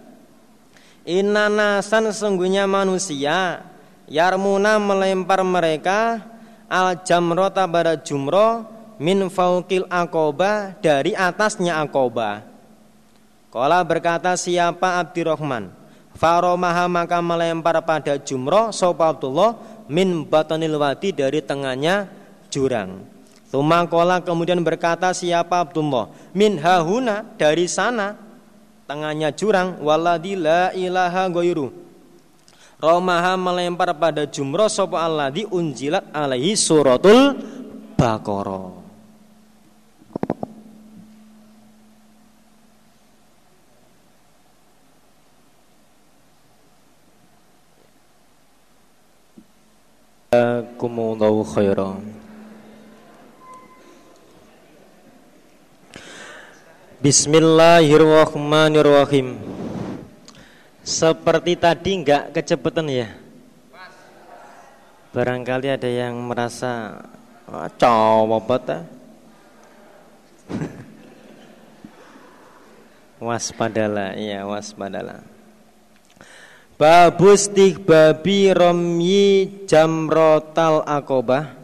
Inna 1.07 1.49
nasan 1.49 2.13
sesungguhnya 2.13 2.69
manusia 2.69 3.65
Yarmuna 4.05 4.77
melempar 4.77 5.41
mereka 5.41 6.21
al 6.69 7.01
jamrota 7.01 7.65
pada 7.65 7.97
jumroh 7.97 8.63
min 9.01 9.27
faukil 9.27 9.89
akoba 9.89 10.77
dari 10.79 11.17
atasnya 11.17 11.81
akoba. 11.81 12.45
Kala 13.49 13.81
berkata 13.81 14.35
siapa 14.37 15.01
Abdurrahman 15.01 15.71
Faromaha 16.13 16.85
maka 16.85 17.23
melempar 17.23 17.79
pada 17.81 18.19
jumroh 18.19 18.69
Sopa 18.69 19.15
min 19.87 20.27
batanil 20.27 20.75
wadi 20.75 21.15
dari 21.15 21.39
tengahnya 21.41 22.11
jurang 22.51 23.16
Tuma 23.47 23.87
kola 23.87 24.19
kemudian 24.19 24.59
berkata 24.59 25.15
siapa 25.15 25.63
Abdullah 25.63 26.11
Min 26.35 26.59
hahuna 26.59 27.23
dari 27.39 27.63
sana 27.71 28.19
Tengahnya 28.83 29.31
jurang 29.31 29.79
Waladi 29.79 30.35
la 30.35 30.75
ilaha 30.75 31.31
goyru 31.31 31.71
Romaha 32.77 33.33
melempar 33.39 33.95
pada 33.97 34.27
jumroh 34.29 34.69
sopa 34.69 35.07
di 35.33 35.41
unjilat 35.47 36.13
alaihi 36.13 36.53
suratul 36.53 37.33
Baqarah. 37.97 38.77
Jazakumullahu 50.29 51.41
khairan. 51.41 52.16
Bismillahirrahmanirrahim. 57.07 59.39
Seperti 60.83 61.55
tadi 61.55 62.03
nggak 62.03 62.35
kecepatan 62.35 62.91
ya. 62.91 63.07
Barangkali 65.15 65.71
ada 65.71 65.87
yang 65.87 66.19
merasa 66.27 66.99
oh, 67.47 67.63
ah. 67.63 67.71
waspadalah, 73.31 74.11
iya 74.19 74.43
waspadalah. 74.43 75.23
Babus 76.75 77.47
babi 77.87 78.51
romyi 78.51 79.63
jamrotal 79.63 80.83
akobah 80.83 81.55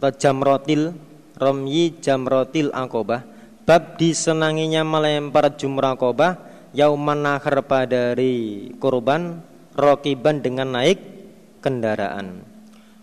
atau 0.00 0.08
jamrotil 0.16 0.96
romyi 1.36 1.92
jamrotil 2.00 2.72
akobah 2.72 3.31
bab 3.62 3.94
disenanginya 3.98 4.82
melempar 4.82 5.54
jumrah 5.54 5.94
akobah 5.94 6.38
yauman 6.74 7.22
nahar 7.22 7.62
pada 7.62 8.12
hari 8.12 8.72
kurban 8.80 9.44
rokiban 9.76 10.42
dengan 10.42 10.74
naik 10.76 10.98
kendaraan. 11.62 12.42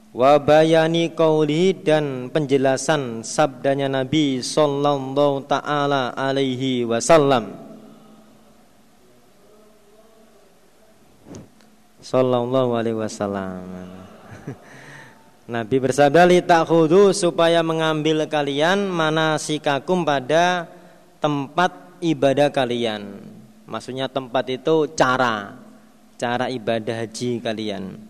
Wabayani 0.10 1.14
kauli 1.14 1.78
dan 1.78 2.34
penjelasan 2.34 3.22
sabdanya 3.22 3.86
Nabi 3.86 4.42
sallallahu 4.42 5.46
taala 5.46 6.18
alaihi 6.18 6.82
wasallam. 6.82 7.54
Sallallahu 12.02 12.74
alaihi 12.74 12.98
wasallam 12.98 14.09
Nabi 15.50 15.82
bersabda 15.82 16.30
li 16.30 16.46
ta'khudhu 16.46 17.10
supaya 17.10 17.66
mengambil 17.66 18.30
kalian 18.30 18.86
manasikakum 18.86 20.06
pada 20.06 20.70
tempat 21.18 21.74
ibadah 22.06 22.54
kalian 22.54 23.18
Maksudnya 23.70 24.10
tempat 24.10 24.50
itu 24.50 24.90
cara 24.98 25.54
cara 26.18 26.50
ibadah 26.50 27.06
haji 27.06 27.38
kalian. 27.38 28.02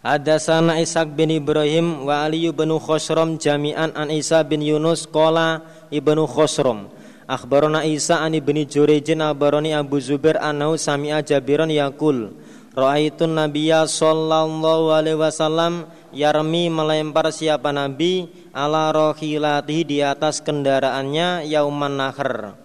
Ada 0.00 0.40
sana 0.40 0.80
Ishak 0.80 1.12
bin 1.12 1.28
Ibrahim 1.28 2.08
wa 2.08 2.24
Ali 2.24 2.48
bin 2.48 2.72
Khosrom 2.80 3.36
jami'an 3.36 3.92
an 3.92 4.08
Isa 4.08 4.40
bin 4.48 4.64
Yunus 4.64 5.04
kola 5.04 5.60
ibnu 5.92 6.24
Khosrom. 6.24 6.88
Akhbarona 7.28 7.84
Isa 7.84 8.24
an 8.24 8.32
ibni 8.32 8.64
Jurejin 8.64 9.20
akhbaroni 9.20 9.76
Abu 9.76 10.00
Zubair 10.00 10.40
anau 10.40 10.78
sami'a 10.80 11.20
Jabiran 11.20 11.68
yakul. 11.68 12.32
Ra'aitun 12.72 13.36
Nabiya 13.36 13.84
sallallahu 13.84 14.94
alaihi 14.94 15.20
wasallam 15.20 15.84
yarmi 16.16 16.72
melempar 16.72 17.28
siapa 17.28 17.76
Nabi 17.76 18.24
ala 18.56 18.88
rohilatihi 18.88 19.84
di 19.84 19.98
atas 20.00 20.40
kendaraannya 20.40 21.44
yauman 21.44 22.00
nahar 22.00 22.56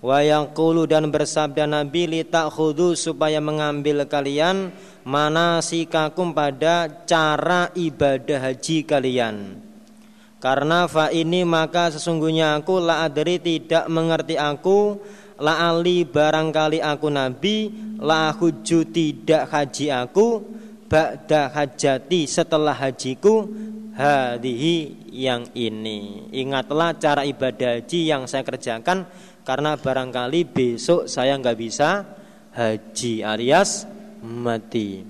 Wa 0.00 0.24
yaqulu 0.24 0.88
dan 0.88 1.12
bersabda 1.12 1.68
Nabi 1.68 2.08
li 2.08 2.20
ta'khudhu 2.24 2.96
supaya 2.96 3.36
mengambil 3.36 4.08
kalian 4.08 4.72
manasikakum 5.04 6.32
pada 6.32 7.04
cara 7.04 7.68
ibadah 7.76 8.48
haji 8.48 8.88
kalian. 8.88 9.60
Karena 10.40 10.88
fa 10.88 11.12
ini 11.12 11.44
maka 11.44 11.92
sesungguhnya 11.92 12.56
aku 12.56 12.80
la 12.80 13.04
adri 13.04 13.36
tidak 13.36 13.84
mengerti 13.92 14.40
aku. 14.40 14.96
La 15.40 15.72
ali 15.72 16.04
barangkali 16.04 16.84
aku 16.84 17.08
nabi 17.08 17.72
la 17.96 18.28
huju 18.28 18.92
tidak 18.92 19.48
haji 19.48 19.88
aku 19.88 20.44
ba'da 20.90 21.54
hajati 21.54 22.26
setelah 22.26 22.74
hajiku 22.74 23.46
hadihi 23.94 25.06
yang 25.14 25.46
ini. 25.54 26.26
Ingatlah 26.34 26.98
cara 26.98 27.22
ibadah 27.22 27.78
haji 27.78 28.10
yang 28.10 28.26
saya 28.26 28.42
kerjakan 28.42 29.06
karena 29.46 29.78
barangkali 29.78 30.50
besok 30.50 31.06
saya 31.06 31.38
nggak 31.38 31.58
bisa 31.58 32.02
haji 32.50 33.22
alias 33.22 33.86
mati. 34.26 35.06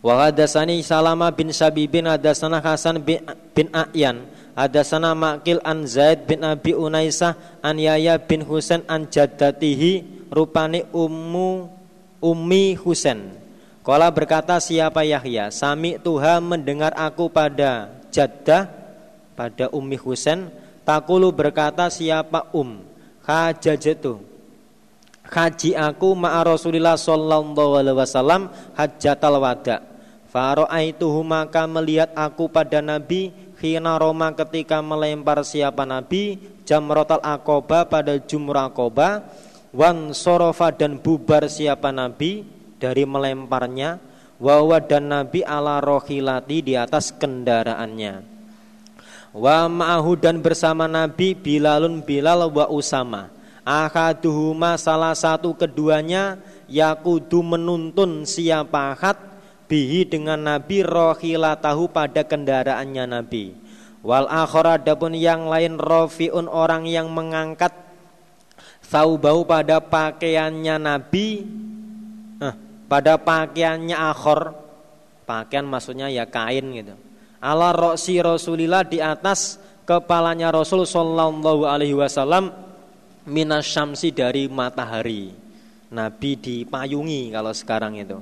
Wa 0.00 0.24
hadasani 0.24 0.80
Salama 0.80 1.28
bin 1.36 1.52
Sabibin 1.52 2.08
hadasana 2.08 2.62
Hasan 2.64 3.02
bin, 3.02 3.18
bin 3.50 3.66
A'yan 3.74 4.24
Hadasana 4.58 5.14
Makil 5.14 5.62
an 5.62 5.86
Zaid 5.86 6.26
bin 6.26 6.42
Abi 6.42 6.74
Unaisah 6.74 7.62
an 7.62 7.78
Yaya 7.78 8.18
bin 8.18 8.42
Husain 8.42 8.82
an 8.90 9.06
jaddatihi 9.06 10.26
rupani 10.34 10.82
ummu 10.90 11.70
Ummi 12.18 12.74
Husain. 12.74 13.37
Kala 13.88 14.12
berkata 14.12 14.60
siapa 14.60 15.00
Yahya, 15.00 15.48
sami 15.48 15.96
Tuhan 15.96 16.44
mendengar 16.44 16.92
aku 16.92 17.32
pada 17.32 17.88
jaddah 18.12 18.68
pada 19.32 19.72
Ummi 19.72 19.96
Husain, 19.96 20.52
takulu 20.84 21.32
berkata 21.32 21.88
siapa 21.88 22.52
Um, 22.52 22.84
hajajatu. 23.24 24.20
Haji 25.24 25.72
aku 25.72 26.12
ma'a 26.12 26.44
Rasulillah 26.44 27.00
sallallahu 27.00 27.80
alaihi 27.80 27.96
wasallam 27.96 28.52
hajjatal 28.76 29.40
wada. 29.40 29.80
Faro'aituhu 30.28 31.24
maka 31.24 31.64
melihat 31.64 32.12
aku 32.12 32.44
pada 32.44 32.84
Nabi 32.84 33.32
Khina 33.56 33.96
Roma 33.96 34.36
ketika 34.36 34.84
melempar 34.84 35.40
siapa 35.48 35.88
Nabi 35.88 36.36
Jamrotal 36.68 37.24
Akoba 37.24 37.88
pada 37.88 38.20
Jumrah 38.20 38.68
Akoba 38.68 39.24
Wan 39.72 40.12
sorofa 40.12 40.68
dan 40.76 41.00
bubar 41.00 41.48
siapa 41.48 41.88
Nabi 41.88 42.57
Dari 42.78 43.02
melemparnya 43.02 43.98
Wawa 44.38 44.78
dan 44.78 45.10
Nabi 45.10 45.42
ala 45.42 45.82
rohilati 45.82 46.62
di 46.62 46.78
atas 46.78 47.10
kendaraannya. 47.10 48.22
Wa 49.34 49.66
ma'ahu 49.66 50.14
dan 50.14 50.38
bersama 50.38 50.86
Nabi 50.86 51.34
Bilalun 51.34 52.06
Bilal 52.06 52.46
wa 52.46 52.70
Usama. 52.70 53.34
Akaduhuma 53.66 54.78
salah 54.78 55.12
satu 55.12 55.52
keduanya 55.58 56.38
Yakudu 56.70 57.42
menuntun 57.42 58.22
siapa 58.24 58.94
hat 58.94 59.18
bihi 59.68 60.08
dengan 60.08 60.40
Nabi 60.40 60.86
rohilatahu 60.86 61.90
pada 61.90 62.22
kendaraannya 62.24 63.04
Nabi. 63.10 63.52
Wal 64.06 64.30
akhir 64.30 64.80
adapun 64.86 65.18
yang 65.18 65.50
lain 65.50 65.76
rofiun 65.76 66.46
orang 66.46 66.86
yang 66.86 67.10
mengangkat 67.10 67.74
saubau 68.86 69.42
pada 69.42 69.82
pakaiannya 69.82 70.76
Nabi. 70.78 71.44
Eh, 72.38 72.54
pada 72.88 73.20
pakaiannya 73.20 73.94
akhor 73.94 74.56
pakaian 75.28 75.68
maksudnya 75.68 76.08
ya 76.08 76.24
kain 76.24 76.64
gitu 76.72 76.96
ala 77.38 77.70
roksi 77.70 78.18
Rasulillah 78.18 78.82
di 78.88 78.98
atas 78.98 79.60
kepalanya 79.84 80.50
Rasul 80.50 80.88
Sallallahu 80.88 81.68
Alaihi 81.68 81.94
Wasallam 81.94 82.50
minas 83.28 83.68
syamsi 83.68 84.10
dari 84.10 84.48
matahari 84.48 85.30
Nabi 85.92 86.30
dipayungi 86.34 87.30
kalau 87.30 87.52
sekarang 87.52 88.00
itu 88.00 88.18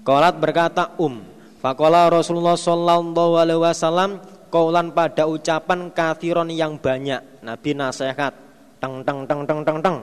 Kolat 0.00 0.40
berkata 0.40 0.96
um. 0.96 1.20
Fakola 1.60 2.08
Rasulullah 2.08 2.56
Sallallahu 2.56 3.36
Alaihi 3.36 3.60
Wasallam 3.60 4.16
kaulan 4.48 4.96
pada 4.96 5.28
ucapan 5.28 5.92
kathiron 5.92 6.48
yang 6.48 6.80
banyak. 6.80 7.20
Nabi 7.44 7.76
nasihat. 7.76 8.32
Teng 8.80 9.04
teng 9.04 9.28
teng 9.28 9.44
teng 9.44 9.60
teng 9.60 9.78
teng. 9.84 9.96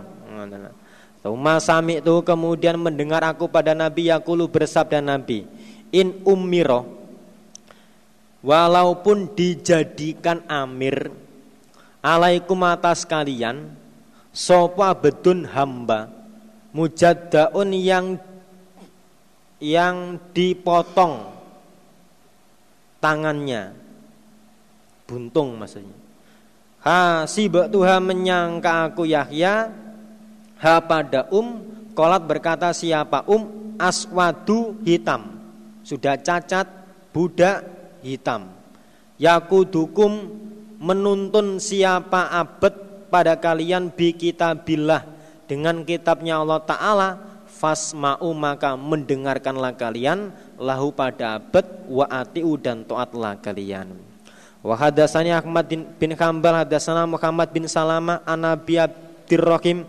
Tuma 1.22 1.60
sami 1.60 2.00
itu 2.00 2.24
kemudian 2.24 2.80
mendengar 2.80 3.26
aku 3.26 3.50
pada 3.52 3.76
Nabi 3.76 4.08
Yakulu 4.14 4.48
bersabda 4.48 5.04
Nabi. 5.04 5.44
In 5.92 6.24
ummiro. 6.24 6.86
Walaupun 8.46 9.34
dijadikan 9.34 10.46
amir 10.48 11.12
alaikum 12.08 12.64
atas 12.64 13.04
kalian 13.04 13.76
sopa 14.32 14.96
bedun 14.96 15.44
hamba 15.50 16.08
mujaddaun 16.72 17.74
yang 17.76 18.22
yang 19.58 20.22
dipotong 20.32 21.28
tangannya 23.02 23.74
buntung 25.10 25.58
maksudnya 25.58 25.98
ha 26.86 27.26
si 27.26 27.50
Tuhan 27.50 28.06
menyangka 28.06 28.94
aku 28.94 29.10
Yahya 29.10 29.74
ha 30.62 30.82
pada 30.82 31.30
um 31.34 31.62
kolat 31.98 32.22
berkata 32.26 32.70
siapa 32.74 33.26
um 33.26 33.76
aswadu 33.78 34.78
hitam 34.82 35.38
sudah 35.86 36.18
cacat 36.18 36.66
budak 37.14 37.64
hitam 38.02 38.50
yakudukum 39.18 40.34
menuntun 40.78 41.58
siapa 41.58 42.30
abad 42.34 42.74
pada 43.10 43.34
kalian 43.40 43.90
bi 43.90 44.14
kitabillah 44.14 45.06
dengan 45.48 45.82
kitabnya 45.82 46.44
Allah 46.44 46.62
Ta'ala 46.62 47.10
fasma'u 47.48 48.30
maka 48.38 48.78
mendengarkanlah 48.78 49.74
kalian 49.74 50.30
lahu 50.60 50.94
pada 50.94 51.42
abad 51.42 51.66
wa 51.90 52.06
atiu 52.06 52.60
dan 52.60 52.86
taatlah 52.86 53.40
kalian. 53.42 53.98
Wa 54.62 54.76
hadatsani 54.78 55.34
Ahmad 55.34 55.66
bin 55.72 56.12
Hambal 56.14 56.62
hadatsana 56.62 57.08
Muhammad 57.10 57.50
bin 57.50 57.66
Salama 57.66 58.22
an 58.28 58.44
Abi 58.46 58.78
Abdirrahim 58.78 59.88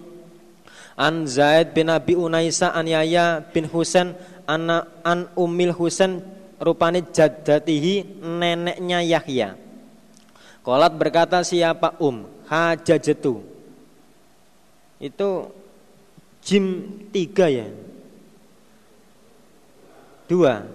an 0.99 1.30
Zaid 1.30 1.70
bin 1.70 1.86
Abi 1.86 2.18
Unaisa 2.18 2.74
an 2.74 2.90
Yaya 2.90 3.38
bin 3.55 3.70
Husain 3.70 4.18
an 4.51 4.66
an 5.07 5.30
Ummil 5.38 5.70
Husain 5.70 6.18
rupane 6.59 7.07
jaddatihi 7.07 8.18
neneknya 8.18 8.99
Yahya. 9.07 9.55
Kolat 10.66 10.92
berkata 10.99 11.40
siapa 11.46 11.94
Um 12.03 12.26
hajajatu. 12.51 13.40
Itu 14.99 15.55
Jim 16.42 16.90
tiga 17.14 17.46
ya? 17.46 17.70
Dua. 20.26 20.66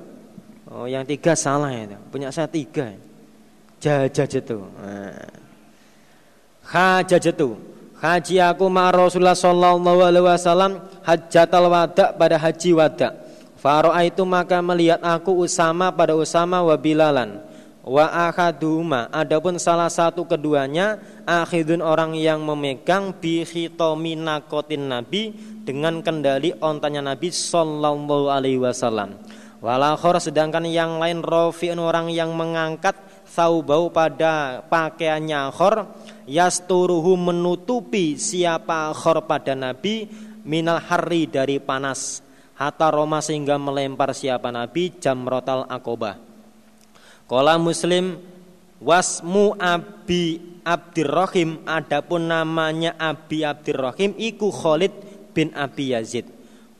Oh 0.71 0.89
yang 0.89 1.05
tiga 1.05 1.37
salah 1.37 1.69
ya 1.69 1.99
Punya 2.09 2.31
saya 2.31 2.47
tiga. 2.47 2.95
Jajajatu 3.83 4.63
nah. 4.79 5.27
Hajajatu 6.63 7.72
Haji 8.03 8.35
aku 8.43 8.67
ma 8.67 8.91
Rasulullah 8.91 9.31
sallallahu 9.31 10.03
alaihi 10.03 10.27
wasallam 10.27 10.83
hajjatal 11.07 11.71
wada 11.71 12.11
pada 12.11 12.35
haji 12.35 12.75
wada. 12.75 13.15
Faro'a 13.55 14.03
itu 14.03 14.27
maka 14.27 14.59
melihat 14.59 14.99
aku 14.99 15.31
Usama 15.39 15.87
pada 15.87 16.11
Usama 16.11 16.59
wa 16.59 16.75
Bilalan 16.75 17.39
wa 17.83 18.27
akaduma 18.27 19.11
adapun 19.11 19.55
salah 19.55 19.91
satu 19.91 20.23
keduanya 20.23 20.99
akhidun 21.27 21.79
orang 21.79 22.15
yang 22.15 22.43
memegang 22.43 23.15
bi 23.15 23.43
nakotin 24.19 24.83
nabi 24.87 25.31
dengan 25.63 26.03
kendali 26.03 26.51
ontanya 26.59 26.99
Nabi 26.99 27.31
Sallallahu 27.31 28.27
Alaihi 28.27 28.59
Wasallam. 28.59 29.15
Walakhor 29.63 30.19
sedangkan 30.19 30.67
yang 30.67 30.99
lain 30.99 31.23
rofiun 31.23 31.79
orang 31.79 32.11
yang 32.11 32.35
mengangkat 32.35 32.99
saubau 33.23 33.87
pada 33.95 34.59
pakaiannya 34.67 35.47
khor 35.55 35.87
yasturuhu 36.27 37.15
menutupi 37.19 38.15
siapa 38.19 38.91
khor 38.95 39.23
pada 39.27 39.55
Nabi 39.55 40.07
minal 40.43 40.79
hari 40.83 41.27
dari 41.27 41.57
panas 41.59 42.23
hatta 42.57 42.91
Roma 42.91 43.19
sehingga 43.19 43.57
melempar 43.57 44.13
siapa 44.15 44.51
Nabi 44.51 44.93
jamrotal 44.99 45.65
akobah. 45.67 46.19
Kola 47.27 47.57
Muslim 47.57 48.19
wasmu 48.83 49.55
Abi 49.57 50.53
Abdirrahim 50.63 51.59
adapun 51.67 52.31
namanya 52.31 52.95
Abi 52.95 53.43
Abdirrahim 53.43 54.15
iku 54.15 54.47
Khalid 54.47 54.95
bin 55.35 55.51
Abi 55.51 55.91
Yazid. 55.91 56.27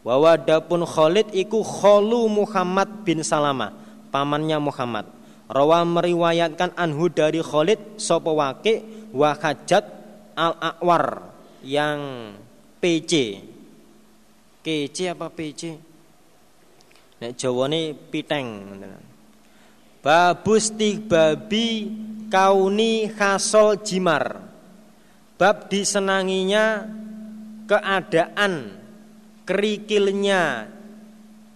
Wa 0.04 0.20
wadapun 0.20 0.84
Khalid 0.88 1.32
iku 1.32 1.64
Kholu 1.64 2.28
Muhammad 2.28 3.08
bin 3.08 3.24
Salama, 3.24 3.72
pamannya 4.12 4.60
Muhammad. 4.60 5.08
Rawa 5.52 5.84
meriwayatkan 5.84 6.76
anhu 6.80 7.12
dari 7.12 7.44
Khalid 7.44 8.00
sapa 8.00 8.32
wake 8.32 9.03
wa 9.14 9.38
hajat 9.38 9.86
al-A'war 10.34 11.06
yang 11.62 12.34
PC. 12.82 13.40
PC 14.60 14.98
apa 15.14 15.30
PC? 15.30 15.78
Nek 17.22 17.32
Jawane 17.38 17.94
piteng. 17.94 18.74
Babus 20.04 20.76
babi 21.08 21.88
kauni 22.28 23.08
khasol 23.14 23.80
jimar. 23.86 24.52
Bab 25.40 25.72
disenanginya 25.72 26.84
keadaan 27.68 28.80
kerikilnya 29.48 30.68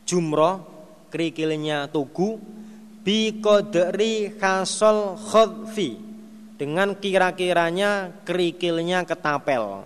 jumroh, 0.08 0.64
kerikilnya 1.12 1.91
tugu 1.91 2.39
bi 3.03 3.39
kodri 3.39 4.36
khasol 4.36 5.16
khodfi 5.16 6.07
dengan 6.58 6.97
kira-kiranya 6.97 8.12
kerikilnya 8.26 9.05
ketapel. 9.05 9.86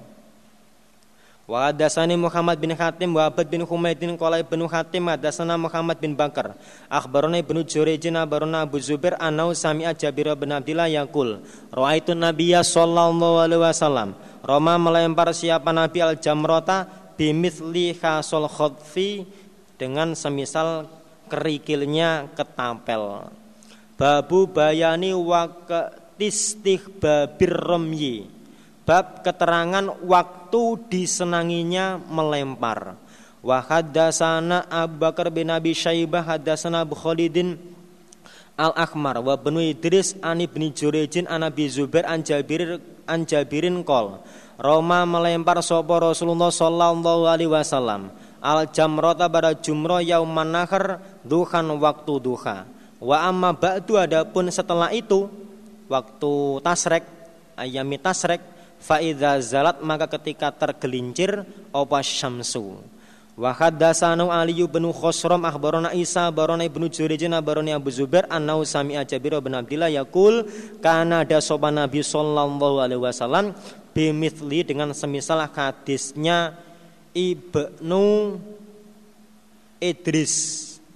Wa 1.52 1.68
Muhammad 2.16 2.56
bin 2.64 2.72
Hatim 2.72 3.12
wa 3.12 3.28
Abad 3.28 3.44
bin 3.44 3.68
Humaydin 3.68 4.16
qala 4.16 4.40
Ibnu 4.40 4.72
Hatim 4.72 5.12
hadasana 5.12 5.60
Muhammad 5.60 6.00
bin 6.00 6.16
Bakar 6.16 6.56
akhbarana 6.88 7.44
Ibnu 7.44 7.68
Jurayjin 7.68 8.16
akhbarana 8.16 8.64
Abu 8.64 8.80
Zubair 8.80 9.20
anau 9.20 9.52
sami'a 9.52 9.92
Jabir 9.92 10.32
bin 10.40 10.56
Abdillah 10.56 10.88
yaqul 10.88 11.44
raaitu 11.76 12.16
nabiyya 12.16 12.64
sallallahu 12.64 13.44
alaihi 13.44 13.68
wasallam 13.68 14.16
Roma 14.48 14.80
melempar 14.80 15.36
siapa 15.36 15.76
Nabi 15.76 16.00
al-jamrota 16.00 16.88
bimithli 17.20 18.00
khasol 18.00 18.48
khotfi 18.48 19.28
dengan 19.76 20.16
semisal 20.16 20.88
kerikilnya 21.28 22.32
ketapel. 22.32 23.28
Babu 24.00 24.50
bayani 24.50 25.12
istihbabir 26.22 27.54
ramyi. 27.54 28.30
Bab 28.86 29.22
keterangan 29.22 29.94
waktu 30.06 30.64
disenanginya 30.90 31.98
melempar. 31.98 32.98
Wa 33.42 33.62
haddatsana 33.62 34.70
Abu 34.70 35.02
Bakar 35.02 35.34
bin 35.34 35.50
Abi 35.50 35.74
Syaibah 35.74 36.22
haddatsana 36.22 36.86
Abu 36.86 36.94
Khalidin 36.94 37.58
Al 38.54 38.70
Akhmar 38.78 39.18
wa 39.18 39.34
bin 39.34 39.58
Idris 39.58 40.14
an 40.22 40.38
ibni 40.38 40.70
Jurejin 40.70 41.26
an 41.26 41.42
Abi 41.42 41.66
Zubair 41.66 42.06
an 42.06 42.22
Jabir 42.22 42.78
an 43.10 43.26
Jabirin 43.26 43.82
kol 43.82 44.22
Roma 44.62 45.10
melempar 45.10 45.58
sopo 45.66 45.98
Rasulullah 45.98 46.54
sallallahu 46.54 47.26
alaihi 47.26 47.50
wasallam. 47.50 48.14
Al 48.38 48.70
jamrota 48.70 49.26
pada 49.26 49.58
jumroh 49.58 50.02
yauman 50.06 50.54
nahar 50.54 51.02
duhan 51.26 51.66
waktu 51.82 52.14
duha. 52.22 52.70
Wa 53.02 53.26
amma 53.26 53.58
ba'du 53.58 53.98
adapun 53.98 54.54
setelah 54.54 54.94
itu 54.94 55.26
waktu 55.92 56.64
tasrek 56.64 57.04
ayami 57.60 58.00
tasrek 58.00 58.40
faida 58.80 59.36
zalat 59.44 59.84
maka 59.84 60.08
ketika 60.08 60.56
tergelincir 60.56 61.44
opa 61.76 62.00
syamsu? 62.00 62.80
Wa 63.42 63.56
haddatsanu 63.56 64.28
Ali 64.28 64.60
bin 64.68 64.86
Khosram 64.92 65.48
akhbarana 65.48 65.96
Isa 65.96 66.28
barona 66.30 66.68
ibnu 66.68 66.92
Jurijin 66.92 67.32
barona 67.40 67.80
Abu 67.80 67.88
Zubair 67.88 68.28
annau 68.28 68.68
sami'a 68.68 69.08
Jabir 69.08 69.40
bin 69.40 69.56
Abdullah 69.56 69.88
yaqul 69.88 70.46
kana 70.84 71.24
ada 71.24 71.40
sopan 71.40 71.80
Nabi 71.80 72.04
sallallahu 72.04 72.84
alaihi 72.84 73.00
wasallam 73.00 73.56
bimithli 73.96 74.68
dengan 74.68 74.92
semisal 74.92 75.40
hadisnya 75.48 76.60
Ibnu 77.16 78.36
Idris 79.80 80.34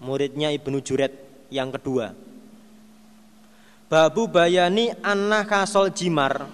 muridnya 0.04 0.52
Ibnu 0.52 0.84
Juret 0.84 1.16
yang 1.48 1.72
kedua 1.72 2.25
Babu 3.86 4.26
bayani 4.26 4.94
anna 5.06 5.46
kasol 5.46 5.94
jimar. 5.94 6.50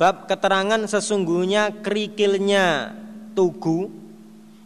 Bab 0.00 0.24
keterangan 0.24 0.80
sesungguhnya 0.88 1.84
kerikilnya 1.84 2.96
tugu 3.36 3.92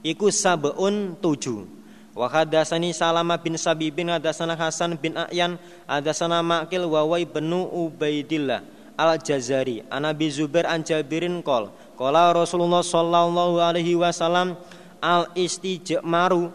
iku 0.05 0.31
sabun 0.31 1.19
tujuh 1.19 1.67
wa 2.15 2.31
hadatsani 2.31 2.95
Salama 2.95 3.35
bin 3.35 3.59
Sabibin 3.59 4.15
hadatsana 4.15 4.55
Hasan 4.55 4.95
bin 4.95 5.19
A'yan 5.19 5.59
hadatsana 5.91 6.39
Maqil 6.39 6.87
wa 6.87 7.03
wa 7.03 7.19
ibnu 7.19 7.67
Ubaidillah 7.67 8.63
Al-Jazari 8.95 9.83
an 9.91 10.07
Abi 10.07 10.31
Zubair 10.31 10.71
an 10.71 10.87
Jabirin 10.87 11.43
qol 11.43 11.75
qala 11.99 12.31
Rasulullah 12.31 12.87
sallallahu 12.87 13.59
alaihi 13.59 13.99
wasallam 13.99 14.55
al 15.03 15.35
istijmaru 15.35 16.55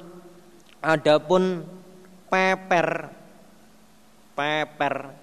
adapun 0.79 1.67
peper 2.31 3.11
peper 4.39 5.18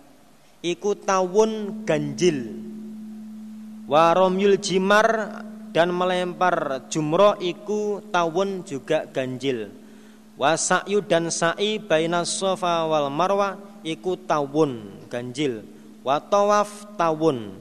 iku 0.61 0.97
tawun 0.97 1.85
ganjil. 1.85 2.53
Waromyul 3.87 4.59
jimar 4.59 5.41
dan 5.71 5.93
melempar 5.93 6.89
jumroh 6.91 7.39
iku 7.39 8.03
tawun 8.11 8.65
juga 8.65 9.07
ganjil. 9.07 9.71
Wasa'yu 10.37 11.01
dan 11.05 11.33
sa'i 11.33 11.81
baina 11.81 12.29
sofa 12.29 12.85
wal 12.85 13.09
marwa 13.09 13.57
iku 13.81 14.21
tawun 14.21 15.01
ganjil. 15.09 15.65
Wa 16.05 16.21
tawaf 16.21 16.97
tawun. 17.01 17.57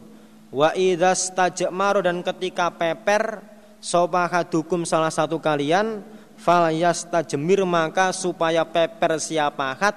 Wa 0.51 0.71
idas 0.75 1.31
tajmaru 1.35 2.03
dan 2.03 2.23
ketika 2.23 2.71
peper 2.71 3.43
sopa 3.83 4.25
hadukum 4.25 4.81
salah 4.81 5.13
satu 5.13 5.37
kalian 5.37 6.01
fal 6.39 6.73
yastajmir 6.73 7.63
maka 7.63 8.09
supaya 8.11 8.65
peper 8.65 9.21
siapa 9.21 9.77
hat 9.77 9.95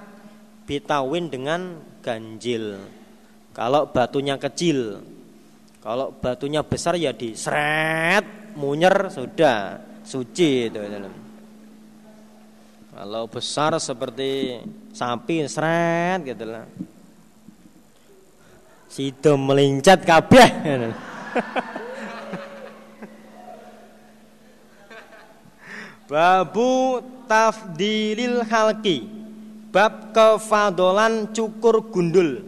bitawin 0.69 1.33
dengan 1.33 1.81
ganjil 2.09 2.81
kalau 3.53 3.93
batunya 3.93 4.41
kecil 4.41 5.05
kalau 5.89 6.13
batunya 6.13 6.61
besar 6.61 7.01
ya 7.01 7.17
di 7.17 7.33
seret, 7.33 8.53
munyer 8.61 9.09
sudah 9.09 9.81
suci 10.05 10.69
itu. 10.69 10.85
Kalau 12.93 13.25
besar 13.25 13.79
seperti 13.81 14.61
sapi 14.93 15.49
seret 15.49 16.29
gitu 16.29 16.45
lah. 16.45 16.69
Sido 18.93 19.41
melincet 19.41 20.05
kabeh. 20.05 20.49
Babu 26.13 27.01
tafdilil 27.25 28.45
halki 28.45 29.18
Bab 29.69 30.17
kefadolan 30.17 31.29
cukur 31.37 31.85
gundul. 31.93 32.45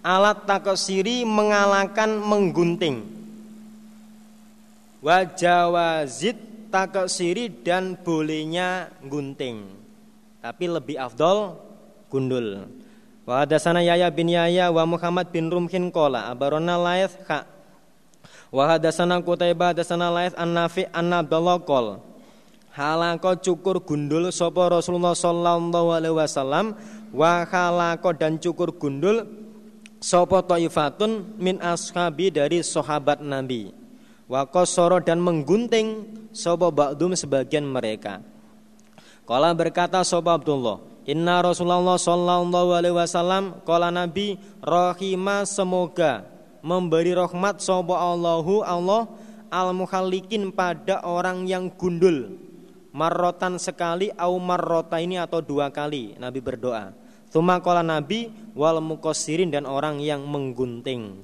Alat 0.00 0.48
takosiri 0.48 1.28
mengalahkan 1.28 2.08
menggunting. 2.16 3.04
Wajawazid 5.04 6.40
takosiri 6.72 7.52
dan 7.52 7.96
bolehnya 8.00 8.88
gunting. 9.04 9.68
Tapi 10.40 10.64
lebih 10.64 10.96
afdol 10.96 11.60
gundul. 12.08 12.64
Wa 13.28 13.44
hadasana 13.44 13.84
Yaya 13.84 14.08
bin 14.08 14.32
Yaya 14.32 14.72
wa 14.72 14.88
Muhammad 14.88 15.28
bin 15.28 15.52
Rumhin 15.52 15.92
kola 15.92 16.32
abarona 16.32 16.80
laith 16.80 17.14
kha 17.28 17.44
wa 18.50 18.64
hadasana 18.66 19.20
Qutaibah 19.20 19.76
hadasana 19.76 20.08
laith 20.10 20.34
an 20.34 20.50
Nafi 20.56 20.88
an 20.90 21.12
Abdullah 21.12 21.60
kol 21.62 22.00
halako 22.80 23.36
cukur 23.36 23.84
gundul 23.84 24.32
sopo 24.32 24.64
Rasulullah 24.64 25.12
sallallahu 25.12 25.92
alaihi 25.92 26.16
wasallam 26.16 26.72
wa 27.12 27.44
halako 27.44 28.16
dan 28.16 28.40
cukur 28.40 28.72
gundul 28.72 29.28
Sopo 30.00 30.40
toifatun 30.40 31.36
min 31.36 31.60
ashabi 31.60 32.32
dari 32.32 32.64
sahabat 32.64 33.20
Nabi. 33.20 33.68
Wa 34.24 34.48
kosoro 34.48 34.96
dan 35.04 35.20
menggunting 35.20 36.08
Sopo 36.32 36.72
ba'dum 36.72 37.12
sebagian 37.12 37.68
mereka. 37.68 38.24
Kala 39.28 39.52
berkata 39.52 40.00
Sopo 40.00 40.32
Abdullah 40.32 40.80
Inna 41.04 41.44
Rasulullah 41.44 42.00
Sallallahu 42.00 42.70
Alaihi 42.74 42.96
Wasallam 42.96 43.62
Kala 43.62 43.92
Nabi 43.94 44.40
Rahimah 44.58 45.46
semoga 45.46 46.26
Memberi 46.66 47.14
rahmat 47.14 47.62
Sopo 47.62 47.94
Allahu 47.94 48.66
Allah 48.66 49.06
Al-Mukhalikin 49.52 50.50
pada 50.50 51.04
orang 51.06 51.46
yang 51.46 51.70
gundul 51.70 52.49
Marrotan 52.90 53.58
sekali 53.62 54.10
Au 54.18 54.34
marrota 54.42 54.98
ini 54.98 55.14
atau 55.18 55.38
dua 55.38 55.70
kali 55.70 56.18
Nabi 56.18 56.42
berdoa 56.42 56.90
Tuma 57.30 57.62
kola 57.62 57.86
Nabi 57.86 58.34
wal 58.58 58.82
mukosirin 58.82 59.54
dan 59.54 59.62
orang 59.62 60.02
yang 60.02 60.26
menggunting. 60.26 61.22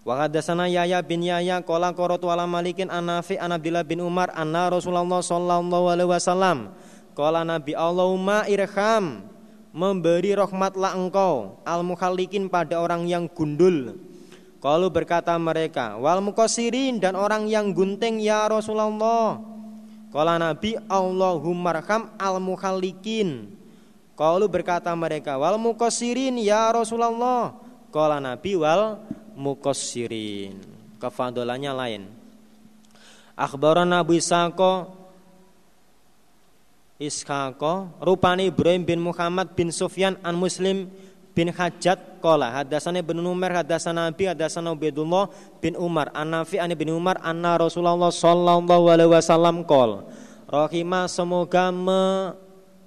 Wa 0.00 0.24
hadatsana 0.24 0.64
Yaya 0.64 1.04
bin 1.04 1.20
Yaya 1.20 1.60
kola 1.60 1.92
qaratu 1.92 2.32
ala 2.32 2.48
Malikin 2.48 2.88
anafi 2.88 3.36
anabila 3.36 3.84
bin 3.84 4.00
Umar 4.00 4.32
anna 4.32 4.72
Rasulullah 4.72 5.20
sallallahu 5.20 5.92
alaihi 5.92 6.08
wasallam 6.08 6.72
kola 7.12 7.44
Nabi 7.44 7.76
Allahumma 7.76 8.48
irham 8.48 9.28
memberi 9.76 10.32
rahmatlah 10.32 10.96
engkau 10.96 11.60
al 11.68 11.84
mukhalikin 11.84 12.48
pada 12.48 12.80
orang 12.80 13.04
yang 13.04 13.28
gundul. 13.28 14.00
Kalau 14.56 14.88
berkata 14.88 15.36
mereka 15.36 16.00
wal 16.00 16.24
mukosirin 16.24 16.96
dan 16.96 17.12
orang 17.12 17.44
yang 17.44 17.76
gunting 17.76 18.24
ya 18.24 18.48
Rasulullah. 18.48 19.51
Kala 20.12 20.36
Nabi 20.36 20.76
Allahumma 20.92 21.72
arham 21.72 22.12
al 22.20 22.36
mukhalikin 22.36 23.48
Qalu 24.12 24.44
berkata 24.44 24.92
mereka 24.92 25.40
wal 25.40 25.56
mukosirin 25.56 26.36
ya 26.36 26.68
Rasulullah. 26.68 27.56
Qala 27.88 28.20
Nabi 28.20 28.54
wal 28.60 29.00
mukosirin. 29.32 30.60
Kefadolannya 31.00 31.72
lain. 31.72 32.02
Akhbarana 33.32 34.04
Abu 34.04 34.20
Isako 34.20 34.92
Ishaqo 37.00 37.90
rupani 37.98 38.46
Ibrahim 38.52 38.86
bin 38.86 39.00
Muhammad 39.02 39.56
bin 39.58 39.74
Sufyan 39.74 40.14
an 40.22 40.38
Muslim 40.38 40.86
bin 41.34 41.50
Hajat 41.50 41.98
kola 42.22 42.62
hadasana 42.62 43.02
bin 43.02 43.18
Umar 43.26 43.50
hadasana 43.50 44.06
Nabi 44.06 44.30
hadasana 44.30 44.70
Ubaidullah 44.70 45.26
bin 45.58 45.74
Umar 45.74 46.14
an 46.14 46.30
Nafi 46.30 46.62
an 46.62 46.70
bin 46.78 46.94
Umar 46.94 47.18
anna 47.18 47.58
Rasulullah 47.58 48.14
sallallahu 48.14 48.86
alaihi 48.86 49.10
wasallam 49.10 49.66
kol 49.66 50.06
Rahimah 50.52 51.08
semoga 51.08 51.72
me 51.72 52.36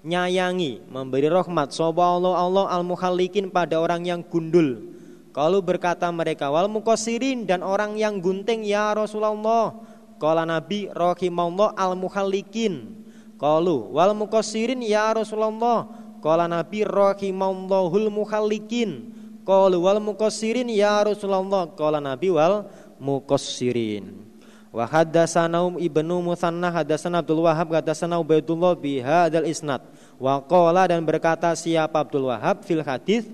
nyayangi, 0.06 0.86
memberi 0.86 1.26
rahmat 1.34 1.74
sapa 1.74 1.98
Allah 1.98 2.38
Allah 2.38 2.66
al 2.70 2.86
muhallikin 2.86 3.50
pada 3.50 3.82
orang 3.82 4.06
yang 4.06 4.22
gundul. 4.22 4.94
Kalau 5.34 5.66
berkata 5.66 6.06
mereka 6.14 6.54
wal 6.54 6.70
mukosirin 6.70 7.50
dan 7.50 7.66
orang 7.66 7.98
yang 7.98 8.22
gunting 8.22 8.62
ya 8.62 8.94
Rasulullah. 8.94 9.74
Kala 10.22 10.46
Nabi 10.46 10.94
rahimallah 10.94 11.74
al 11.74 11.98
muhallikin. 11.98 13.02
Kalau 13.42 13.92
wal 13.98 14.14
mukosirin 14.14 14.80
ya 14.86 15.12
Rasulullah. 15.18 15.90
Kala 16.22 16.46
Nabi 16.46 16.86
rahimallahul 16.86 18.14
muhallikin. 18.14 19.10
Kalau 19.46 19.78
wal 19.86 20.02
mukosirin 20.02 20.68
ya 20.74 21.06
Rasulullah. 21.06 21.70
Kala 21.78 22.02
Nabi 22.02 22.34
wal 22.34 22.66
mukosirin. 22.98 24.26
Wa 24.74 24.90
haddatsana 24.90 25.62
Ibnu 25.80 26.20
Musanna 26.20 26.68
haddatsana 26.74 27.24
Abdul 27.24 27.46
Wahab 27.46 27.72
haddatsana 27.72 28.20
Ubaidullah 28.20 28.76
bi 28.76 29.00
hadzal 29.00 29.48
isnad. 29.48 29.86
Waqala 30.20 30.90
dan 30.90 31.06
berkata 31.06 31.54
siapa 31.56 32.04
Abdul 32.04 32.28
Wahab 32.28 32.66
fil 32.66 32.84
hadis 32.84 33.30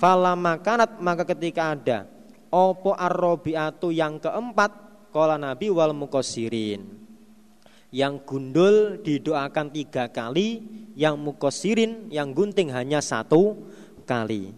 fala 0.00 0.32
makanat 0.32 0.96
maka 0.96 1.28
ketika 1.28 1.76
ada 1.76 2.08
opo 2.48 2.96
arrobiatu 2.96 3.92
yang 3.92 4.16
keempat 4.16 4.72
kola 5.12 5.36
nabi 5.36 5.68
wal 5.68 5.92
mukosirin 5.92 6.80
yang 7.92 8.24
gundul 8.24 8.96
didoakan 9.04 9.68
tiga 9.68 10.08
kali 10.08 10.64
yang 10.96 11.20
mukosirin 11.20 12.08
yang 12.08 12.32
gunting 12.32 12.72
hanya 12.72 13.04
satu 13.04 13.60
kali 14.08 14.56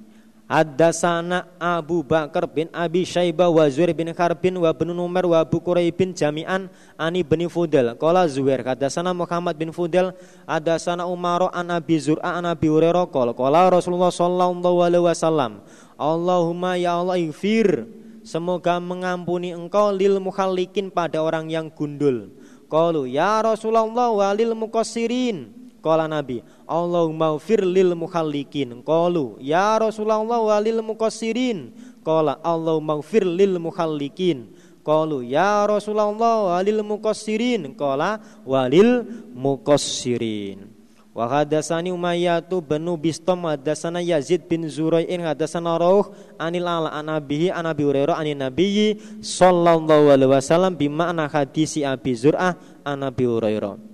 Hadasana 0.53 1.48
Abu 1.57 2.05
Bakar 2.05 2.44
bin 2.44 2.68
Abi 2.76 3.09
Syaibah 3.09 3.48
wa 3.48 3.64
Zuhair 3.72 3.96
bin 3.96 4.12
Kharbin 4.12 4.53
wa 4.61 4.68
bin 4.76 4.92
Umar 4.92 5.24
wa 5.24 5.40
Abu 5.40 5.64
bin 5.64 6.12
jami'an 6.12 6.68
ani 7.00 7.24
bin 7.24 7.48
Fudel. 7.48 7.96
Qala 7.96 8.28
Zuhair 8.28 8.61
hadasana 8.61 9.16
Muhammad 9.16 9.57
bin 9.57 9.72
Fudel 9.72 10.12
hadasana 10.44 11.09
Umar 11.09 11.48
an 11.57 11.72
Abi 11.72 11.96
Zur'a 11.96 12.36
an 12.36 12.44
Abi 12.44 12.68
Hurairah 12.68 13.09
qala 13.09 13.72
Rasulullah 13.72 14.12
sallallahu 14.12 14.76
alaihi 14.84 15.00
wasallam 15.09 15.64
Allahumma 15.96 16.76
ya 16.76 17.00
Allah 17.00 17.16
ighfir 17.16 17.88
semoga 18.20 18.76
mengampuni 18.76 19.57
engkau 19.57 19.88
lil 19.88 20.20
mukhallikin 20.20 20.92
pada 20.92 21.24
orang 21.24 21.48
yang 21.48 21.72
gundul. 21.72 22.28
Qalu 22.68 23.09
ya 23.09 23.40
Rasulullah 23.40 23.88
walil 23.88 24.53
muqassirin 24.53 25.62
Kala 25.82 26.07
Nabi, 26.07 26.38
Allahumma 26.73 27.37
fir 27.37 27.61
lil 27.61 27.93
mukhallikin. 27.93 28.81
Qalu, 28.81 29.37
ya 29.45 29.77
Rasulullah 29.77 30.41
walil 30.41 30.81
muqassirin. 30.81 31.77
Qala 32.01 32.41
Allahumma 32.41 32.97
fir 33.05 33.29
lil 33.29 33.61
mukhallikin. 33.61 34.49
Qalu, 34.81 35.29
ya 35.29 35.68
Rasulullah 35.68 36.57
walil 36.57 36.81
muqassirin. 36.81 37.77
Qala 37.77 38.25
walil 38.49 39.05
muqassirin. 39.37 40.73
Wa 41.12 41.29
hadatsani 41.29 41.93
Umayyah 41.93 42.41
bin 42.49 42.89
Bistam 42.97 43.45
hadatsana 43.45 44.01
Yazid 44.01 44.49
bin 44.49 44.64
Zurai'in 44.64 45.20
hadatsana 45.20 45.77
Rauh 45.77 46.09
anil 46.41 46.64
ala 46.64 46.89
an 46.89 47.12
abihi 47.12 47.53
an 47.53 47.68
Abi 47.68 47.85
Hurairah 47.85 48.16
anin 48.16 48.41
Nabiyyi 48.41 49.20
sallallahu 49.20 50.09
alaihi 50.09 50.33
wasallam 50.33 50.73
bima'na 50.73 51.29
hadisi 51.29 51.85
Abi 51.85 52.16
Zur'ah 52.16 52.57
an 52.81 53.05
Abi 53.05 53.29
Hurairah. 53.29 53.91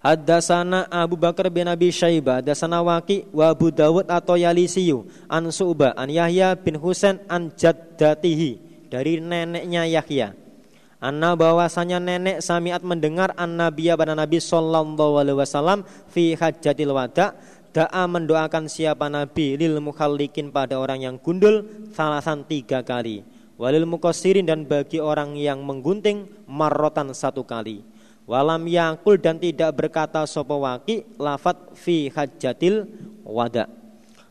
Hadasana 0.00 0.88
Abu 0.88 1.20
Bakar 1.20 1.52
bin 1.52 1.68
Abi 1.68 1.92
Syaibah 1.92 2.40
Hadasana 2.40 2.80
Waki 2.80 3.28
wa 3.36 3.52
Abu 3.52 3.68
Dawud 3.68 4.08
atau 4.08 4.32
Yalisiyu 4.32 5.04
An 5.28 5.52
Su'ba 5.52 5.92
An 5.92 6.08
Yahya 6.08 6.56
bin 6.56 6.80
Husain 6.80 7.20
An 7.28 7.52
Jaddatihi 7.52 8.56
Dari 8.88 9.20
neneknya 9.22 9.84
Yahya. 9.86 10.34
Anna 11.00 11.32
bahwasanya 11.32 11.96
nenek 11.96 12.44
samiat 12.44 12.84
mendengar 12.84 13.32
an 13.38 13.56
Nabiya 13.56 13.96
pada 13.96 14.12
Nabi 14.12 14.36
Sallallahu 14.36 15.16
Alaihi 15.16 15.38
Wasallam 15.38 15.86
fi 16.12 16.36
hajatil 16.36 16.92
wada 16.92 17.32
Da'a 17.70 18.04
mendoakan 18.10 18.66
siapa 18.66 19.06
Nabi 19.06 19.54
lil 19.54 19.78
mukhallikin 19.78 20.50
pada 20.50 20.76
orang 20.76 21.06
yang 21.06 21.16
gundul 21.22 21.70
salasan 21.94 22.42
tiga 22.42 22.82
kali. 22.82 23.22
Walil 23.62 23.86
mukosirin 23.86 24.42
dan 24.42 24.66
bagi 24.66 24.98
orang 24.98 25.38
yang 25.38 25.62
menggunting 25.62 26.26
marrotan 26.50 27.14
satu 27.14 27.46
kali 27.46 27.86
Walam 28.30 28.62
yakul 28.70 29.18
dan 29.18 29.42
tidak 29.42 29.74
berkata 29.74 30.22
sopo 30.22 30.62
waki 30.62 31.02
lafat 31.18 31.74
fi 31.74 32.06
hajatil 32.14 32.86
wada. 33.26 33.66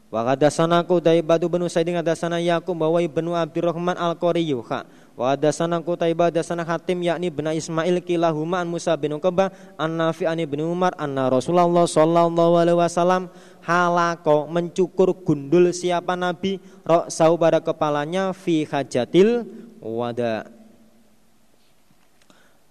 Wa 0.07 0.23
hadatsana 0.23 0.87
Qutaibah 0.87 1.35
bin 1.35 1.67
Sa'id 1.67 1.91
hadatsana 1.91 2.39
Yaqub 2.39 2.79
bahwa 2.79 3.03
ibnu 3.03 3.35
Abdurrahman 3.35 3.99
Al-Qariyu 3.99 4.63
kha. 4.63 4.87
Wa 5.19 5.35
hadatsana 5.35 5.83
Qutaibah 5.83 6.31
hadatsana 6.31 6.63
Hatim 6.63 7.03
yakni 7.03 7.27
bin 7.27 7.51
Ismail 7.51 7.99
kilahuma 7.99 8.63
an 8.63 8.71
Musa 8.71 8.95
bin 8.95 9.19
Uqbah 9.19 9.51
an 9.75 9.99
Nafi 9.99 10.23
an 10.23 10.39
bin 10.47 10.63
Umar 10.63 10.95
anna 10.95 11.27
Rasulullah 11.27 11.83
sallallahu 11.83 12.55
alaihi 12.55 12.79
wasallam 12.79 13.27
halako 13.67 14.47
mencukur 14.47 15.11
gundul 15.27 15.75
siapa 15.75 16.15
nabi 16.15 16.63
rok 16.87 17.11
pada 17.35 17.59
kepalanya 17.59 18.31
fi 18.31 18.63
hajatil 18.63 19.43
wada. 19.83 20.58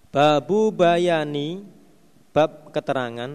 Babu 0.09 0.73
bayani 0.73 1.61
bab 2.33 2.73
keterangan 2.73 3.29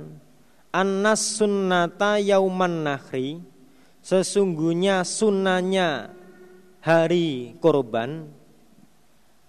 Anas 0.74 1.38
sunnata 1.38 2.18
yauman 2.18 2.82
nahri 2.82 3.38
Sesungguhnya 4.02 5.06
sunnahnya 5.06 6.10
hari 6.82 7.54
korban 7.62 8.26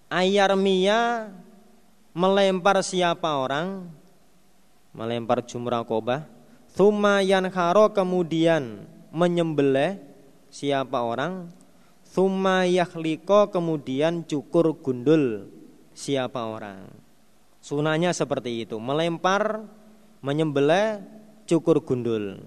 Ayarmia 0.05 1.33
melempar 2.13 2.85
siapa 2.85 3.41
orang? 3.41 3.89
Melempar 4.93 5.41
jumrah 5.49 5.81
kobah. 5.81 6.29
Thumma 6.77 7.25
yankharo 7.25 7.89
kemudian 7.89 8.85
menyembelih 9.09 9.97
siapa 10.53 11.01
orang? 11.01 11.49
Thumma 12.05 12.69
yakhliko 12.69 13.49
kemudian 13.49 14.21
cukur 14.29 14.77
gundul 14.77 15.49
siapa 15.97 16.45
orang 16.53 17.04
Sunahnya 17.65 18.13
seperti 18.13 18.61
itu, 18.69 18.77
melempar, 18.77 19.65
menyembelih, 20.21 21.01
cukur 21.49 21.81
gundul. 21.81 22.45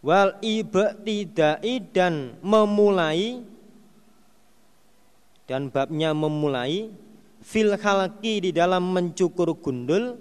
Wal 0.00 0.40
ibtidai 0.40 1.84
dan 1.92 2.40
memulai 2.40 3.44
dan 5.44 5.68
babnya 5.68 6.16
memulai 6.16 6.88
fil 7.44 7.76
khalqi 7.76 8.48
di 8.48 8.50
dalam 8.56 8.88
mencukur 8.88 9.52
gundul 9.60 10.16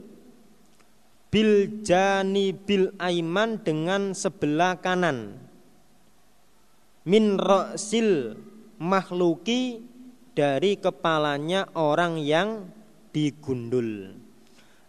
bil 1.32 1.80
jani 1.88 2.52
bil 2.52 2.92
aiman 3.00 3.64
dengan 3.64 4.12
sebelah 4.12 4.76
kanan 4.84 5.40
min 7.08 7.40
ro'sil 7.40 8.36
makhluki 8.78 9.82
dari 10.36 10.76
kepalanya 10.76 11.70
orang 11.74 12.20
yang 12.20 12.75
digundul. 13.16 14.20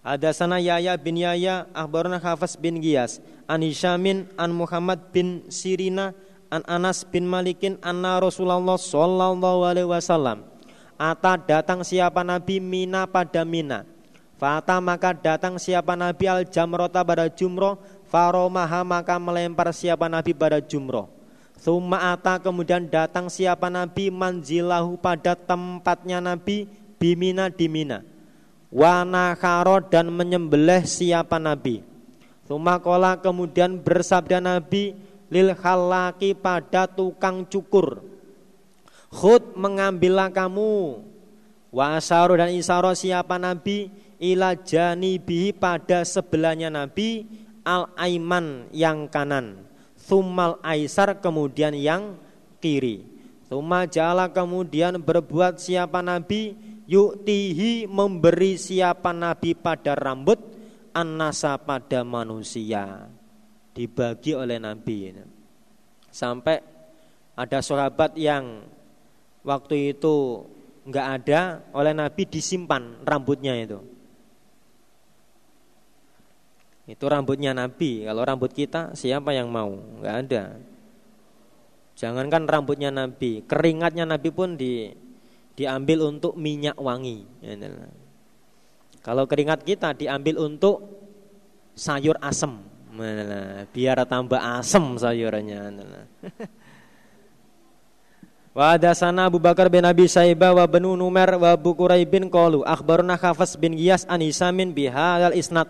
Ada 0.02 0.34
sana 0.34 0.58
Yaya 0.58 0.98
bin 0.98 1.18
Yaya 1.18 1.70
akhbarana 1.70 2.18
Hafaz 2.18 2.58
bin 2.58 2.82
Giyas 2.82 3.22
an 3.46 3.62
Hisyamin 3.62 4.26
an 4.34 4.50
Muhammad 4.50 5.14
bin 5.14 5.46
Sirina 5.46 6.14
an 6.50 6.62
Anas 6.66 7.06
bin 7.06 7.26
Malikin 7.26 7.78
anna 7.82 8.18
Rasulullah 8.18 8.78
sallallahu 8.78 9.62
alaihi 9.62 9.86
wasallam. 9.86 10.42
Ata 10.98 11.38
datang 11.38 11.82
siapa 11.86 12.22
Nabi? 12.22 12.58
Mina 12.58 13.06
pada 13.06 13.46
Mina. 13.46 13.82
Fata 14.38 14.78
maka 14.78 15.10
datang 15.10 15.58
siapa 15.58 15.98
Nabi? 15.98 16.30
Al 16.30 16.46
jamrota 16.46 17.02
pada 17.02 17.26
jumroh. 17.26 17.78
Faromaha 18.06 18.86
maka 18.86 19.18
melempar 19.18 19.74
siapa 19.74 20.06
Nabi 20.06 20.32
pada 20.38 20.62
jumroh. 20.62 21.10
Thumma 21.58 22.14
ata 22.14 22.38
kemudian 22.38 22.86
datang 22.86 23.26
siapa 23.26 23.66
Nabi? 23.66 24.06
Manzilahu 24.08 24.96
pada 25.02 25.34
tempatnya 25.34 26.22
Nabi 26.22 26.70
Bimina 26.96 27.50
di 27.50 27.66
Mina 27.66 28.15
wanakaro 28.76 29.80
dan 29.88 30.12
menyembelih 30.12 30.84
siapa 30.84 31.40
Nabi. 31.40 31.80
Sumakola 32.44 33.16
kemudian 33.16 33.80
bersabda 33.80 34.44
Nabi 34.44 34.92
lil 35.32 35.56
halaki 35.56 36.36
pada 36.36 36.84
tukang 36.84 37.48
cukur. 37.48 38.04
Khud 39.08 39.56
mengambillah 39.56 40.28
kamu 40.28 41.00
Wasaru 41.76 42.40
dan 42.40 42.56
isaro 42.56 42.94
siapa 42.96 43.36
Nabi 43.36 43.92
ila 44.16 44.56
janibi 44.56 45.52
pada 45.52 46.08
sebelahnya 46.08 46.72
Nabi 46.72 47.26
al 47.66 47.92
aiman 48.00 48.70
yang 48.72 49.10
kanan. 49.10 49.66
Thumal 50.06 50.56
aisar 50.62 51.18
kemudian 51.18 51.74
yang 51.76 52.16
kiri. 52.62 53.02
Thumma 53.50 53.84
jala 53.84 54.30
kemudian 54.30 54.96
berbuat 55.02 55.60
siapa 55.60 56.00
Nabi 56.00 56.56
Yuktihi 56.86 57.90
memberi 57.90 58.54
siapa 58.54 59.10
nabi 59.10 59.58
pada 59.58 59.98
rambut 59.98 60.38
Anasa 60.94 61.58
pada 61.58 62.06
manusia 62.06 63.10
Dibagi 63.74 64.32
oleh 64.32 64.62
nabi 64.62 65.12
Sampai 66.08 66.62
ada 67.36 67.58
sahabat 67.60 68.14
yang 68.16 68.64
Waktu 69.46 69.94
itu 69.94 70.42
nggak 70.86 71.06
ada 71.22 71.62
oleh 71.74 71.94
nabi 71.94 72.26
disimpan 72.26 73.02
rambutnya 73.02 73.58
itu 73.58 73.78
itu 76.86 77.04
rambutnya 77.10 77.50
Nabi. 77.50 78.06
Kalau 78.06 78.22
rambut 78.22 78.54
kita 78.54 78.94
siapa 78.94 79.34
yang 79.34 79.50
mau? 79.50 79.74
Nggak 79.74 80.16
ada. 80.26 80.44
Jangankan 81.98 82.46
rambutnya 82.46 82.94
Nabi, 82.94 83.42
keringatnya 83.42 84.06
Nabi 84.06 84.28
pun 84.30 84.54
di 84.54 84.94
diambil 85.56 86.12
untuk 86.12 86.36
minyak 86.36 86.76
wangi. 86.76 87.24
Kalau 89.00 89.24
keringat 89.24 89.64
kita 89.64 89.96
diambil 89.96 90.44
untuk 90.44 90.84
sayur 91.72 92.20
asem, 92.20 92.60
biar 93.72 93.98
tambah 94.04 94.38
asem 94.38 94.84
sayurannya. 95.00 95.60
Wa 98.56 98.72
sana 98.96 99.28
Abu 99.28 99.36
Bakar 99.36 99.68
bin 99.68 99.84
Abi 99.84 100.08
Saibah 100.08 100.56
wa 100.56 100.64
benu 100.64 100.96
Numer 100.96 101.36
wa 101.36 101.52
Abu 101.52 101.76
bin 102.08 102.32
qalu 102.32 102.64
akhbaruna 102.64 103.20
Khafas 103.20 103.52
bin 103.52 103.76
Giyas 103.76 104.08
an 104.08 104.24
Hisamin 104.24 104.72
bihal 104.72 105.28
isnad 105.36 105.68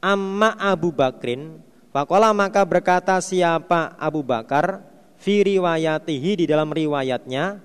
amma 0.00 0.56
Abu 0.56 0.96
Bakrin 0.96 1.60
Fakola 1.92 2.32
maka 2.32 2.64
berkata 2.64 3.20
siapa 3.20 3.92
Abu 4.00 4.24
Bakar 4.24 4.80
fi 5.20 5.44
riwayatihi 5.44 6.40
di 6.40 6.44
dalam 6.48 6.72
riwayatnya 6.72 7.60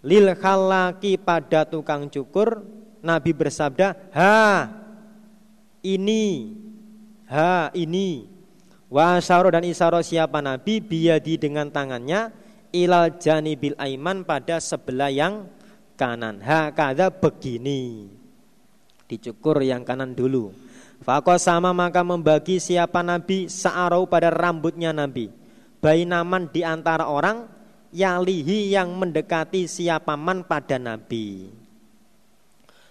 lil 0.00 0.32
khalaki 0.36 1.20
pada 1.20 1.68
tukang 1.68 2.08
cukur 2.08 2.64
Nabi 3.00 3.32
bersabda 3.32 4.12
ha 4.12 4.68
ini 5.80 6.56
ha 7.30 7.70
ini. 7.72 8.26
Wa 8.90 9.22
dan 9.22 9.62
isaro 9.62 10.02
siapa 10.02 10.42
Nabi? 10.42 10.82
Biyadi 10.82 11.38
dengan 11.38 11.70
tangannya 11.70 12.34
ilal 12.74 13.22
janibil 13.22 13.78
aiman 13.78 14.26
pada 14.26 14.58
sebelah 14.58 15.14
yang 15.14 15.46
kanan. 15.94 16.42
Ha 16.42 16.74
kada 16.74 17.08
begini. 17.14 18.10
Dicukur 19.06 19.62
yang 19.62 19.86
kanan 19.86 20.14
dulu. 20.14 20.50
Fakoh 21.00 21.38
sama 21.40 21.72
maka 21.72 22.04
membagi 22.04 22.60
siapa 22.60 23.00
Nabi? 23.00 23.48
Sa'arau 23.48 24.04
pada 24.04 24.28
rambutnya 24.28 24.92
Nabi. 24.92 25.32
Bainaman 25.80 26.52
di 26.52 26.60
antara 26.60 27.08
orang 27.08 27.48
yalihi 27.90 28.74
yang 28.74 28.94
mendekati 28.94 29.66
siapa 29.66 30.14
man 30.18 30.46
pada 30.46 30.78
Nabi. 30.78 31.50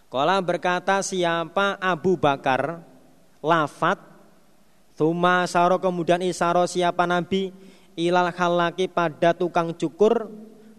Kala 0.10 0.42
berkata 0.42 1.04
siapa 1.06 1.78
Abu 1.78 2.18
Bakar 2.18 2.82
lafat 3.40 4.10
Tuma 5.00 5.48
saro 5.48 5.80
kemudian 5.80 6.20
isaro 6.20 6.68
siapa 6.68 7.08
Nabi 7.08 7.56
ilal 7.96 8.36
halaki 8.36 8.92
pada 8.92 9.32
tukang 9.32 9.72
cukur 9.72 10.28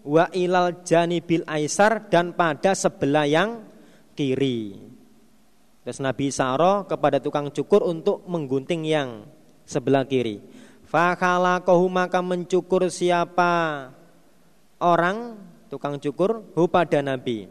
wa 0.05 0.29
ilal 0.29 0.85
janibil 0.85 1.41
aisar 1.49 2.05
dan 2.05 2.29
pada 2.29 2.77
sebelah 2.77 3.25
yang 3.25 3.65
kiri. 4.13 4.77
Terus 5.81 5.97
Nabi 5.97 6.29
Saro 6.29 6.85
kepada 6.85 7.17
tukang 7.17 7.49
cukur 7.49 7.81
untuk 7.81 8.21
menggunting 8.29 8.85
yang 8.85 9.25
sebelah 9.65 10.05
kiri. 10.05 10.37
Fakalakohu 10.85 11.89
maka 11.89 12.21
mencukur 12.21 12.93
siapa 12.93 13.89
orang 14.81 15.37
tukang 15.69 16.01
cukur 16.01 16.43
hu 16.57 16.65
pada 16.67 16.99
Nabi. 16.99 17.47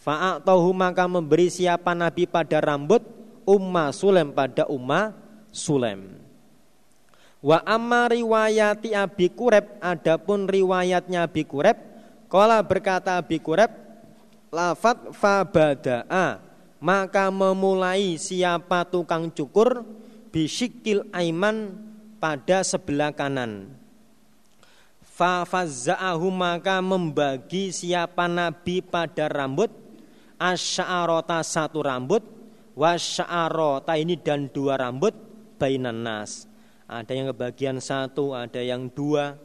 Fa'atohu 0.00 0.70
maka 0.76 1.08
memberi 1.08 1.48
siapa 1.48 1.92
Nabi 1.96 2.28
pada 2.28 2.60
rambut 2.60 3.02
Umma 3.48 3.90
Sulem 3.90 4.30
pada 4.30 4.68
Umma 4.68 5.16
Sulem. 5.50 6.20
Wa 7.40 7.64
amma 7.64 8.12
riwayati 8.12 8.92
Abi 8.92 9.32
Kureb 9.32 9.80
adapun 9.80 10.44
riwayatnya 10.44 11.24
Abi 11.24 11.48
Kureb 11.48 11.80
Kala 12.30 12.62
berkata 12.62 13.18
Abi 13.18 13.42
Kureb 13.42 13.74
lafat 14.54 15.10
fabada'a 15.16 16.38
maka 16.78 17.26
memulai 17.28 18.14
siapa 18.16 18.86
tukang 18.86 19.34
cukur 19.34 19.82
bisikil 20.30 21.10
aiman 21.10 21.74
pada 22.22 22.62
sebelah 22.62 23.10
kanan. 23.10 23.79
Fafazza'ahu 25.20 26.32
maka 26.32 26.80
membagi 26.80 27.76
siapa 27.76 28.24
nabi 28.24 28.80
pada 28.80 29.28
rambut 29.28 29.68
asy'arota 30.40 31.44
satu 31.44 31.84
rambut 31.84 32.24
wasy'arota 32.72 34.00
ini 34.00 34.16
dan 34.16 34.48
dua 34.48 34.80
rambut 34.80 35.12
bainan 35.60 36.00
nas. 36.00 36.48
Ada 36.88 37.12
yang 37.12 37.36
kebagian 37.36 37.84
satu, 37.84 38.32
ada 38.32 38.64
yang 38.64 38.88
dua. 38.88 39.36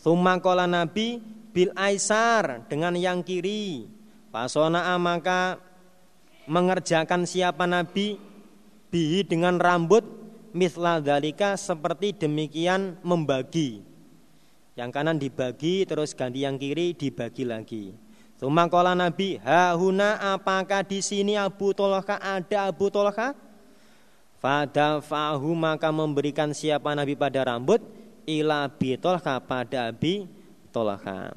Sumakola 0.00 0.64
nabi 0.64 1.20
bil 1.52 1.68
aisar 1.76 2.64
dengan 2.72 2.96
yang 2.96 3.20
kiri. 3.20 3.92
Pasona 4.32 4.88
maka 4.96 5.60
mengerjakan 6.48 7.28
siapa 7.28 7.68
nabi 7.68 8.16
bihi 8.88 9.28
dengan 9.28 9.60
rambut 9.60 10.00
misla 10.56 10.96
dalika 11.04 11.60
seperti 11.60 12.16
demikian 12.16 12.96
membagi. 13.04 13.89
Yang 14.78 14.90
kanan 14.94 15.16
dibagi 15.18 15.82
terus 15.82 16.14
ganti 16.14 16.46
yang 16.46 16.54
kiri 16.54 16.94
dibagi 16.94 17.42
lagi. 17.42 17.84
Sumakola 18.40 18.96
Nabi, 18.96 19.36
hahuna 19.42 20.32
apakah 20.32 20.80
di 20.80 21.04
sini 21.04 21.36
Abu 21.36 21.76
Tolha 21.76 22.00
ada 22.16 22.72
Abu 22.72 22.88
Tolha? 22.88 23.36
Fada 24.40 25.04
fahu 25.04 25.52
maka 25.52 25.92
memberikan 25.92 26.48
siapa 26.56 26.96
Nabi 26.96 27.12
pada 27.12 27.44
rambut 27.44 27.84
ila 28.24 28.64
Abi 28.64 28.96
Tolha 28.96 29.36
pada 29.44 29.92
Abi 29.92 30.24
Tolha. 30.72 31.36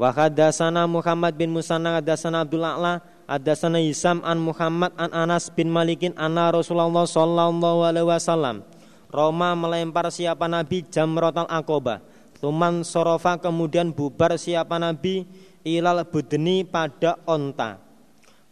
Wahadasana 0.00 0.88
Muhammad 0.88 1.36
bin 1.36 1.52
Musanna 1.52 2.00
hadasana 2.00 2.40
Abdul 2.48 2.64
A'la 2.64 3.04
Hadasana 3.28 3.84
Hisam 3.84 4.24
an 4.24 4.40
Muhammad 4.40 4.96
an 4.96 5.12
Anas 5.12 5.52
bin 5.52 5.68
Malikin 5.68 6.16
anna 6.16 6.48
Rasulullah 6.48 7.04
sallallahu 7.04 7.84
alaihi 7.84 8.08
wasallam 8.08 8.64
Roma 9.12 9.52
melempar 9.52 10.08
siapa 10.08 10.48
Nabi 10.48 10.88
jamrotal 10.88 11.44
akobah 11.52 12.00
Tuman 12.40 12.88
sorofa 12.88 13.36
kemudian 13.36 13.92
bubar 13.92 14.40
siapa 14.40 14.80
Nabi? 14.80 15.28
Ilal 15.60 16.08
budni 16.08 16.64
pada 16.64 17.20
onta. 17.28 17.76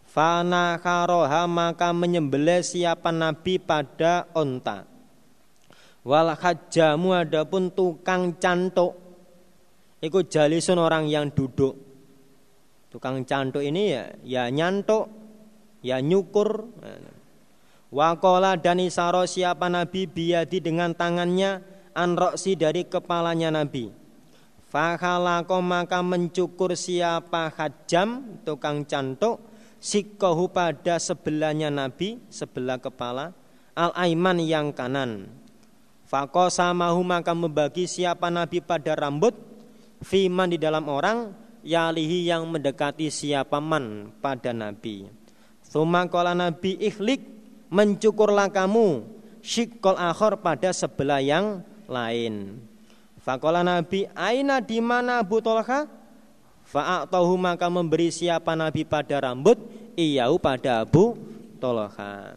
Fana 0.04 0.76
karoha 0.76 1.48
maka 1.48 1.96
menyembelih 1.96 2.60
siapa 2.60 3.08
Nabi 3.08 3.56
pada 3.56 4.28
onta. 4.36 4.84
Wal 6.04 6.28
adapun 6.36 7.72
tukang 7.72 8.36
cantuk. 8.36 8.92
Ikut 10.04 10.30
jalisun 10.30 10.78
orang 10.78 11.08
yang 11.08 11.32
duduk. 11.32 11.74
Tukang 12.92 13.24
cantuk 13.24 13.64
ini 13.64 13.92
ya 13.92 14.04
ya 14.24 14.42
nyantuk, 14.52 15.08
ya 15.80 16.00
nyukur. 16.00 16.68
Wakola 17.88 18.60
dan 18.60 18.84
isaro 18.84 19.24
siapa 19.24 19.72
Nabi? 19.72 20.04
Biadi 20.04 20.60
dengan 20.60 20.92
tangannya 20.92 21.77
anroksi 21.98 22.54
dari 22.54 22.86
kepalanya 22.86 23.50
Nabi. 23.50 23.90
Fakhalako 24.70 25.58
maka 25.58 25.98
mencukur 26.04 26.78
siapa 26.78 27.50
hajam 27.50 28.38
tukang 28.46 28.86
cantuk 28.86 29.42
sikohu 29.82 30.52
pada 30.52 31.00
sebelahnya 31.02 31.72
Nabi 31.72 32.22
sebelah 32.30 32.78
kepala 32.78 33.34
al 33.74 33.90
aiman 33.98 34.38
yang 34.38 34.70
kanan. 34.70 35.26
Fakosamahu 36.06 37.04
maka 37.04 37.34
membagi 37.34 37.84
siapa 37.84 38.30
Nabi 38.30 38.64
pada 38.64 38.96
rambut 38.96 39.32
fiman 40.04 40.52
di 40.52 40.56
dalam 40.60 40.88
orang 40.88 41.32
yalihi 41.64 42.28
yang 42.28 42.48
mendekati 42.48 43.12
siapa 43.12 43.60
man 43.60 44.12
pada 44.20 44.52
Nabi. 44.52 45.08
Thumma 45.68 46.08
kala 46.08 46.32
Nabi 46.32 46.80
ikhlik 46.80 47.20
mencukurlah 47.68 48.48
kamu 48.48 49.04
syikol 49.44 50.00
akhor 50.00 50.40
pada 50.40 50.72
sebelah 50.72 51.20
yang 51.20 51.60
lain. 51.88 52.60
Fakola 53.24 53.64
Nabi 53.64 54.06
aina 54.14 54.60
di 54.62 54.78
mana 54.78 55.24
Abu 55.24 55.40
Tolha? 55.42 55.88
Fa'atahu 56.68 57.32
maka 57.40 57.66
memberi 57.72 58.12
siapa 58.12 58.52
Nabi 58.52 58.84
pada 58.84 59.16
rambut 59.24 59.56
iyau 59.96 60.36
pada 60.36 60.84
Abu 60.84 61.16
Tolha. 61.56 62.36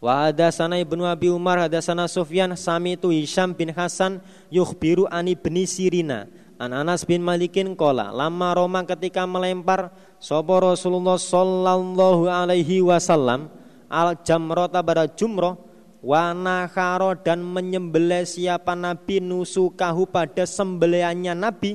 Wa 0.00 0.26
hadasana 0.26 0.80
Ibnu 0.80 1.04
Abi 1.04 1.28
Umar 1.28 1.60
hadasana 1.60 2.08
Sufyan 2.08 2.54
sami 2.56 2.96
tu 2.96 3.10
Hisham 3.12 3.52
bin 3.52 3.68
Hasan 3.74 4.22
yukhbiru 4.48 5.10
ani 5.10 5.34
bin 5.34 5.58
Sirina 5.66 6.30
An 6.58 6.70
Anas 6.74 7.06
bin 7.06 7.22
Malikin 7.22 7.74
kola 7.74 8.10
lama 8.10 8.50
Roma 8.54 8.82
ketika 8.86 9.26
melempar 9.26 9.94
sopo 10.18 10.58
Rasulullah 10.58 11.18
Sallallahu 11.18 12.26
Alaihi 12.26 12.82
Wasallam 12.82 13.50
al 13.86 14.18
jamrota 14.22 14.82
pada 14.82 15.06
jumroh 15.06 15.67
wanakaro 16.04 17.18
dan 17.20 17.42
menyembelih 17.42 18.24
siapa 18.24 18.74
Nabi 18.78 19.22
nusukahu 19.22 20.08
pada 20.08 20.44
sembeliannya 20.46 21.34
Nabi. 21.34 21.72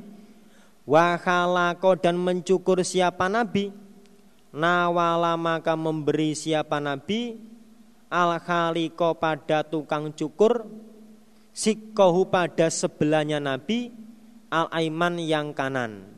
Wahalako 0.84 1.96
dan 1.96 2.20
mencukur 2.20 2.84
siapa 2.84 3.32
Nabi. 3.32 3.72
Nawala 4.52 5.40
maka 5.40 5.74
memberi 5.80 6.36
siapa 6.36 6.84
Nabi. 6.84 7.40
Al 8.12 8.38
khaliko 8.44 9.16
pada 9.16 9.64
tukang 9.64 10.12
cukur. 10.12 10.68
Sikohu 11.56 12.28
pada 12.28 12.68
sebelahnya 12.68 13.40
Nabi. 13.40 13.90
Al-aiman 14.54 15.18
yang 15.18 15.56
kanan. 15.56 16.14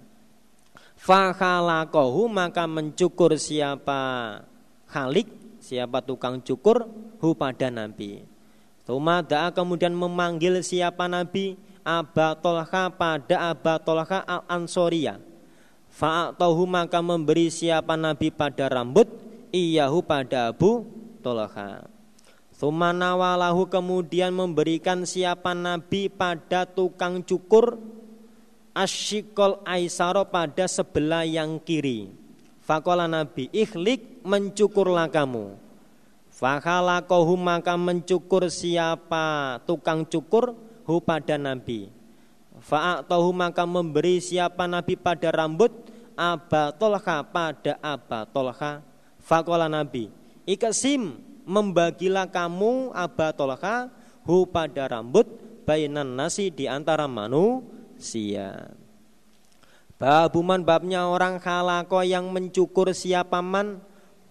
Fakhalakohu 1.06 2.26
maka 2.26 2.66
mencukur 2.66 3.38
siapa 3.38 4.42
khalik, 4.90 5.30
siapa 5.66 6.06
tukang 6.06 6.38
cukur, 6.46 6.86
hu 7.18 7.34
pada 7.34 7.74
Nabi. 7.74 8.22
Tumada 8.86 9.50
kemudian 9.50 9.98
memanggil 9.98 10.62
siapa 10.62 11.10
Nabi 11.10 11.58
Aba 11.82 12.38
Tolha 12.38 12.94
pada 12.94 13.50
Aba 13.50 13.82
Tolha 13.82 14.22
al-Ansoria. 14.22 15.18
Fa'atohu 15.90 16.70
maka 16.70 17.02
memberi 17.02 17.50
siapa 17.50 17.98
Nabi 17.98 18.30
pada 18.30 18.70
rambut, 18.70 19.10
iyahu 19.50 20.06
pada 20.06 20.54
Abu 20.54 20.86
Tolha. 21.26 21.90
Sumanawalahu 22.54 23.66
kemudian 23.68 24.32
memberikan 24.32 25.02
siapa 25.04 25.58
Nabi 25.58 26.08
pada 26.08 26.64
tukang 26.64 27.26
cukur 27.26 27.82
asyikol 28.76 29.60
aisaro 29.64 30.28
pada 30.28 30.68
sebelah 30.68 31.24
yang 31.24 31.58
kiri. 31.60 32.25
Fakola 32.66 33.06
Nabi 33.06 33.46
ikhlik 33.54 34.26
mencukurlah 34.26 35.06
kamu. 35.14 35.54
Fakhalakohu 36.34 37.38
maka 37.38 37.78
mencukur 37.78 38.50
siapa 38.50 39.62
tukang 39.70 40.04
cukur 40.04 40.58
hu 40.84 40.98
pada 41.00 41.38
Nabi. 41.38 41.94
Fa'atohu 42.60 43.30
maka 43.36 43.68
memberi 43.68 44.18
siapa 44.18 44.66
Nabi 44.66 44.96
pada 44.96 45.30
rambut 45.30 45.72
Aba 46.16 46.72
Tolha 46.72 47.20
pada 47.28 47.76
Aba 47.84 48.24
Tolha 48.32 48.80
Fakola 49.20 49.68
Nabi 49.68 50.08
Ikasim 50.48 51.20
membagilah 51.44 52.32
kamu 52.32 52.96
Aba 52.96 53.36
Tolha 53.36 53.92
Hu 54.24 54.48
pada 54.48 54.88
rambut 54.88 55.28
Bainan 55.68 56.16
nasi 56.16 56.48
di 56.48 56.72
antara 56.72 57.12
manusia 57.12 58.72
Babuman 59.96 60.62
babnya 60.62 61.08
orang 61.08 61.40
halako 61.40 62.04
yang 62.04 62.28
mencukur 62.32 62.92
siapa 62.92 63.40
man 63.40 63.80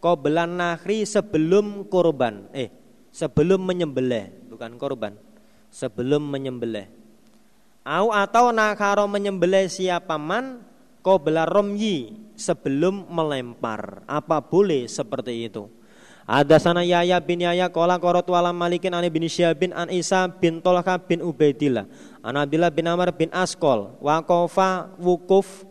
Kobelan 0.03 0.61
nahri 0.61 1.09
sebelum 1.09 1.89
korban 1.89 2.45
Eh 2.53 2.69
sebelum 3.09 3.65
menyembelih 3.65 4.53
Bukan 4.53 4.77
korban 4.77 5.17
Sebelum 5.73 6.21
menyembelih 6.21 6.85
Au 7.85 8.13
atau 8.13 8.53
nakaro 8.53 9.09
menyembelih 9.09 9.73
siapa 9.73 10.21
man 10.21 10.61
Qobla 11.05 11.45
romyi 11.45 12.25
sebelum 12.33 13.13
melempar. 13.13 14.01
Apa 14.09 14.41
boleh 14.41 14.89
seperti 14.89 15.53
itu? 15.53 15.69
Ada 16.25 16.57
sana 16.57 16.81
Yaya 16.81 17.21
bin 17.21 17.45
Yaya 17.45 17.69
kola 17.69 18.01
korot 18.01 18.25
wala 18.33 18.49
malikin 18.49 18.97
ani 18.97 19.13
bin 19.13 19.29
Syabin 19.29 19.77
an 19.77 19.93
Isa 19.93 20.25
bin 20.25 20.65
Tolha 20.65 20.97
bin 20.97 21.21
Ubaidillah. 21.21 21.85
An 22.25 22.41
Abdillah 22.41 22.73
bin 22.73 22.89
Amr 22.89 23.13
bin 23.13 23.29
Askol. 23.29 23.93
Wakofa 24.01 24.89
wukuf 24.97 25.69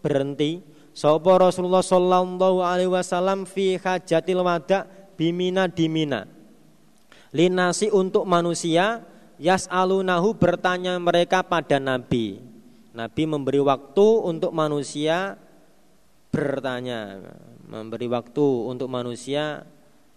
berhenti. 0.00 0.64
Sopo 0.96 1.36
Rasulullah 1.36 1.84
Sallallahu 1.84 2.64
Alaihi 2.64 2.88
Wasallam 2.88 3.44
fi 3.44 3.76
hajatil 3.76 4.40
wada 4.40 4.88
bimina 5.20 5.68
dimina. 5.68 6.24
Linasi 7.30 7.92
untuk 7.92 8.24
manusia 8.24 9.04
yas 9.36 9.68
alunahu 9.68 10.32
bertanya 10.32 10.96
mereka 10.96 11.44
pada 11.44 11.76
Nabi. 11.76 12.40
Nabi 12.96 13.22
memberi 13.28 13.60
waktu 13.62 14.08
untuk 14.26 14.50
manusia 14.50 15.38
bertanya, 16.34 17.22
memberi 17.68 18.10
waktu 18.10 18.46
untuk 18.66 18.90
manusia 18.90 19.62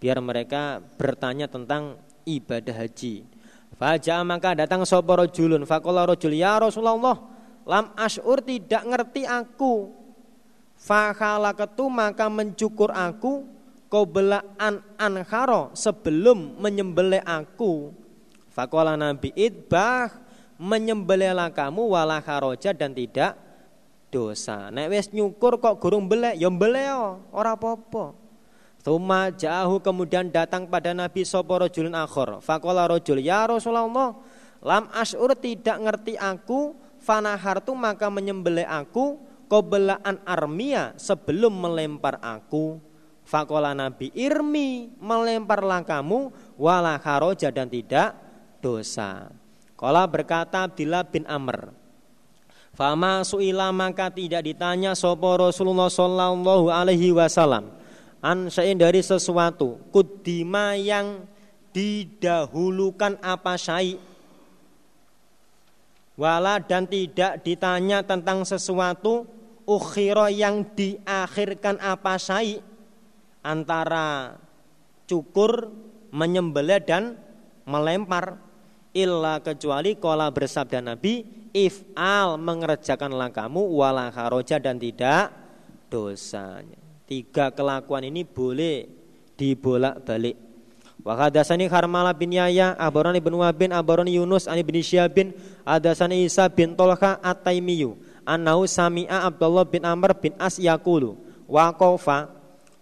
biar 0.04 0.20
mereka 0.20 0.84
bertanya 1.00 1.48
tentang 1.48 1.96
ibadah 2.28 2.76
haji. 2.76 3.24
Fajar 3.80 4.20
maka 4.28 4.52
datang 4.52 4.84
soporo 4.84 5.24
julun 5.32 5.64
fakola 5.64 6.04
rojul 6.04 6.36
ya 6.36 6.60
Rasulullah 6.60 7.24
lam 7.64 7.96
ashur 7.96 8.44
tidak 8.44 8.84
ngerti 8.84 9.24
aku 9.24 9.96
fakala 10.76 11.56
ketu 11.56 11.88
maka 11.88 12.28
mencukur 12.28 12.92
aku 12.92 13.48
kobela 13.88 14.44
an 14.60 14.84
anharo 15.00 15.74
sebelum 15.74 16.60
menyembelih 16.62 17.24
aku 17.26 17.96
fakola 18.54 18.94
nabi 18.94 19.34
idbah 19.34 20.12
menyembelihlah 20.62 21.50
kamu 21.50 21.98
wala 21.98 22.22
kharoja 22.22 22.78
dan 22.78 22.94
tidak 22.94 23.34
dosa. 24.14 24.70
Nek 24.70 24.94
wis 24.94 25.10
nyukur 25.10 25.58
kok 25.58 25.82
gurung 25.82 26.06
belek, 26.06 26.38
ya 26.38 26.46
mbeleo, 26.54 27.26
ora 27.34 27.58
apa-apa. 27.58 28.23
Tuma 28.84 29.32
jahu 29.32 29.80
kemudian 29.80 30.28
datang 30.28 30.68
pada 30.68 30.92
Nabi 30.92 31.24
sopo 31.24 31.56
rojulun 31.56 31.96
akhor. 31.96 32.44
Fakola 32.44 32.84
rojul, 32.84 33.24
ya 33.24 33.48
Rasulullah, 33.48 34.12
lam 34.60 34.92
asur 34.92 35.32
tidak 35.40 35.80
ngerti 35.80 36.20
aku, 36.20 36.76
fanahartu 37.00 37.72
maka 37.80 38.12
menyembelih 38.12 38.68
aku, 38.68 39.24
kobelaan 39.48 40.20
armia 40.28 40.92
sebelum 41.00 41.64
melempar 41.64 42.20
aku. 42.20 42.84
Fakola 43.24 43.72
Nabi 43.72 44.12
irmi 44.12 44.92
melemparlah 45.00 45.88
kamu 45.88 46.36
wala 46.60 47.00
kharoja 47.00 47.56
dan 47.56 47.72
tidak 47.72 48.20
dosa. 48.60 49.32
Kala 49.80 50.04
berkata 50.12 50.68
Abdillah 50.68 51.08
bin 51.08 51.24
Amr. 51.24 51.72
Fama 52.76 53.24
suila 53.24 53.72
maka 53.72 54.12
tidak 54.12 54.44
ditanya 54.44 54.92
sopo 54.92 55.40
Rasulullah 55.40 55.88
Sallallahu 55.88 56.68
Alaihi 56.68 57.16
Wasallam 57.16 57.83
an 58.24 58.48
dari 58.80 59.04
sesuatu. 59.04 59.84
Kudima 59.92 60.80
yang 60.80 61.28
didahulukan 61.76 63.20
apa 63.20 63.60
syai? 63.60 64.00
Wala 66.16 66.64
dan 66.64 66.88
tidak 66.88 67.44
ditanya 67.44 68.06
tentang 68.06 68.48
sesuatu 68.48 69.28
ukhiro 69.68 70.32
yang 70.32 70.64
diakhirkan 70.72 71.84
apa 71.84 72.16
syai? 72.16 72.64
Antara 73.44 74.40
cukur 75.04 75.68
menyembelih 76.16 76.80
dan 76.88 77.20
melempar. 77.68 78.40
Illa 78.94 79.42
kecuali 79.42 79.98
kola 79.98 80.30
bersabda 80.30 80.78
Nabi 80.78 81.26
if'al 81.50 82.38
mengerjakanlah 82.38 83.34
kamu 83.34 83.74
wala 83.74 84.14
haroja 84.14 84.62
dan 84.62 84.78
tidak 84.78 85.34
dosanya 85.90 86.83
tiga 87.14 87.54
kelakuan 87.54 88.10
ini 88.10 88.26
boleh 88.26 88.90
dibolak-balik. 89.38 90.34
Wa 91.06 91.14
hadatsani 91.14 91.70
Harmala 91.70 92.10
bin 92.10 92.34
Yahya, 92.34 92.74
abarani 92.74 93.22
bin 93.22 93.38
Wabin, 93.38 93.70
abarani 93.70 94.18
Yunus 94.18 94.50
ani 94.50 94.66
bin 94.66 94.82
Syabin, 94.82 95.30
hadatsani 95.62 96.26
Isa 96.26 96.50
bin 96.50 96.74
Tolha 96.74 97.22
At-Taimiyu, 97.22 98.02
annau 98.26 98.66
sami'a 98.66 99.30
Abdullah 99.30 99.68
bin 99.70 99.86
Amr 99.86 100.18
bin 100.18 100.34
As 100.42 100.58
yaqulu, 100.58 101.22
waqafa 101.46 102.34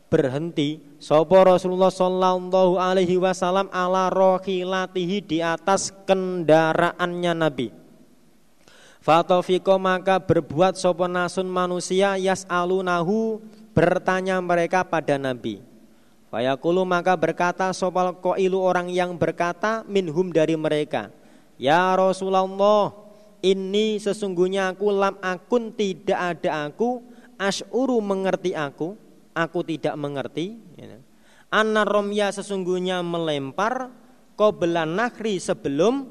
berhenti. 0.07 0.79
Sopo 1.01 1.33
Rasulullah 1.33 1.89
Sallallahu 1.89 2.77
Alaihi 2.77 3.17
Wasallam 3.17 3.73
ala 3.73 4.13
rohilatihi 4.13 5.25
di 5.25 5.41
atas 5.41 5.89
kendaraannya 6.05 7.33
Nabi. 7.33 7.67
Fatofiko 9.01 9.81
maka 9.81 10.21
berbuat 10.21 10.77
sopo 10.77 11.09
nasun 11.09 11.49
manusia 11.49 12.21
yas 12.21 12.45
alunahu 12.45 13.41
bertanya 13.71 14.39
mereka 14.39 14.83
pada 14.83 15.15
Nabi. 15.15 15.63
Fayakulu 16.31 16.87
maka 16.87 17.19
berkata 17.19 17.67
sopal 17.75 18.15
koilu 18.23 18.63
orang 18.63 18.87
yang 18.87 19.19
berkata 19.19 19.83
minhum 19.83 20.31
dari 20.31 20.55
mereka. 20.55 21.11
Ya 21.59 21.91
Rasulullah 21.91 22.95
ini 23.43 23.99
sesungguhnya 23.99 24.71
aku 24.71 24.95
lam 24.95 25.19
akun 25.19 25.75
tidak 25.75 26.39
ada 26.39 26.71
aku 26.71 27.03
asuru 27.35 27.99
mengerti 27.99 28.55
aku 28.55 28.95
aku 29.35 29.59
tidak 29.67 29.99
mengerti 29.99 30.55
ya. 30.79 30.95
Anna 31.51 31.83
romya 31.83 32.31
sesungguhnya 32.31 33.03
melempar 33.03 33.91
Qobelan 34.39 34.95
nakri 34.95 35.37
sebelum 35.37 36.07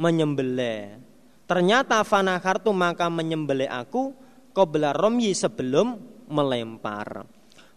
menyembelih 0.00 0.96
Ternyata 1.46 2.02
fanakartu 2.02 2.72
maka 2.72 3.06
menyembelih 3.12 3.68
aku 3.68 4.16
Qobla 4.56 4.96
romyi 4.96 5.36
sebelum 5.36 6.15
melempar. 6.28 7.26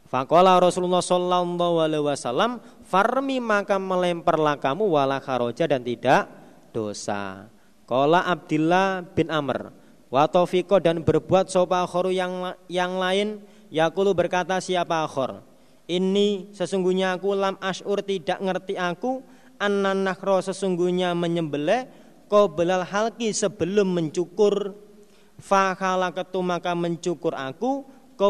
Fakola 0.09 0.57
Rasulullah 0.57 1.05
Sallallahu 1.05 1.85
Alaihi 1.85 2.01
Wasallam 2.01 2.57
Farmi 2.81 3.37
maka 3.37 3.77
melemparlah 3.77 4.57
kamu 4.57 4.89
wala 4.89 5.21
kharoja 5.21 5.69
dan 5.69 5.85
tidak 5.85 6.25
dosa. 6.73 7.45
Kola 7.85 8.25
Abdillah 8.25 9.05
bin 9.13 9.29
Amr 9.29 9.69
Watofiko 10.09 10.81
dan 10.81 11.05
berbuat 11.05 11.53
sopa 11.53 11.85
yang 12.09 12.57
yang 12.65 12.97
lain? 12.97 13.45
Yakulu 13.69 14.17
berkata 14.17 14.57
siapa 14.57 15.05
akhor? 15.05 15.45
Ini 15.85 16.49
sesungguhnya 16.53 17.13
aku 17.17 17.37
lam 17.37 17.61
ashur 17.61 18.01
tidak 18.01 18.41
ngerti 18.41 18.73
aku 18.77 19.21
Anan 19.59 20.07
nakhro 20.07 20.39
sesungguhnya 20.39 21.11
menyembelih 21.11 21.91
belal 22.31 22.87
halki 22.87 23.35
sebelum 23.35 23.91
mencukur. 23.91 24.71
Fakala 25.39 26.15
ketu 26.15 26.39
maka 26.39 26.71
mencukur 26.75 27.35
aku 27.35 27.83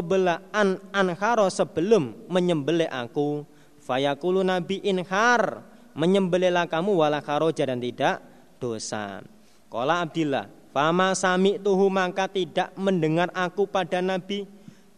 bela 0.06 0.46
an 0.54 0.78
anharo 0.94 1.50
sebelum 1.50 2.30
menyembelih 2.30 2.88
aku. 2.94 3.42
Fayakulu 3.82 4.46
nabi 4.46 4.78
inhar 4.86 5.66
Menyembelihlah 5.98 6.70
kamu 6.70 6.96
wala 6.96 7.20
kharoja 7.20 7.66
dan 7.66 7.82
tidak 7.82 8.22
dosa. 8.62 9.20
Kola 9.68 10.06
Abdillah 10.06 10.48
Fama 10.70 11.18
sami 11.18 11.58
tuhu 11.58 11.90
maka 11.90 12.30
tidak 12.30 12.70
mendengar 12.78 13.34
aku 13.34 13.66
pada 13.66 14.06
nabi. 14.06 14.46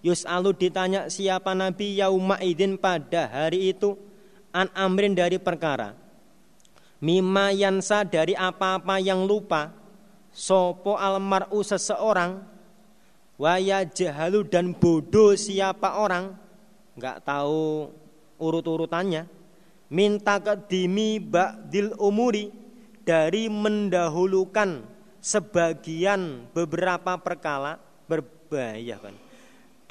Yus'alu 0.03 0.51
ditanya 0.51 1.07
siapa 1.07 1.55
Nabi 1.55 1.95
yauma 1.95 2.35
idin 2.43 2.75
pada 2.75 3.31
hari 3.31 3.71
itu? 3.71 3.95
An 4.51 4.67
amrin 4.75 5.15
dari 5.15 5.39
perkara. 5.39 5.95
Mima 6.99 7.55
yansa 7.55 8.03
dari 8.03 8.35
apa-apa 8.35 8.99
yang 8.99 9.23
lupa. 9.23 9.71
Sopo 10.35 10.99
almaru 10.99 11.63
seseorang 11.63 12.50
waya 13.41 13.81
jahalu 13.89 14.45
dan 14.45 14.77
bodoh 14.77 15.33
siapa 15.33 15.97
orang? 15.97 16.37
Nggak 16.93 17.25
tahu 17.25 17.89
urut-urutannya. 18.37 19.25
Minta 19.89 20.37
kedimi 20.37 21.17
ba'dil 21.17 21.97
umuri 21.97 22.53
dari 23.01 23.49
mendahulukan 23.49 24.85
sebagian 25.19 26.47
beberapa 26.53 27.17
perkala 27.19 27.81
berbahaya 28.07 28.97
kan 29.01 29.15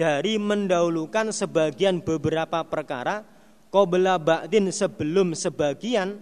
dari 0.00 0.40
mendahulukan 0.40 1.28
sebagian 1.28 2.00
beberapa 2.00 2.64
perkara 2.64 3.20
qabla 3.68 4.16
ba'din 4.16 4.72
sebelum 4.72 5.36
sebagian 5.36 6.16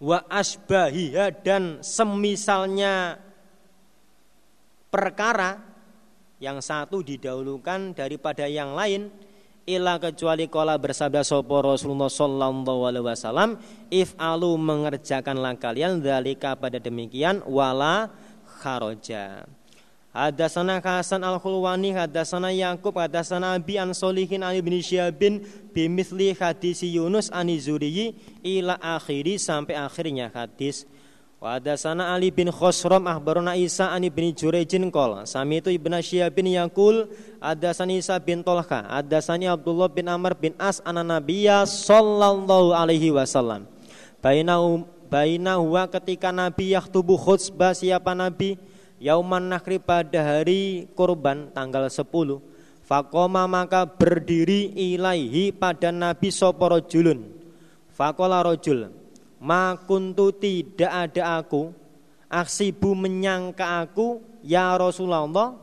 wa 0.00 0.24
asbahiha 0.32 1.36
dan 1.44 1.84
semisalnya 1.84 3.20
perkara 4.88 5.60
yang 6.36 6.60
satu 6.60 7.00
didahulukan 7.00 7.96
daripada 7.96 8.44
yang 8.44 8.76
lain 8.76 9.08
ila 9.66 9.98
kecuali 9.98 10.46
kala 10.46 10.78
bersabda 10.78 11.26
sopo 11.26 11.58
Rasulullah 11.58 12.06
sallallahu 12.06 12.82
alaihi 12.86 13.04
wasallam 13.04 13.58
if 13.90 14.14
alu 14.14 14.54
mengerjakanlah 14.54 15.58
kalian 15.58 15.98
dalika 15.98 16.54
pada 16.54 16.78
demikian 16.78 17.42
wala 17.48 18.12
kharoja. 18.62 19.48
Hadasana 20.16 20.80
Hasan 20.80 21.20
al-Khulwani 21.20 21.92
Hadasana 21.92 22.48
Yakub 22.48 22.96
Hadasana 22.96 23.52
Abi 23.52 23.76
an 23.76 23.92
Solihin 23.92 24.40
an 24.40 24.56
Ibn 24.56 24.72
Syabin 24.80 25.44
Bimithli 25.76 26.32
hadisi 26.32 26.88
Yunus 26.88 27.28
an 27.28 27.52
Ila 27.52 28.80
akhiri 28.80 29.36
sampai 29.36 29.76
akhirnya 29.76 30.32
hadis 30.32 30.88
Wa 31.36 31.60
hadasana 31.60 32.16
Ali 32.16 32.32
bin 32.32 32.48
Khosrom 32.48 33.04
Ahbaruna 33.04 33.60
Isa 33.60 33.92
an 33.92 34.00
Ibn 34.00 34.24
Jurejin 34.32 34.88
Kol 34.88 35.20
Sami 35.28 35.60
itu 35.60 35.68
Ibn 35.68 36.00
Syabin 36.00 36.48
Yakul 36.48 37.12
Hadasani 37.44 38.00
Isa 38.00 38.16
bin 38.16 38.40
Tolha 38.40 38.64
Hadasani 38.64 39.44
Abdullah 39.44 39.92
bin 39.92 40.08
Amr 40.08 40.32
bin 40.32 40.56
As 40.56 40.80
Ana 40.80 41.04
Nabiya 41.04 41.68
Sallallahu 41.68 42.72
alaihi 42.72 43.12
wasallam. 43.12 43.68
Baina, 44.24 44.56
baina 45.12 45.60
huwa 45.60 45.84
ketika 45.92 46.32
Nabi 46.32 46.72
Yaktubu 46.72 47.20
khutbah 47.20 47.76
siapa 47.76 48.16
Nabi? 48.16 48.56
Yauman 48.96 49.52
Nakri 49.52 49.76
pada 49.76 50.24
hari 50.24 50.88
kurban 50.96 51.52
tanggal 51.52 51.92
10 51.92 52.08
Fakoma 52.80 53.44
maka 53.44 53.84
berdiri 53.84 54.72
ilaihi 54.72 55.52
pada 55.52 55.92
Nabi 55.92 56.32
Soporo 56.32 56.80
Julun 56.80 57.28
Fakola 57.92 58.40
rojul 58.40 58.88
Makuntu 59.36 60.32
tidak 60.32 60.92
ada 60.92 61.40
aku 61.40 61.72
Aksibu 62.26 62.96
menyangka 62.96 63.84
aku 63.84 64.24
Ya 64.42 64.72
Rasulullah 64.74 65.56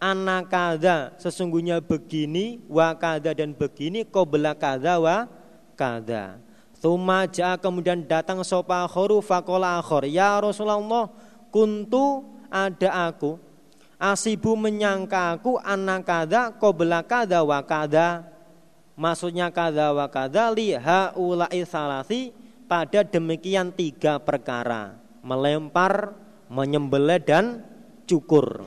Anak 0.00 0.48
kada 0.48 1.12
sesungguhnya 1.20 1.84
begini 1.84 2.64
Wa 2.66 2.96
kada 2.96 3.36
dan 3.36 3.52
begini 3.52 4.08
Qobla 4.08 4.56
kada 4.56 4.96
wa 4.96 5.28
kada. 5.76 6.40
Tuma 6.80 7.24
kemudian 7.60 8.04
datang 8.04 8.40
sopa 8.44 8.84
khoru 8.88 9.20
fakola 9.20 9.76
akhor 9.76 10.08
Ya 10.08 10.40
Rasulullah 10.40 11.12
Kuntu 11.52 12.24
ada 12.48 13.12
aku 13.12 13.50
asibu 14.00 14.56
menyangka 14.56 15.36
aku 15.36 15.60
anak 15.60 16.08
kada 16.08 16.48
qabla 16.56 17.04
kada 17.04 17.44
wa 17.44 17.60
kada. 17.60 18.24
Maksudnya 18.96 19.52
kada 19.52 19.92
wa 19.92 20.08
kada 20.08 20.48
liha 20.48 21.12
ulai 21.16 21.60
salasi 21.68 22.32
pada 22.70 23.02
demikian 23.02 23.74
tiga 23.74 24.22
perkara 24.22 24.94
melempar 25.26 26.14
menyembelih 26.46 27.18
dan 27.18 27.66
cukur. 28.06 28.62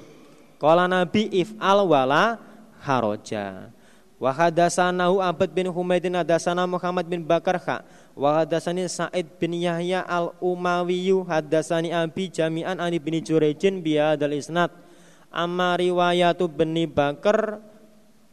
Kala 0.59 0.91
Nabi 0.91 1.31
if'al 1.31 1.87
wala 1.87 2.35
haroja. 2.83 3.71
Wa 4.19 4.31
hadasanahu 4.35 5.23
Abad 5.23 5.51
bin 5.55 5.71
Humaydin 5.71 6.19
hadasana 6.19 6.67
Muhammad 6.67 7.07
bin 7.07 7.23
Bakar 7.23 7.59
kha. 7.63 7.83
Wa 8.11 8.43
Sa'id 8.87 9.27
bin 9.39 9.55
Yahya 9.55 10.03
al-Umawiyu 10.03 11.23
hadasani 11.23 11.95
Abi 11.95 12.27
jami'an 12.27 12.83
ani 12.83 12.99
bin 12.99 13.19
Jurejin 13.23 13.79
bihadal 13.79 14.35
isnad. 14.35 14.71
Amma 15.31 15.79
riwayatu 15.79 16.51
bin 16.51 16.75
Bakar 16.91 17.63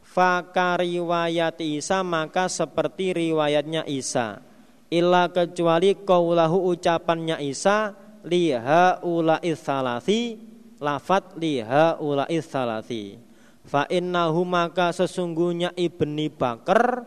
Faka 0.02 0.82
riwayat 0.82 1.62
Isa 1.62 2.02
maka 2.02 2.51
seperti 2.51 3.14
riwayatnya 3.14 3.86
Isa 3.86 4.49
Illa 4.90 5.30
kecuali 5.30 5.94
kaulahu 5.94 6.74
ucapannya 6.74 7.38
Isa 7.46 7.94
Liha 8.26 8.98
ula 9.06 9.38
salasi 9.40 10.36
Lafat 10.82 11.38
liha 11.38 11.96
ula 12.02 12.26
salasi 12.42 13.16
Fa 13.64 13.86
innahu 13.86 14.42
maka 14.42 14.90
sesungguhnya 14.90 15.70
Ibni 15.78 16.26
Bakar 16.26 17.06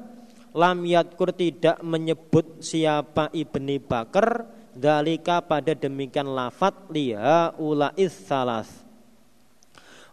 lam 0.54 0.86
yadkur 0.86 1.34
tidak 1.34 1.82
menyebut 1.82 2.62
siapa 2.62 3.28
Ibni 3.34 3.82
Bakar 3.82 4.48
dalika 4.72 5.42
pada 5.42 5.74
demikian 5.74 6.30
lafat 6.30 6.88
liha 6.94 7.58
ulais 7.58 8.14
salas 8.14 8.70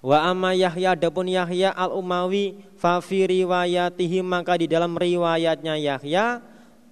Wa 0.01 0.33
amma 0.33 0.57
Yahya 0.57 0.97
adapun 0.97 1.29
Yahya 1.29 1.77
al 1.77 1.93
Umawi 1.93 2.57
fa 2.81 3.05
fi 3.05 3.29
riwayatihi 3.29 4.25
maka 4.25 4.57
di 4.57 4.65
dalam 4.65 4.97
riwayatnya 4.97 5.77
Yahya 5.77 6.41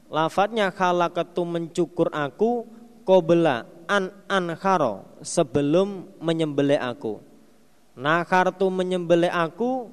lafadznya 0.08 0.72
khalaqatu 0.72 1.44
mencukur 1.44 2.08
aku 2.12 2.66
qabla 3.04 3.68
an 3.88 4.12
ankharo 4.28 5.04
sebelum 5.24 6.08
menyembelih 6.20 6.80
aku 6.80 7.28
Nakartu 7.98 8.70
menyembelih 8.70 9.26
aku 9.26 9.90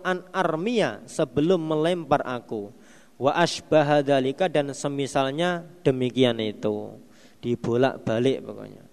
an 0.00 0.24
armia 0.32 1.04
sebelum 1.04 1.60
melempar 1.60 2.24
aku. 2.24 2.72
Wa 3.20 3.36
asbahadalika 3.36 4.48
dan 4.48 4.72
semisalnya 4.72 5.60
demikian 5.84 6.40
itu. 6.40 6.96
Dibolak-balik 7.44 8.40
pokoknya. 8.40 8.83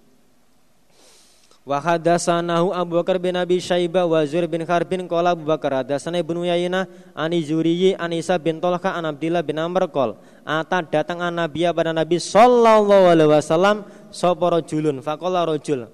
Wa 1.62 1.78
hadasanahu 1.78 2.74
Abu 2.74 2.98
Bakar 2.98 3.22
bin 3.22 3.38
Abi 3.38 3.62
Syaibah 3.62 4.10
wa 4.10 4.18
Zuhair 4.26 4.50
bin 4.50 4.66
Kharbin 4.66 5.06
qala 5.06 5.38
Abu 5.38 5.46
Bakar. 5.46 5.86
Hadasana 5.86 6.18
Ibnu 6.18 6.42
Yainah 6.42 6.90
ani 7.14 7.38
Zuriyi 7.46 7.94
an 8.02 8.10
Isa 8.18 8.42
bin 8.42 8.58
Tolka 8.58 8.98
an 8.98 9.06
Abdillah 9.06 9.46
bin 9.46 9.62
Amr 9.62 9.86
qol. 9.94 10.18
Ata 10.42 10.82
datang 10.82 11.22
an 11.22 11.38
Nabiya 11.38 11.70
pada 11.70 11.94
Nabi 11.94 12.18
sallallahu 12.18 13.14
alaihi 13.14 13.30
wasallam 13.30 13.86
sapa 14.10 14.58
rajulun? 14.58 15.06
Faqala 15.06 15.46
rajul 15.46 15.86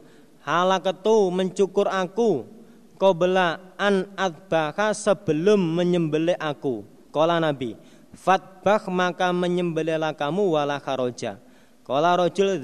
halakatu 0.47 1.35
mencukur 1.35 1.91
aku. 1.91 2.47
Qabla 2.95 3.75
an 3.77 4.07
adbaka 4.15 4.95
sebelum 4.95 5.59
menyembelih 5.59 6.39
aku. 6.39 6.81
Kala 7.11 7.43
Nabi 7.43 7.77
Fatbah 8.17 8.81
maka 8.89 9.29
menyembelihlah 9.29 10.17
kamu 10.17 10.57
wala 10.57 10.81
kharoja 10.81 11.37
Kala 11.87 12.19
rojul 12.19 12.59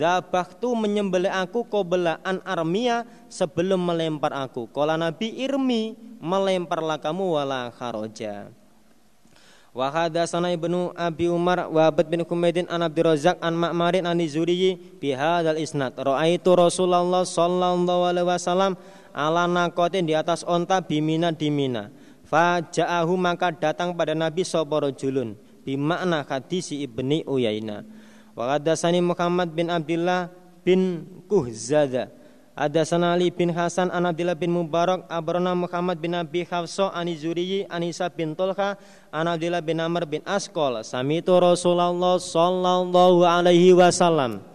tu 0.60 0.76
menyembelih 0.76 1.32
aku 1.32 1.64
qabla 1.72 2.20
an 2.28 2.44
armia 2.44 3.08
sebelum 3.32 3.80
melempar 3.80 4.36
aku 4.36 4.68
Kala 4.68 5.00
Nabi 5.00 5.40
irmi 5.40 5.96
melemparlah 6.20 7.00
kamu 7.00 7.40
wala 7.40 7.72
kharoja 7.72 8.52
Wa 9.74 9.90
hadatsana 9.90 10.54
Ibnu 10.54 10.94
Abi 10.94 11.32
Umar 11.32 11.66
wa 11.66 11.90
Abad 11.90 12.06
bin 12.06 12.22
Humaidin 12.22 12.70
an 12.70 12.86
Abdi 12.86 13.02
Razak 13.02 13.42
an 13.42 13.58
Ma'marin 13.58 14.06
an 14.06 14.22
Zuriyi 14.22 14.78
bi 15.02 15.18
hadzal 15.18 15.58
isnad. 15.58 15.98
Ra'aitu 15.98 16.54
Rasulullah 16.54 17.26
sallallahu 17.26 18.06
alaihi 18.06 18.30
wasallam 18.30 18.78
ala 19.18 19.50
nakotin 19.50 20.06
di 20.06 20.14
atas 20.14 20.46
onta 20.46 20.78
bimina 20.78 21.34
di 21.34 21.50
mina. 21.50 21.90
Faja'ahu 22.30 23.18
maka 23.18 23.50
datang 23.50 23.98
pada 23.98 24.14
Nabi 24.14 24.46
sapa 24.46 24.78
rajulun 24.78 25.34
bimakna 25.66 26.22
hadisi 26.22 26.86
Ibni 26.86 27.26
Uyaina. 27.26 27.82
Wa 28.34 28.58
hadatsani 28.58 28.98
Muhammad 28.98 29.54
bin 29.54 29.70
Abdullah 29.70 30.34
bin 30.66 31.06
Kuhzada. 31.30 32.10
Ada 32.54 32.86
sanali 32.86 33.34
bin 33.34 33.50
Hasan 33.50 33.90
an 33.90 34.06
Abdillah 34.06 34.38
bin 34.38 34.54
Mubarak 34.54 35.10
abrona 35.10 35.58
Muhammad 35.58 35.98
bin 35.98 36.14
Abi 36.14 36.46
Hafsa 36.46 36.94
an 36.94 37.10
Zuriyi 37.10 37.66
an 37.66 37.82
Isa 37.82 38.06
bin 38.14 38.38
Tulha 38.38 38.78
an 39.10 39.26
Abdillah 39.26 39.62
bin 39.62 39.82
Amr 39.82 40.06
bin 40.06 40.22
Askol 40.22 40.86
samitu 40.86 41.34
Rasulullah 41.34 42.22
sallallahu 42.22 43.26
alaihi 43.26 43.74
wasallam. 43.74 44.46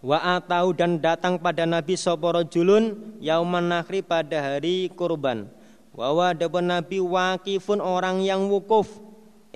Wa 0.00 0.40
atau 0.40 0.72
dan 0.76 1.00
datang 1.00 1.40
pada 1.40 1.64
Nabi 1.64 1.96
sapa 1.96 2.44
julun 2.48 3.16
yauman 3.20 3.64
nakhri 3.68 4.04
pada 4.04 4.40
hari 4.40 4.92
kurban. 4.92 5.48
Wa 5.96 6.12
wadapun 6.12 6.68
Nabi 6.68 7.00
wakifun 7.00 7.80
orang 7.80 8.24
yang 8.24 8.48
wukuf 8.48 8.88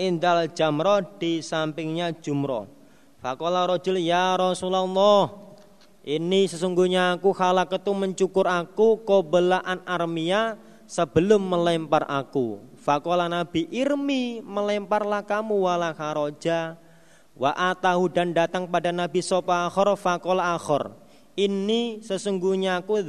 indal 0.00 0.48
jamro 0.52 1.00
di 1.20 1.44
sampingnya 1.44 2.12
jumroh 2.24 2.83
Fakola 3.24 3.64
rojul 3.64 4.04
ya 4.04 4.36
Rasulullah 4.36 5.32
ini 6.04 6.44
sesungguhnya 6.44 7.16
aku 7.16 7.32
ketu 7.72 7.96
mencukur 7.96 8.44
aku 8.44 9.00
kobelaan 9.00 9.80
armia 9.88 10.60
sebelum 10.84 11.40
melempar 11.40 12.04
aku. 12.04 12.60
Fakola 12.76 13.24
Nabi 13.24 13.64
Irmi 13.72 14.44
melemparlah 14.44 15.24
kamu 15.24 15.56
wala 15.56 15.96
haroja 15.96 16.76
wa 17.32 17.56
atahu 17.56 18.12
dan 18.12 18.36
datang 18.36 18.68
pada 18.68 18.92
Nabi 18.92 19.24
sopa 19.24 19.64
akhor 19.72 19.96
fakola 19.96 20.52
akhor. 20.52 20.92
Ini 21.32 22.04
sesungguhnya 22.04 22.84
aku 22.84 23.00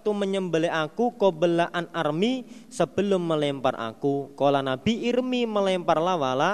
tu 0.00 0.16
menyembelih 0.16 0.72
aku 0.72 1.12
kobelaan 1.20 1.92
armi 1.92 2.48
sebelum 2.72 3.20
melempar 3.20 3.76
aku. 3.76 4.32
Kola 4.32 4.64
Nabi 4.64 5.12
Irmi 5.12 5.44
melemparlah 5.44 6.16
wala 6.16 6.52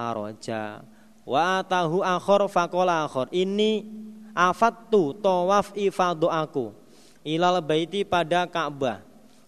haroja. 0.00 0.93
Wa 1.24 1.64
atahu 1.64 2.04
akhor 2.04 2.46
fakola 2.52 3.08
akhor. 3.08 3.32
Ini 3.32 4.04
Afatu 4.34 5.14
tawaf 5.14 5.70
ifadu 5.78 6.26
aku 6.26 6.74
ilal 7.22 7.62
baiti 7.62 8.02
pada 8.02 8.50
Ka'bah. 8.50 9.00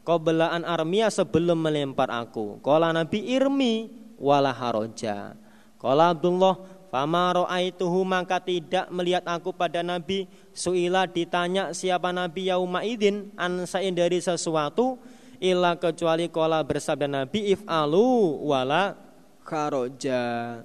Qobelaan 0.06 0.62
armia 0.62 1.10
sebelum 1.10 1.58
melempar 1.58 2.06
aku. 2.06 2.62
Kala 2.62 2.94
Nabi 2.94 3.26
irmi 3.34 3.90
wala 4.22 4.54
haroja. 4.54 5.34
Kala 5.76 6.14
Abdullah 6.14 6.78
Fama 6.86 7.34
ro'aituhu 7.34 8.06
maka 8.06 8.38
tidak 8.38 8.86
melihat 8.94 9.26
aku 9.26 9.50
pada 9.50 9.82
Nabi 9.82 10.30
Suila 10.54 11.02
ditanya 11.10 11.74
siapa 11.74 12.14
Nabi 12.14 12.46
yauma 12.46 12.86
idin 12.86 13.34
Ansain 13.34 13.90
dari 13.90 14.22
sesuatu 14.22 14.94
illa 15.42 15.74
kecuali 15.74 16.30
kola 16.30 16.62
bersabda 16.62 17.10
Nabi 17.10 17.50
if'alu 17.50 18.38
wala 18.46 18.94
kharoja. 19.42 20.62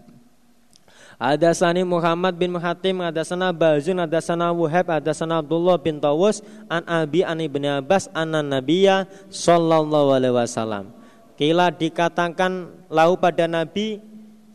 Ada 1.22 1.54
sani 1.54 1.86
Muhammad 1.86 2.34
bin 2.34 2.58
Hatim, 2.58 2.98
ada 3.06 3.22
sana 3.22 3.54
Bazun, 3.54 4.02
ada 4.02 4.18
sana 4.18 4.50
Wuhab, 4.50 4.90
ada 4.90 5.14
sana 5.14 5.38
Abdullah 5.38 5.78
bin 5.78 6.02
Tawus, 6.02 6.42
an 6.66 6.82
Abi 6.90 7.22
an 7.22 7.38
ibni 7.38 7.70
Abbas, 7.70 8.10
an 8.18 8.34
Nabiya 8.34 9.06
Sallallahu 9.30 10.18
Alaihi 10.18 10.34
Wasallam. 10.34 10.90
Kila 11.38 11.70
dikatakan 11.70 12.74
lau 12.90 13.22
pada 13.22 13.46
Nabi 13.46 14.02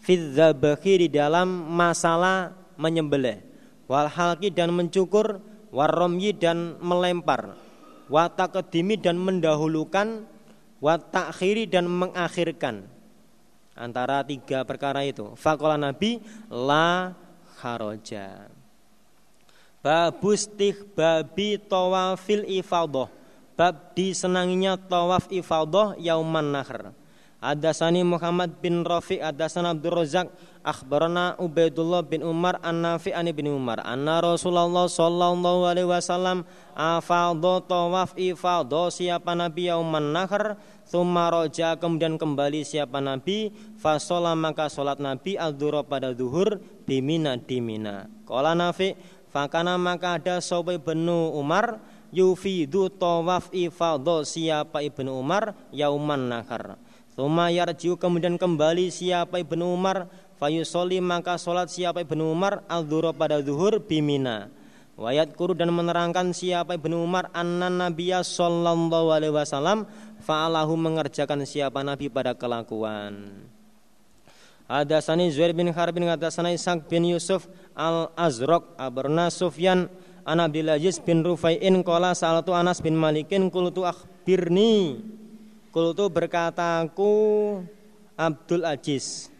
Fidzabahi 0.03 1.07
di 1.07 1.09
dalam 1.15 1.47
masalah 1.71 2.51
menyembelih. 2.75 3.47
Wal 3.87 4.11
halki 4.11 4.51
dan 4.51 4.75
mencukur 4.75 5.39
waromyi 5.71 6.35
dan 6.35 6.83
melempar. 6.83 7.55
Watakedimi 8.11 8.99
dan 8.99 9.23
mendahulukan. 9.23 10.27
Watakhiri 10.83 11.71
dan 11.71 11.87
mengakhirkan 11.87 12.96
antara 13.77 14.25
tiga 14.25 14.65
perkara 14.65 15.05
itu. 15.05 15.37
Fakola 15.37 15.77
Nabi 15.77 16.19
la 16.49 17.13
haroja. 17.61 18.49
Babustih 19.85 20.75
babi 20.97 21.61
tawafil 21.61 22.43
ifadoh. 22.49 23.07
Bab 23.57 23.95
disenanginya 23.95 24.75
tawaf 24.77 25.31
ifadoh 25.31 25.95
yauman 25.97 26.51
nahr. 26.51 26.93
Adasani 27.37 28.03
Muhammad 28.03 28.59
bin 28.59 28.83
Rafi, 28.83 29.21
adasana 29.21 29.77
Abdul 29.77 30.03
Razak, 30.03 30.33
akhbarana 30.67 31.39
Ubaidullah 31.39 32.03
bin 32.03 32.27
Umar 32.27 32.59
an-Nafi 32.59 33.15
an 33.15 33.31
bin 33.31 33.47
Umar 33.47 33.79
anna 33.87 34.19
Rasulullah 34.19 34.91
sallallahu 34.91 35.63
alaihi 35.63 35.87
wasallam 35.87 36.43
afadha 36.75 37.63
tawaf 37.63 38.19
ifadha 38.19 38.91
siapa 38.91 39.39
nabi 39.39 39.71
yauman 39.71 40.11
nahr 40.11 40.59
thumma 40.87 41.29
roja 41.29 41.75
kemudian 41.77 42.17
kembali 42.17 42.63
siapa 42.63 43.03
nabi? 43.03 43.51
Fasola 43.77 44.33
maka 44.33 44.71
solat 44.71 45.03
nabi 45.03 45.35
al 45.37 45.53
pada 45.85 46.15
duhur 46.15 46.63
bimina 46.87 47.37
di 47.37 47.59
mina 47.61 48.07
qala 48.25 48.55
Nafi 48.55 48.95
fakana 49.29 49.77
maka 49.77 50.17
ada 50.17 50.39
sobai 50.41 50.79
benu 50.79 51.35
Umar 51.35 51.79
yufidu 52.15 52.89
tawaf 52.89 53.51
ifadha 53.53 54.23
siapa 54.25 54.81
ibnu 54.81 55.13
Umar? 55.13 55.53
Yauman 55.75 56.31
nahr 56.31 56.79
Thumma 57.17 57.49
yarjiu 57.49 57.97
kemudian 57.97 58.37
kembali 58.37 58.93
siapa 58.93 59.41
Ibnu 59.41 59.73
Umar? 59.73 60.05
Fayusoli 60.37 61.01
maka 61.01 61.41
sholat 61.41 61.73
siapa 61.73 62.05
Ibnu 62.05 62.29
Umar? 62.29 62.61
Al 62.69 62.85
pada 63.17 63.41
zuhur 63.41 63.81
bimina. 63.81 64.53
Wayat 65.01 65.33
kuru 65.33 65.57
dan 65.57 65.73
menerangkan 65.73 66.37
siapa 66.37 66.77
Ibnu 66.77 67.01
Umar? 67.01 67.33
Anna 67.33 67.73
Nabiya 67.73 68.21
sallallahu 68.21 69.17
alaihi 69.17 69.33
wasallam 69.33 69.89
fa'alahu 70.27 70.75
mengerjakan 70.75 71.47
siapa 71.47 71.87
Nabi 71.87 72.11
pada 72.11 72.35
kelakuan. 72.35 73.47
Ada 74.67 74.99
sani 74.99 75.31
Zuhair 75.31 75.55
bin 75.55 75.71
Harbin 75.71 76.11
kata 76.11 76.27
sani 76.35 76.59
Ishaq 76.59 76.91
bin 76.91 77.07
Yusuf 77.07 77.47
al 77.79 78.11
Azraq 78.19 78.75
abarna 78.75 79.31
Sufyan 79.31 79.87
an 80.27 80.43
Abdul 80.43 80.75
bin 81.07 81.23
Rufai'in 81.23 81.87
qala 81.87 82.19
salatu 82.19 82.51
Anas 82.51 82.83
bin 82.83 82.99
Malikin 82.99 83.47
qultu 83.47 83.87
akhbirni 83.87 84.99
qultu 85.71 86.11
berkataku 86.11 87.15
Abdul 88.19 88.67
Aziz 88.67 89.31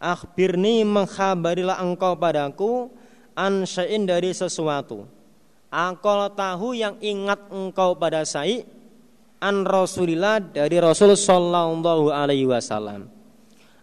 Akhbirni 0.00 0.80
mengkhabarilah 0.88 1.76
engkau 1.84 2.16
padaku 2.16 2.88
an 3.36 3.68
syai'in 3.68 4.08
dari 4.08 4.32
sesuatu. 4.32 5.04
Akal 5.68 6.32
tahu 6.32 6.72
yang 6.72 6.96
ingat 7.04 7.52
engkau 7.52 7.92
pada 8.00 8.24
saya 8.24 8.64
an 9.40 9.64
Rasulillah 9.64 10.38
dari 10.38 10.76
Rasul 10.78 11.16
sallallahu 11.16 12.12
alaihi 12.12 12.46
wasallam. 12.46 13.08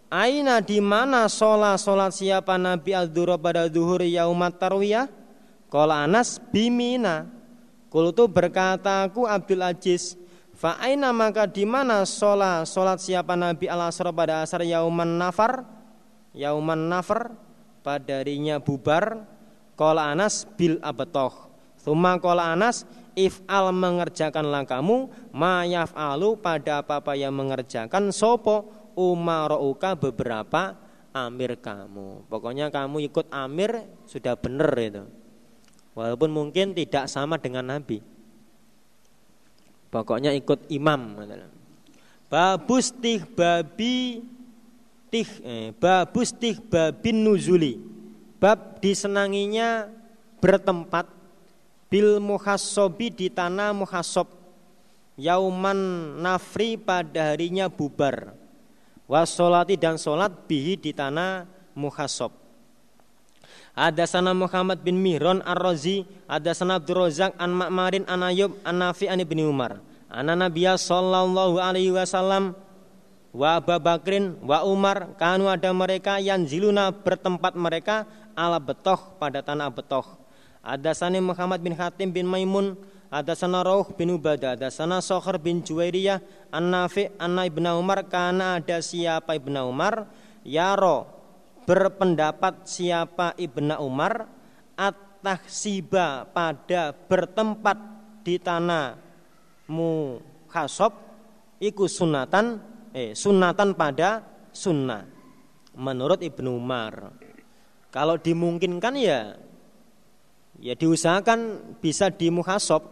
Aina 0.08 0.64
di 0.64 0.80
mana 0.80 1.28
sholat 1.28 1.76
sholat 1.76 2.16
siapa 2.16 2.56
Nabi 2.56 2.96
al 2.96 3.12
pada 3.36 3.68
duhur 3.68 4.00
yaumat 4.00 4.56
tarwiyah? 4.56 5.10
Kala 5.68 6.08
Anas 6.08 6.40
bimina. 6.48 7.28
Kultu 7.92 8.24
berkataku 8.24 9.28
Abdul 9.28 9.64
Aziz, 9.64 10.16
fa 10.56 10.76
aina 10.80 11.12
maka 11.12 11.44
di 11.44 11.68
mana 11.68 12.04
sholat 12.08 12.64
sholat 12.64 13.00
siapa 13.00 13.36
Nabi 13.36 13.68
al 13.68 13.92
asr 13.92 14.08
pada 14.12 14.40
asar 14.44 14.64
yauman 14.64 15.20
nafar? 15.20 15.78
yauman 16.38 16.88
nafar 16.88 17.34
pada 17.82 18.22
bubar 18.62 19.26
kola 19.74 20.14
Anas 20.14 20.46
bil 20.54 20.78
abetoh 20.78 21.50
Thumma 21.78 22.18
kola 22.18 22.52
Anas 22.52 22.82
if'al 23.18 23.74
mengerjakanlah 23.74 24.62
kamu 24.62 25.10
ma 25.34 25.66
yaf'alu 25.66 26.38
pada 26.38 26.86
apa-apa 26.86 27.18
yang 27.18 27.34
mengerjakan 27.34 28.14
sopo 28.14 28.70
umarouka 28.94 29.98
beberapa 29.98 30.78
amir 31.10 31.58
kamu. 31.58 32.30
Pokoknya 32.30 32.70
kamu 32.70 33.10
ikut 33.10 33.26
amir 33.34 33.82
sudah 34.06 34.38
benar 34.38 34.70
itu. 34.78 35.04
Walaupun 35.98 36.30
mungkin 36.30 36.78
tidak 36.78 37.10
sama 37.10 37.42
dengan 37.42 37.74
Nabi. 37.74 37.98
Pokoknya 39.90 40.30
ikut 40.36 40.70
imam 40.70 41.18
babus 42.28 42.92
tih 42.92 43.24
babi 43.24 44.20
tih 45.08 45.28
eh, 45.40 45.72
babus 45.74 46.36
tih 46.36 46.60
babin 46.60 47.24
nuzuli. 47.24 47.80
Bab 48.38 48.78
disenanginya 48.78 49.90
bertempat 50.38 51.17
bil 51.88 52.20
muhasobi 52.20 53.08
di 53.10 53.28
tanah 53.32 53.72
muhasob. 53.72 54.28
Yauman 55.18 55.76
nafri 56.22 56.78
pada 56.78 57.34
harinya 57.34 57.66
bubar. 57.66 58.36
Wasolati 59.08 59.74
dan 59.74 59.98
solat 59.98 60.46
bihi 60.46 60.78
di 60.78 60.94
tanah 60.94 61.48
muhasob. 61.74 62.30
Ada 63.78 64.04
sana 64.10 64.34
Muhammad 64.34 64.82
bin 64.82 64.98
Mihron 64.98 65.38
ar-Razi 65.42 66.02
ada 66.26 66.50
sana 66.50 66.82
Abdul 66.82 67.08
Razak 67.08 67.38
an 67.38 67.54
Ma'marin 67.54 68.04
an 68.10 68.26
Ayub 68.26 68.58
an 68.66 68.82
Nafi 68.82 69.06
an 69.06 69.22
Ibni 69.22 69.46
Umar. 69.46 69.78
Ana 70.10 70.34
Nabiya 70.34 70.74
sallallahu 70.74 71.62
alaihi 71.62 71.94
wasallam 71.94 72.58
wa 73.30 73.48
Abu 73.54 73.76
Bakrin 73.78 74.34
wa 74.42 74.66
Umar 74.66 75.14
kanu 75.14 75.46
ada 75.46 75.70
mereka 75.70 76.18
yang 76.18 76.42
ziluna 76.42 76.90
bertempat 76.90 77.54
mereka 77.54 78.02
ala 78.34 78.58
betoh 78.58 79.14
pada 79.20 79.46
tanah 79.46 79.70
betoh 79.70 80.18
ada 80.68 80.92
sana 80.92 81.16
Muhammad 81.16 81.64
bin 81.64 81.72
Hatim 81.72 82.12
bin 82.12 82.28
Maimun 82.28 82.76
ada 83.08 83.32
sana 83.32 83.64
Rauh 83.64 83.88
bin 83.96 84.12
Ubadah 84.12 84.52
ada 84.52 84.68
sana 84.68 85.00
Sokhar 85.00 85.40
bin 85.40 85.64
Juwairiyah 85.64 86.52
An-Nafi 86.52 87.08
Anna 87.16 87.48
ibn 87.48 87.64
Umar 87.64 88.04
karena 88.04 88.60
ada 88.60 88.84
siapa 88.84 89.32
ibn 89.32 89.56
Umar 89.56 90.04
Yaro 90.44 91.08
berpendapat 91.64 92.68
siapa 92.68 93.32
ibn 93.40 93.72
Umar 93.80 94.28
at-tahsiba 94.76 96.28
pada 96.36 96.92
bertempat 96.92 97.78
di 98.20 98.36
tanah 98.36 99.00
mukhasob 99.72 100.92
iku 101.56 101.88
sunatan 101.88 102.60
eh 102.92 103.16
sunatan 103.16 103.72
pada 103.72 104.20
sunnah 104.52 105.04
menurut 105.78 106.18
Ibnu 106.18 106.58
Umar. 106.58 107.14
Kalau 107.88 108.18
dimungkinkan 108.18 108.94
ya 108.98 109.38
ya 110.58 110.74
diusahakan 110.74 111.74
bisa 111.82 112.10
dimuhasob. 112.10 112.84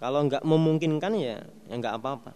Kalau 0.00 0.26
enggak 0.26 0.42
memungkinkan 0.44 1.12
ya 1.16 1.42
ya 1.68 1.74
enggak 1.74 1.96
apa-apa. 2.00 2.32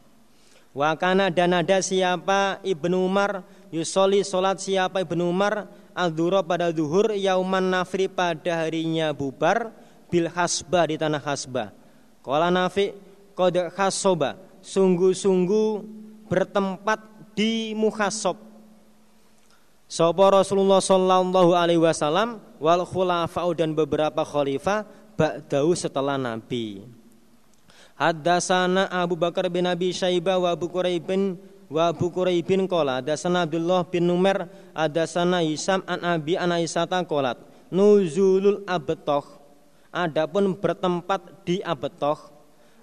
Wakana 0.74 1.30
dan 1.30 1.54
ada 1.54 1.78
siapa 1.78 2.58
Ibnu 2.66 3.06
Umar 3.06 3.46
Yusoli 3.70 4.26
solat 4.26 4.58
siapa 4.58 5.06
Ibnu 5.06 5.30
Umar 5.30 5.70
al 5.94 6.10
pada 6.42 6.74
duhur 6.74 7.14
Yauman 7.14 7.70
nafri 7.70 8.10
pada 8.10 8.66
harinya 8.66 9.14
bubar 9.14 9.70
Bil 10.10 10.26
hasbah 10.26 10.90
di 10.90 10.98
tanah 10.98 11.22
hasbah 11.22 11.70
Kala 12.26 12.50
nafi 12.50 12.90
kode 13.38 13.70
hasoba 13.78 14.34
Sungguh-sungguh 14.66 15.68
bertempat 16.26 16.98
di 17.36 17.76
muhasob. 17.76 18.38
Sopo 19.94 20.26
Rasulullah 20.26 20.82
Sallallahu 20.82 21.54
Alaihi 21.54 21.78
Wasallam 21.78 22.42
wal 22.58 22.82
khulafa'u 22.82 23.54
dan 23.54 23.78
beberapa 23.78 24.26
khalifah 24.26 24.82
ba'dahu 25.14 25.70
setelah 25.78 26.18
Nabi. 26.18 26.82
Hadasana 27.94 28.90
Abu 28.90 29.14
Bakar 29.14 29.46
bin 29.46 29.70
Abi 29.70 29.94
Syaibah 29.94 30.42
wa 30.42 30.50
Abu 30.50 30.66
Quraibin 30.66 31.38
wa 31.70 31.94
Abu 31.94 32.10
Quraibin 32.10 32.66
kola 32.66 32.98
Hadasana 32.98 33.46
Abdullah 33.46 33.86
bin 33.86 34.10
Numer 34.10 34.50
Hadasana 34.74 35.46
Hisam 35.46 35.78
an 35.86 36.02
Abi 36.02 36.34
an 36.34 36.50
Aisyata 36.50 36.98
kolat 37.06 37.38
Nuzulul 37.70 38.66
abetoh 38.66 39.22
Adapun 39.94 40.58
bertempat 40.58 41.46
di 41.46 41.62
abetoh 41.62 42.18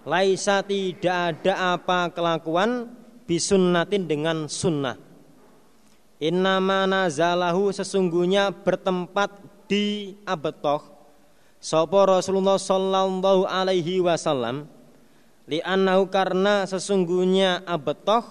Laisa 0.08 0.64
tidak 0.64 1.44
ada 1.44 1.76
apa 1.76 2.08
kelakuan 2.16 2.88
bisunnatin 3.28 4.08
dengan 4.08 4.48
sunnah. 4.48 5.11
Innama 6.22 6.86
nazalahu 6.86 7.74
sesungguhnya 7.74 8.54
bertempat 8.54 9.42
di 9.66 10.14
abetoh. 10.22 10.86
Sopo 11.58 11.98
Rasulullah 12.06 12.62
sallallahu 12.62 13.50
alaihi 13.50 13.98
wasallam. 14.06 14.70
Li'annahu 15.50 16.14
karena 16.14 16.70
sesungguhnya 16.70 17.66
abetoh 17.66 18.22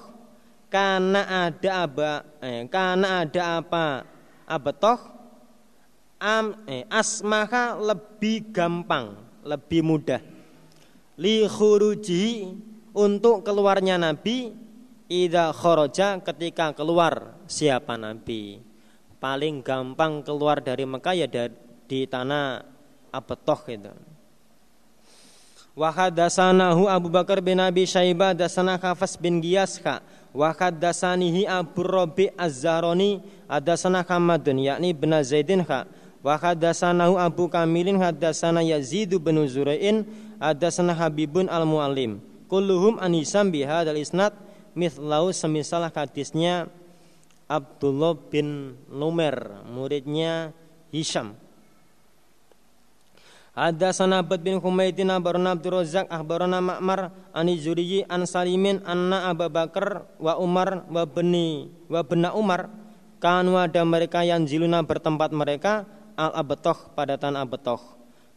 karena 0.71 1.51
ada 1.51 1.71
aba 1.83 2.13
eh, 2.39 2.71
karena 2.71 3.27
ada 3.27 3.43
apa 3.59 4.07
abetoh 4.47 4.99
am 6.23 6.55
eh, 6.71 6.87
asmaha 6.87 7.75
lebih 7.75 8.55
gampang 8.55 9.19
lebih 9.43 9.83
mudah. 9.83 10.23
Li 11.19 11.43
khuruji 11.51 12.55
untuk 12.95 13.43
keluarnya 13.43 13.99
nabi 13.99 14.55
ida 15.11 15.51
khoroja 15.51 16.23
ketika 16.23 16.71
keluar 16.71 17.35
siapa 17.51 17.99
nabi? 17.99 18.63
Paling 19.21 19.61
gampang 19.61 20.25
keluar 20.25 20.63
dari 20.65 20.89
Mekah 20.89 21.13
ya 21.13 21.29
di 21.85 22.09
tanah 22.09 22.65
Abetoh 23.11 23.61
itu. 23.67 23.93
Wa 25.75 25.91
hadasanahu 25.91 26.87
Abu 26.87 27.11
Bakar 27.11 27.43
bin 27.43 27.59
Abi 27.59 27.85
Syaibah 27.85 28.33
dasana 28.33 28.79
Khafas 28.79 29.19
bin 29.19 29.43
Giyasha 29.43 30.03
wa 30.31 30.55
hadasanihi 30.55 31.47
Abu 31.47 31.83
Rabi 31.83 32.31
Az-Zaroni 32.39 33.23
hadasana 33.51 34.07
Hamadun 34.07 34.63
yakni 34.63 34.95
bin 34.95 35.11
Zaidin 35.21 35.67
kha 35.67 35.87
wa 36.23 36.35
hadasanahu 36.39 37.19
Abu 37.19 37.51
Kamilin 37.51 37.99
hadasana 37.99 38.63
Yazid 38.63 39.15
bin 39.19 39.43
Zurain 39.47 40.07
hadasana 40.39 40.95
Habibun 40.95 41.51
Al-Muallim. 41.51 42.23
Kulluhum 42.51 42.99
an 42.99 43.15
Hisam 43.15 43.51
bihadzal 43.55 43.99
isnad 43.99 44.35
mithlau 44.75 45.31
semisal 45.35 45.89
hadisnya 45.91 46.71
Abdullah 47.51 48.15
bin 48.15 48.79
Numer 48.87 49.65
muridnya 49.67 50.55
Hisham 50.95 51.35
ada 53.51 53.91
Abad 53.91 54.41
bin 54.41 54.63
Humaydin 54.63 55.11
abarna 55.11 55.53
Abdul 55.59 55.83
Razak 55.83 56.07
akhbarana 56.07 56.63
Ma'mar 56.63 57.11
ani 57.35 57.59
Zuriyi 57.59 58.07
an 58.07 58.23
Salimin 58.23 58.79
anna 58.87 59.27
Abu 59.27 59.51
Bakar 59.51 60.07
wa 60.23 60.39
Umar 60.39 60.87
wa 60.87 61.03
bani 61.03 61.69
wa 61.91 62.01
bena 62.07 62.31
Umar 62.33 62.71
kanu 63.19 63.59
ada 63.59 63.83
mereka 63.83 64.23
yang 64.23 64.47
jiluna 64.47 64.87
bertempat 64.87 65.35
mereka 65.35 65.85
al 66.15 66.31
abetoh 66.41 66.95
pada 66.97 67.19
tanah 67.19 67.43
abetoh. 67.43 67.83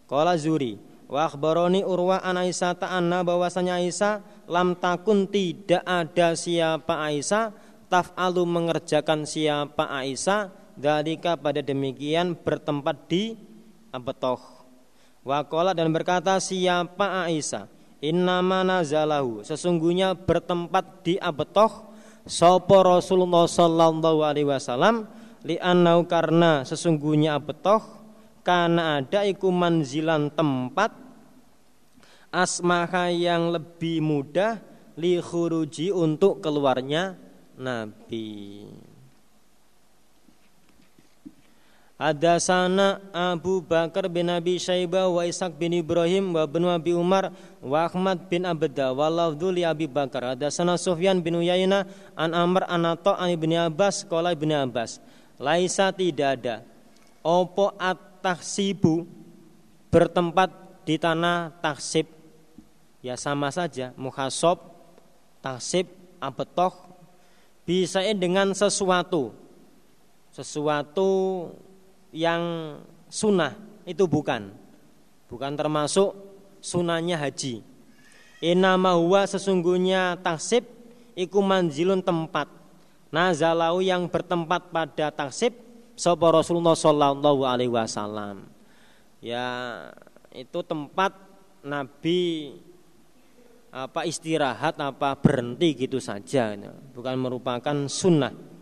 Kala 0.10 0.36
Zuri 0.36 0.76
wa 1.08 1.28
akhbaroni 1.28 1.86
Urwa 1.86 2.22
an 2.24 2.40
Aisyah 2.42 2.80
anna 2.84 3.22
bahwasanya 3.22 3.80
Aisyah 3.80 4.48
lam 4.50 4.76
takun 4.78 5.30
tidak 5.30 5.84
ada 5.84 6.36
siapa 6.36 7.00
Aisyah 7.10 7.54
taf'alu 7.92 8.44
mengerjakan 8.48 9.28
siapa 9.28 9.88
Aisyah 9.90 10.50
dalika 10.74 11.38
pada 11.38 11.62
demikian 11.62 12.34
bertempat 12.34 12.98
di 13.06 13.38
abetoh. 13.94 14.42
Wakola 15.24 15.72
dan 15.72 15.88
berkata 15.96 16.36
siapa 16.44 17.24
Aisyah? 17.24 17.72
Innama 18.04 18.68
nazalahu. 18.68 19.48
Sesungguhnya 19.48 20.12
bertempat 20.12 21.08
di 21.08 21.16
Abetoh 21.16 21.88
Sopo 22.28 22.84
Rasulullah 22.84 23.48
Sallallahu 23.48 24.20
Alaihi 24.28 24.44
Wasallam 24.44 25.08
Li'annau 25.48 26.04
karena 26.04 26.68
sesungguhnya 26.68 27.40
Abetoh 27.40 28.03
Karena 28.44 28.99
ada 28.99 29.24
iku 29.24 29.48
manzilan 29.49 30.28
tempat 30.28 30.91
Asmaha 32.28 33.07
yang 33.07 33.56
lebih 33.56 34.03
mudah 34.03 34.60
Li 34.99 35.18
khuruji 35.18 35.90
untuk 35.90 36.44
keluarnya 36.44 37.18
Nabi 37.57 38.68
Ada 42.03 42.36
sana 42.36 42.99
Abu 43.15 43.64
Bakar 43.64 44.11
bin 44.11 44.28
Abi 44.28 44.60
Syaibah 44.60 45.07
wa 45.07 45.24
Ishaq 45.24 45.56
bin 45.56 45.72
Ibrahim 45.72 46.36
wa 46.36 46.44
bin 46.44 46.68
Abi 46.68 46.91
Umar 46.91 47.32
wa 47.64 47.80
Ahmad 47.88 48.28
bin 48.28 48.44
Abda 48.44 48.91
wa 48.91 49.07
lafdhu 49.07 49.56
li 49.56 49.64
Abi 49.64 49.88
Bakar. 49.88 50.36
Ada 50.36 50.52
sana 50.52 50.76
Sufyan 50.76 51.24
bin 51.24 51.40
Uyainah 51.40 51.88
an 52.20 52.36
Amr 52.36 52.68
an 52.68 52.84
Atta 52.91 53.15
an 53.15 53.32
Ibni 53.32 53.56
Abbas 53.56 54.03
qala 54.03 54.36
Ibni 54.36 54.52
Abbas. 54.52 54.99
Laisa 55.40 55.95
tidak 55.95 56.44
ada 56.44 56.56
opo 57.24 57.72
at-tahsibu 58.24 59.04
bertempat 59.91 60.48
di 60.88 60.95
tanah 60.95 61.52
taksib 61.60 62.08
ya 63.04 63.20
sama 63.20 63.52
saja 63.52 63.91
muhasob 64.00 64.64
taksib 65.44 65.91
abetoh 66.24 66.72
bisa 67.68 68.00
dengan 68.16 68.56
sesuatu. 68.56 69.36
Sesuatu 70.32 71.52
yang 72.16 72.76
sunnah 73.12 73.60
itu 73.84 74.08
bukan. 74.08 74.56
Bukan 75.28 75.60
termasuk 75.60 76.16
sunahnya 76.64 77.20
haji. 77.20 77.60
Inama 78.40 78.95
huwa 78.95 79.28
sesungguhnya 79.28 80.16
taksib 80.24 80.64
iku 81.12 81.44
manzilun 81.44 82.00
tempat. 82.00 82.48
Nazalau 83.12 83.84
yang 83.84 84.08
bertempat 84.08 84.72
pada 84.72 85.12
taksib 85.12 85.62
sapa 85.94 86.26
Rasulullah 86.34 86.74
sallallahu 86.74 87.41
alaihi 87.45 87.72
wasallam 87.72 88.49
ya 89.22 89.45
itu 90.34 90.60
tempat 90.65 91.14
Nabi 91.64 92.53
apa 93.74 94.06
istirahat 94.06 94.78
apa 94.78 95.18
berhenti 95.18 95.74
gitu 95.74 95.98
saja 95.98 96.53
bukan 96.94 97.15
merupakan 97.18 97.78
sunnah 97.90 98.53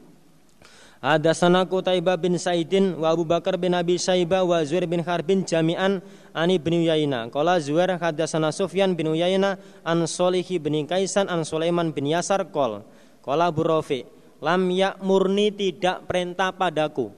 Hadasana 1.02 1.66
Qutaibah 1.66 2.14
bin 2.14 2.38
Saidin 2.38 2.94
wa 2.94 3.10
Abu 3.10 3.26
Bakar 3.26 3.58
bin 3.58 3.74
Abi 3.74 3.98
Saibah 3.98 4.46
wa 4.46 4.62
Zuhair 4.62 4.86
bin 4.86 5.02
Harbin 5.02 5.42
jami'an 5.42 5.98
ani 6.30 6.62
bin 6.62 6.78
Uyaina. 6.78 7.26
Qala 7.34 7.58
Zuhair 7.58 7.98
hadasana 7.98 8.54
Sufyan 8.54 8.94
bin 8.94 9.10
Uyaina 9.10 9.58
an 9.82 10.06
Solihi 10.06 10.62
bin 10.62 10.78
Kaisan 10.86 11.26
an 11.26 11.42
Sulaiman 11.42 11.90
bin 11.90 12.06
Yasar 12.06 12.54
qol. 12.54 12.86
Qala 13.26 13.50
Abu 13.50 13.66
Rafi, 13.66 14.06
lam 14.46 14.70
murni 15.02 15.50
tidak 15.50 16.06
perintah 16.06 16.54
padaku. 16.54 17.10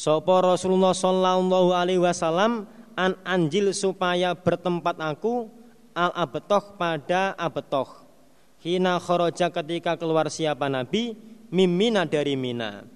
Sopo 0.00 0.32
Rasulullah 0.40 0.96
sallallahu 0.96 1.76
alaihi 1.76 2.00
wasallam 2.00 2.64
an 2.96 3.20
anjil 3.20 3.68
supaya 3.76 4.32
bertempat 4.32 4.96
aku 4.96 5.52
al 5.92 6.08
abetoh 6.16 6.72
pada 6.80 7.36
abetoh. 7.36 8.08
Hina 8.64 8.96
kharaja 8.96 9.52
ketika 9.52 10.00
keluar 10.00 10.32
siapa 10.32 10.72
Nabi 10.72 11.20
mimina 11.52 12.08
dari 12.08 12.32
Mina. 12.32 12.88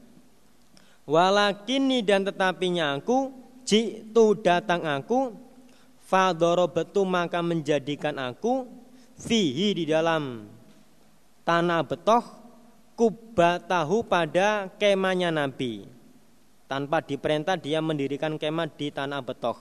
Walakini 1.05 2.01
dan 2.01 2.24
tetapinya 2.24 2.97
aku 2.97 3.36
jitu 3.68 4.40
datang 4.40 4.89
aku 4.89 5.36
fadoro 6.09 6.72
betu 6.72 7.05
maka 7.05 7.44
menjadikan 7.44 8.16
aku 8.16 8.64
fihi 9.20 9.76
di 9.76 9.85
dalam 9.85 10.48
tanah 11.44 11.85
betoh 11.85 12.24
kubatahu 12.97 14.09
pada 14.09 14.72
kemahnya 14.81 15.28
Nabi 15.28 15.93
tanpa 16.74 16.98
diperintah 16.98 17.55
dia 17.55 17.78
mendirikan 17.78 18.34
kemah 18.34 18.66
di 18.74 18.90
tanah 18.90 19.22
betoh. 19.22 19.55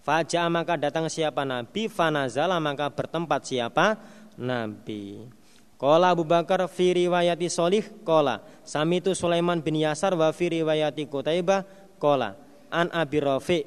Fajar 0.00 0.48
maka 0.48 0.80
datang 0.80 1.12
siapa 1.12 1.44
Nabi? 1.44 1.92
Fanazala 1.92 2.56
maka 2.56 2.88
bertempat 2.88 3.44
siapa? 3.44 4.00
Nabi. 4.40 5.28
Kola 5.76 6.16
Abu 6.16 6.24
Bakar 6.24 6.64
fi 6.72 6.96
riwayati 6.96 7.52
Solih 7.52 7.84
kola 8.00 8.40
Samitu 8.64 9.12
Sulaiman 9.12 9.60
bin 9.60 9.76
Yasar 9.76 10.16
wa 10.16 10.32
fi 10.32 10.48
riwayati 10.48 11.04
Kutaibah 11.04 11.68
kola 12.00 12.32
An 12.72 12.88
Abi 12.96 13.20
Rafi. 13.20 13.60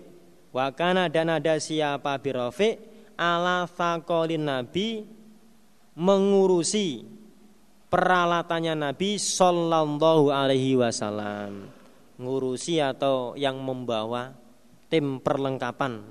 Wa 0.49 0.73
kana 0.73 1.05
dan 1.05 1.29
ada 1.29 1.53
siapa 1.61 2.17
Abi 2.17 2.33
Rafi? 2.33 2.81
Ala 3.13 3.69
fakolin 3.69 4.41
Nabi 4.41 5.05
Mengurusi 5.93 7.05
Peralatannya 7.93 8.73
Nabi 8.73 9.21
Sallallahu 9.21 10.33
alaihi 10.33 10.73
wasallam 10.73 11.76
Ngurusi 12.17 12.81
atau 12.81 13.37
yang 13.37 13.61
membawa 13.61 14.33
Tim 14.87 15.19
perlengkapan. 15.21 16.01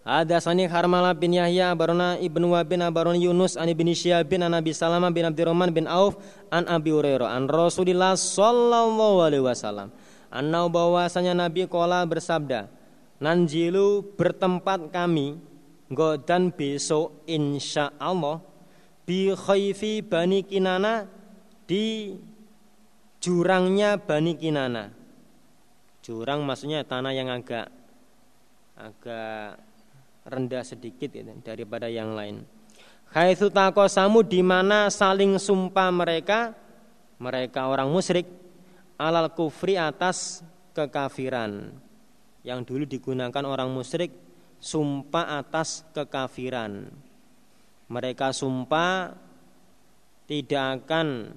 Ada 0.00 0.40
sani 0.40 0.64
Harmalah 0.64 1.12
bin 1.12 1.36
Yahya 1.36 1.76
Barona 1.76 2.16
ibnu 2.16 2.56
Wabin 2.56 2.80
Baron 2.88 3.20
Yunus 3.20 3.54
an 3.60 3.68
Syihab 3.68 4.32
bin 4.32 4.40
an 4.40 4.56
Abi 4.56 4.72
Salamah 4.72 5.12
bin 5.12 5.28
Abdurrahman 5.28 5.70
bin 5.70 5.84
Auf 5.84 6.16
an 6.48 6.64
Abi 6.66 6.90
Hurairah 6.90 7.36
an 7.36 7.46
Rasulillah 7.46 8.16
sallallahu 8.16 9.20
alaihi 9.20 9.44
wasallam. 9.44 9.92
Annau 10.32 10.72
bahwasanya 10.72 11.36
Nabi 11.36 11.68
kola 11.68 12.02
bersabda 12.08 12.70
nanjilu 13.20 14.16
bertempat 14.16 14.88
kami 14.88 15.36
godan 15.92 16.48
besok 16.54 17.20
insya 17.28 17.92
Allah 18.00 18.40
bi 19.04 19.34
khayfi 19.36 20.00
bani 20.00 20.40
kinana 20.46 21.10
di 21.68 22.16
jurangnya 23.20 24.00
bani 24.00 24.34
kinana 24.34 24.90
jurang 26.00 26.42
maksudnya 26.42 26.82
tanah 26.82 27.12
yang 27.12 27.28
agak 27.28 27.68
agak 28.80 29.60
rendah 30.24 30.64
sedikit 30.64 31.12
ya, 31.12 31.22
daripada 31.44 31.86
yang 31.88 32.16
lain. 32.16 32.44
Haitsu 33.10 33.50
taqasamu 33.50 34.22
di 34.22 34.40
mana 34.40 34.88
saling 34.88 35.36
sumpah 35.36 35.90
mereka 35.90 36.54
mereka 37.20 37.68
orang 37.68 37.90
musyrik 37.90 38.24
alal 38.96 39.28
kufri 39.34 39.76
atas 39.76 40.40
kekafiran. 40.72 41.74
Yang 42.40 42.60
dulu 42.72 42.84
digunakan 42.88 43.44
orang 43.44 43.68
musyrik 43.68 44.14
sumpah 44.62 45.42
atas 45.44 45.84
kekafiran. 45.92 46.88
Mereka 47.90 48.32
sumpah 48.32 49.12
tidak 50.30 50.86
akan 50.86 51.34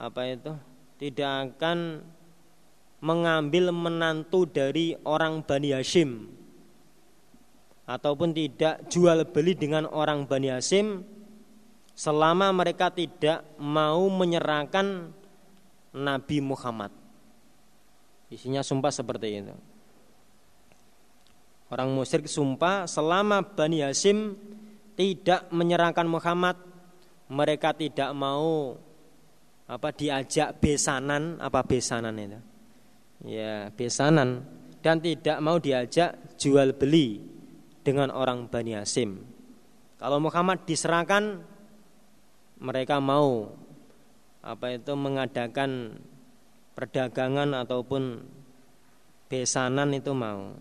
apa 0.00 0.20
itu? 0.32 0.52
Tidak 0.96 1.32
akan 1.52 2.00
mengambil 3.04 3.68
menantu 3.72 4.48
dari 4.48 4.96
orang 5.04 5.44
Bani 5.44 5.76
Hashim 5.76 6.28
ataupun 7.88 8.30
tidak 8.30 8.86
jual 8.86 9.24
beli 9.28 9.56
dengan 9.56 9.88
orang 9.88 10.24
Bani 10.24 10.52
Hashim 10.52 11.04
selama 11.96 12.52
mereka 12.54 12.88
tidak 12.88 13.44
mau 13.60 14.08
menyerahkan 14.08 15.12
Nabi 15.92 16.38
Muhammad. 16.38 16.94
Isinya 18.30 18.62
sumpah 18.62 18.94
seperti 18.94 19.42
itu. 19.42 19.54
Orang 21.66 21.90
musyrik 21.94 22.30
sumpah 22.30 22.86
selama 22.86 23.42
Bani 23.42 23.82
Hashim 23.82 24.38
tidak 24.94 25.48
menyerahkan 25.50 26.06
Muhammad, 26.06 26.60
mereka 27.26 27.74
tidak 27.74 28.10
mau 28.14 28.76
apa 29.70 29.94
diajak 29.94 30.58
besanan 30.58 31.38
apa 31.38 31.62
besanan 31.62 32.18
itu 32.18 32.40
ya 33.22 33.70
besanan 33.70 34.42
dan 34.82 34.98
tidak 34.98 35.38
mau 35.38 35.62
diajak 35.62 36.16
jual 36.40 36.74
beli 36.74 37.20
dengan 37.84 38.12
orang 38.12 38.48
Bani 38.48 38.76
Hasim. 38.76 39.20
Kalau 40.00 40.18
Muhammad 40.20 40.64
diserahkan 40.64 41.44
mereka 42.60 42.96
mau 43.00 43.52
apa 44.40 44.72
itu 44.72 44.92
mengadakan 44.96 46.00
perdagangan 46.72 47.52
ataupun 47.60 48.24
besanan 49.28 49.92
itu 49.92 50.12
mau. 50.16 50.56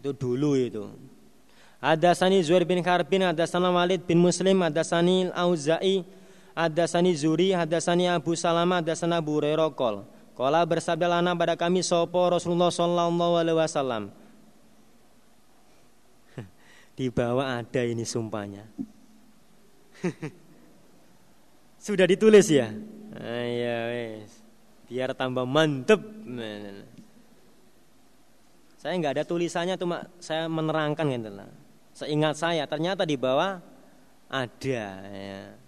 Itu 0.00 0.16
dulu 0.16 0.56
itu. 0.56 0.88
Ada 1.80 2.16
sani 2.16 2.40
Zuhair 2.40 2.64
bin 2.64 2.80
Kharbin, 2.80 3.20
ada 3.20 3.44
sana 3.44 3.68
Walid 3.68 4.08
bin 4.08 4.16
Muslim, 4.16 4.64
ada 4.64 4.80
sani 4.80 5.28
Al-Auza'i, 5.28 6.08
Hadasani 6.56 7.12
Zuri, 7.12 7.52
hadasani 7.52 8.08
Abu 8.08 8.32
Salama, 8.32 8.80
hadasani 8.80 9.20
Abu 9.20 9.36
Hurairah 9.36 9.68
kol. 9.76 10.08
Kala 10.32 10.64
bersabda 10.64 11.04
lana 11.04 11.36
pada 11.36 11.52
kami 11.52 11.84
sopo 11.84 12.32
Rasulullah 12.32 12.72
sallallahu 12.72 13.34
alaihi 13.36 13.60
wasallam. 13.60 14.08
Di 16.96 17.12
bawah 17.12 17.60
ada 17.60 17.82
ini 17.84 18.08
sumpahnya. 18.08 18.64
Sudah 21.86 22.08
ditulis 22.08 22.48
ya? 22.48 22.72
Iya 23.20 23.78
wes. 23.92 24.32
Biar 24.88 25.12
tambah 25.12 25.44
mantep. 25.44 26.00
Saya 28.80 28.92
nggak 28.96 29.12
ada 29.20 29.24
tulisannya 29.28 29.76
cuma 29.76 30.08
saya 30.20 30.48
menerangkan 30.48 31.04
gitu 31.04 31.30
lah. 31.32 31.48
Seingat 31.96 32.36
saya 32.36 32.68
ternyata 32.68 33.08
di 33.08 33.16
bawah 33.16 33.60
ada 34.28 34.84
ya. 35.04 35.65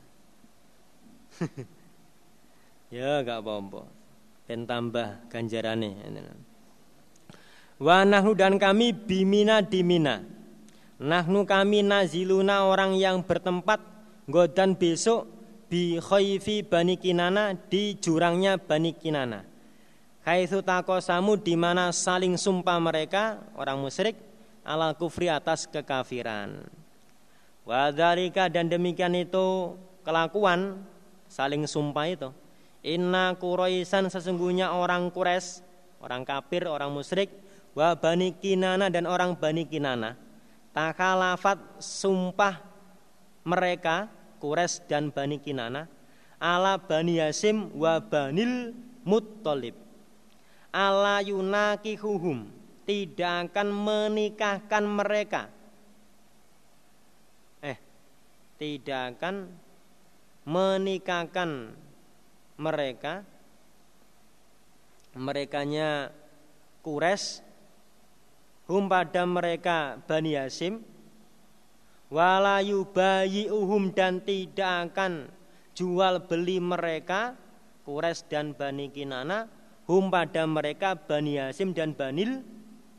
ya 2.97 3.23
gak 3.23 3.41
apa-apa. 3.43 3.83
Ben 4.49 4.65
tambah 4.65 5.29
ganjarane. 5.29 5.93
Wa 7.79 8.03
nahnu 8.03 8.33
dan 8.35 8.57
kami 8.57 8.97
bimina 8.97 9.61
di 9.61 9.85
Mina. 9.85 10.25
Nahnu 10.99 11.47
kami 11.47 11.87
naziluna 11.87 12.67
orang 12.67 12.99
yang 12.99 13.23
bertempat 13.23 13.79
godan 14.27 14.75
besok 14.75 15.31
bi 15.71 16.01
khaifi 16.01 16.67
Bani 16.67 16.99
Kinana 16.99 17.55
di 17.55 17.95
jurangnya 17.95 18.59
Bani 18.59 18.97
Kinana. 18.97 19.45
Haitsu 20.27 20.61
takosamu 20.61 21.39
di 21.39 21.55
mana 21.55 21.95
saling 21.95 22.35
sumpah 22.35 22.77
mereka 22.83 23.41
orang 23.55 23.79
musyrik 23.79 24.19
ala 24.67 24.93
kufri 24.93 25.31
atas 25.31 25.65
kekafiran. 25.65 26.67
Wadhalika 27.69 28.49
dan 28.49 28.73
demikian 28.73 29.13
itu 29.13 29.77
kelakuan 30.05 30.89
saling 31.29 31.65
sumpah 31.69 32.07
itu. 32.09 32.29
Inna 32.83 33.37
Quraisyan 33.37 34.09
sesungguhnya 34.09 34.73
orang 34.73 35.13
Quraisy, 35.13 35.63
orang 36.01 36.25
kafir, 36.25 36.65
orang 36.67 36.91
musyrik, 36.91 37.31
wa 37.77 37.95
Bani 37.95 38.35
Kinana 38.35 38.89
dan 38.89 39.05
orang 39.07 39.37
Bani 39.37 39.69
Kinana. 39.69 40.17
Takalafat 40.73 41.59
sumpah 41.79 42.61
mereka 43.45 44.09
Quraisy 44.41 44.89
dan 44.89 45.13
Bani 45.13 45.37
Kinana 45.39 45.91
ala 46.39 46.79
Bani 46.79 47.19
Yasim 47.19 47.75
wa 47.75 47.99
Banil 47.99 48.73
Muttalib. 49.03 49.75
Ala 50.71 51.19
yunakihuhum 51.25 52.47
tidak 52.87 53.51
akan 53.51 53.69
menikahkan 53.75 54.85
mereka. 54.87 55.43
Eh, 57.61 57.77
tidak 58.57 59.19
akan 59.19 59.51
menikahkan 60.49 61.77
mereka. 62.57 63.29
Merekanya 65.13 66.09
Kures 66.81 67.45
hum 68.71 68.87
pada 68.87 69.27
mereka 69.29 69.99
Bani 70.07 70.39
Hasim 70.39 70.81
walayu 72.09 72.87
bayi 72.87 73.51
uhum 73.51 73.91
dan 73.93 74.23
tidak 74.23 74.93
akan 74.93 75.27
jual 75.75 76.23
beli 76.25 76.63
mereka 76.63 77.35
Kures 77.85 78.25
dan 78.29 78.57
Bani 78.57 78.89
Kinana. 78.89 79.49
Hum 79.89 80.13
pada 80.13 80.45
mereka 80.45 80.93
Bani 80.97 81.41
Hasim 81.41 81.73
dan 81.73 81.97
Banil 81.97 82.45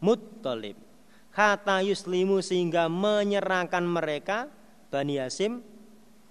Muttalib. 0.02 0.74
Kata 1.30 1.86
yuslimu 1.86 2.42
sehingga 2.42 2.90
menyerahkan 2.90 3.86
mereka 3.86 4.50
Bani 4.90 5.22
Hasim 5.22 5.62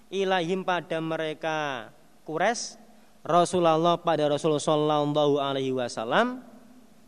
ilahim 0.09 0.65
pada 0.65 0.97
mereka 0.99 1.89
kures 2.25 2.75
Rasulullah 3.21 3.97
pada 4.01 4.25
Rasulullah 4.25 4.61
Sallallahu 4.61 5.37
Alaihi 5.37 5.73
Wasallam 5.73 6.41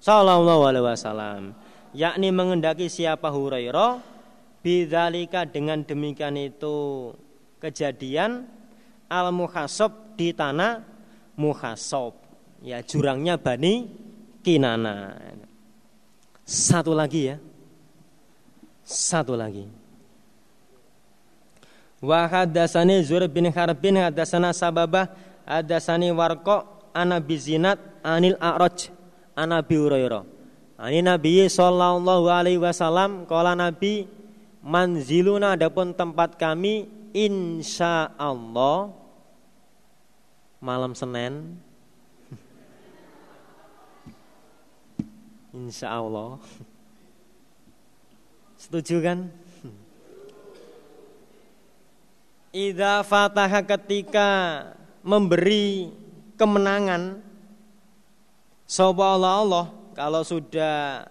Sallallahu 0.02 0.66
Alaihi 0.66 0.86
Wasallam. 0.86 1.42
Yakni 1.94 2.34
mengendaki 2.34 2.90
siapa 2.90 3.30
Hurairah 3.30 4.02
bidzalika 4.66 5.46
dengan 5.46 5.86
demikian 5.86 6.40
itu 6.40 7.12
kejadian 7.62 8.50
al 9.12 9.30
muhasob 9.30 10.18
di 10.18 10.34
tanah 10.34 10.82
muhasob 11.38 12.18
ya 12.66 12.82
jurangnya 12.82 13.38
Bani 13.38 13.90
Kinana. 14.42 15.14
Satu 16.42 16.98
lagi 16.98 17.30
ya. 17.30 17.38
Satu 18.82 19.38
lagi 19.38 19.81
Wa 22.02 22.26
hadatsani 22.26 23.06
Zur 23.06 23.30
bin 23.30 23.46
Harbin 23.54 24.02
hadatsana 24.02 24.58
Sababah 24.58 25.14
hadatsani 25.46 26.10
Warqa 26.10 26.66
ana 26.98 27.22
bizinat 27.22 27.78
anil 28.02 28.34
A'raj 28.42 28.90
ana 29.38 29.62
bi. 29.62 29.78
Ani 30.82 31.06
Nabi 31.06 31.46
sallallahu 31.46 32.26
alaihi 32.26 32.58
wasallam 32.58 33.30
kala 33.30 33.54
Nabi 33.54 34.10
manziluna 34.66 35.54
adapun 35.54 35.94
tempat 35.94 36.42
kami 36.42 36.90
insya 37.14 38.10
Allah 38.18 38.90
malam 40.58 40.98
Senin 40.98 41.62
Insya 45.54 46.02
Allah 46.02 46.42
Setuju 48.62 49.06
kan? 49.06 49.30
Ida 52.52 53.00
fataha 53.08 53.64
ketika 53.64 54.28
memberi 55.08 55.88
kemenangan 56.36 57.24
Sopa 58.68 59.16
Allah 59.16 59.40
Allah 59.40 59.66
Kalau 59.96 60.20
sudah 60.20 61.08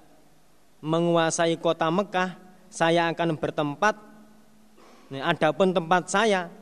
menguasai 0.84 1.56
kota 1.56 1.88
Mekah 1.88 2.36
Saya 2.68 3.08
akan 3.08 3.40
bertempat. 3.40 3.96
Nah, 5.08 5.32
Adapun 5.32 5.72
tempat 5.72 6.12
saya 6.12 6.52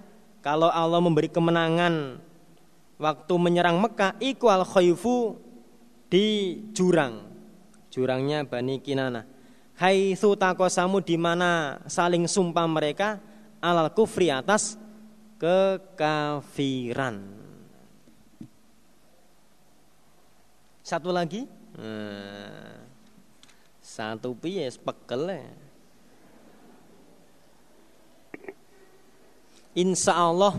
Kalau 0.46 0.70
Allah 0.70 1.02
memberi 1.02 1.26
kemenangan 1.26 2.22
Waktu 3.02 3.34
menyerang 3.34 3.82
Mekah 3.82 4.14
Iku 4.22 4.46
al 4.46 4.62
khayfu 4.62 5.42
Di 6.06 6.54
jurang. 6.70 7.26
Jurangnya 7.90 8.46
Bani 8.46 8.78
Kinana 8.78 9.26
Hai 9.74 10.14
takosamu 10.14 11.02
di 11.02 11.18
mana 11.18 11.82
saling 11.90 12.30
sumpah 12.30 12.66
mereka 12.70 13.18
alal 13.62 13.94
kufri 13.94 14.32
atas 14.32 14.74
kekafiran. 15.38 17.22
Satu 20.82 21.12
lagi. 21.12 21.46
Nah, 21.78 22.80
satu 23.78 24.34
piye 24.34 24.66
pekel 24.72 25.30
ya. 25.30 25.46
Insya 29.78 30.16
Allah 30.16 30.58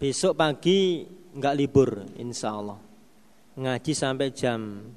besok 0.00 0.38
pagi 0.38 1.04
nggak 1.34 1.56
libur, 1.58 2.08
insya 2.16 2.56
Allah 2.56 2.78
ngaji 3.54 3.92
sampai 3.94 4.34
jam 4.34 4.90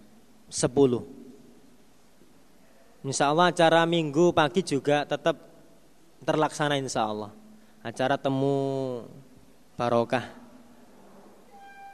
10 0.50 3.06
Insya 3.06 3.30
Allah 3.30 3.54
acara 3.54 3.86
minggu 3.86 4.34
pagi 4.34 4.66
juga 4.66 5.06
tetap 5.06 5.38
terlaksana 6.24 6.80
insya 6.80 7.06
Allah. 7.06 7.32
Acara 7.86 8.18
temu 8.18 9.04
barokah. 9.78 10.26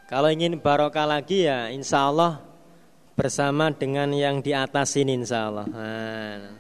Kalau 0.08 0.30
ingin 0.30 0.60
barokah 0.62 1.08
lagi 1.10 1.48
ya 1.50 1.74
insya 1.74 2.08
Allah 2.12 2.44
bersama 3.14 3.70
dengan 3.74 4.10
yang 4.14 4.42
di 4.42 4.54
atas 4.54 4.94
ini 4.98 5.18
insya 5.18 5.50
Allah. 5.50 5.66
Nah, 5.70 6.54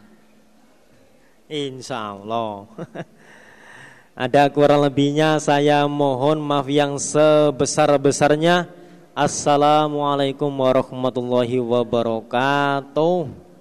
insya 1.49 2.17
Allah. 2.17 2.65
Ada 4.13 4.45
kurang 4.53 4.85
lebihnya 4.85 5.41
saya 5.41 5.89
mohon 5.89 6.37
maaf 6.37 6.69
yang 6.69 7.01
sebesar-besarnya. 7.01 8.69
Assalamualaikum 9.17 10.49
warahmatullahi 10.53 11.57
wabarakatuh. 11.57 13.52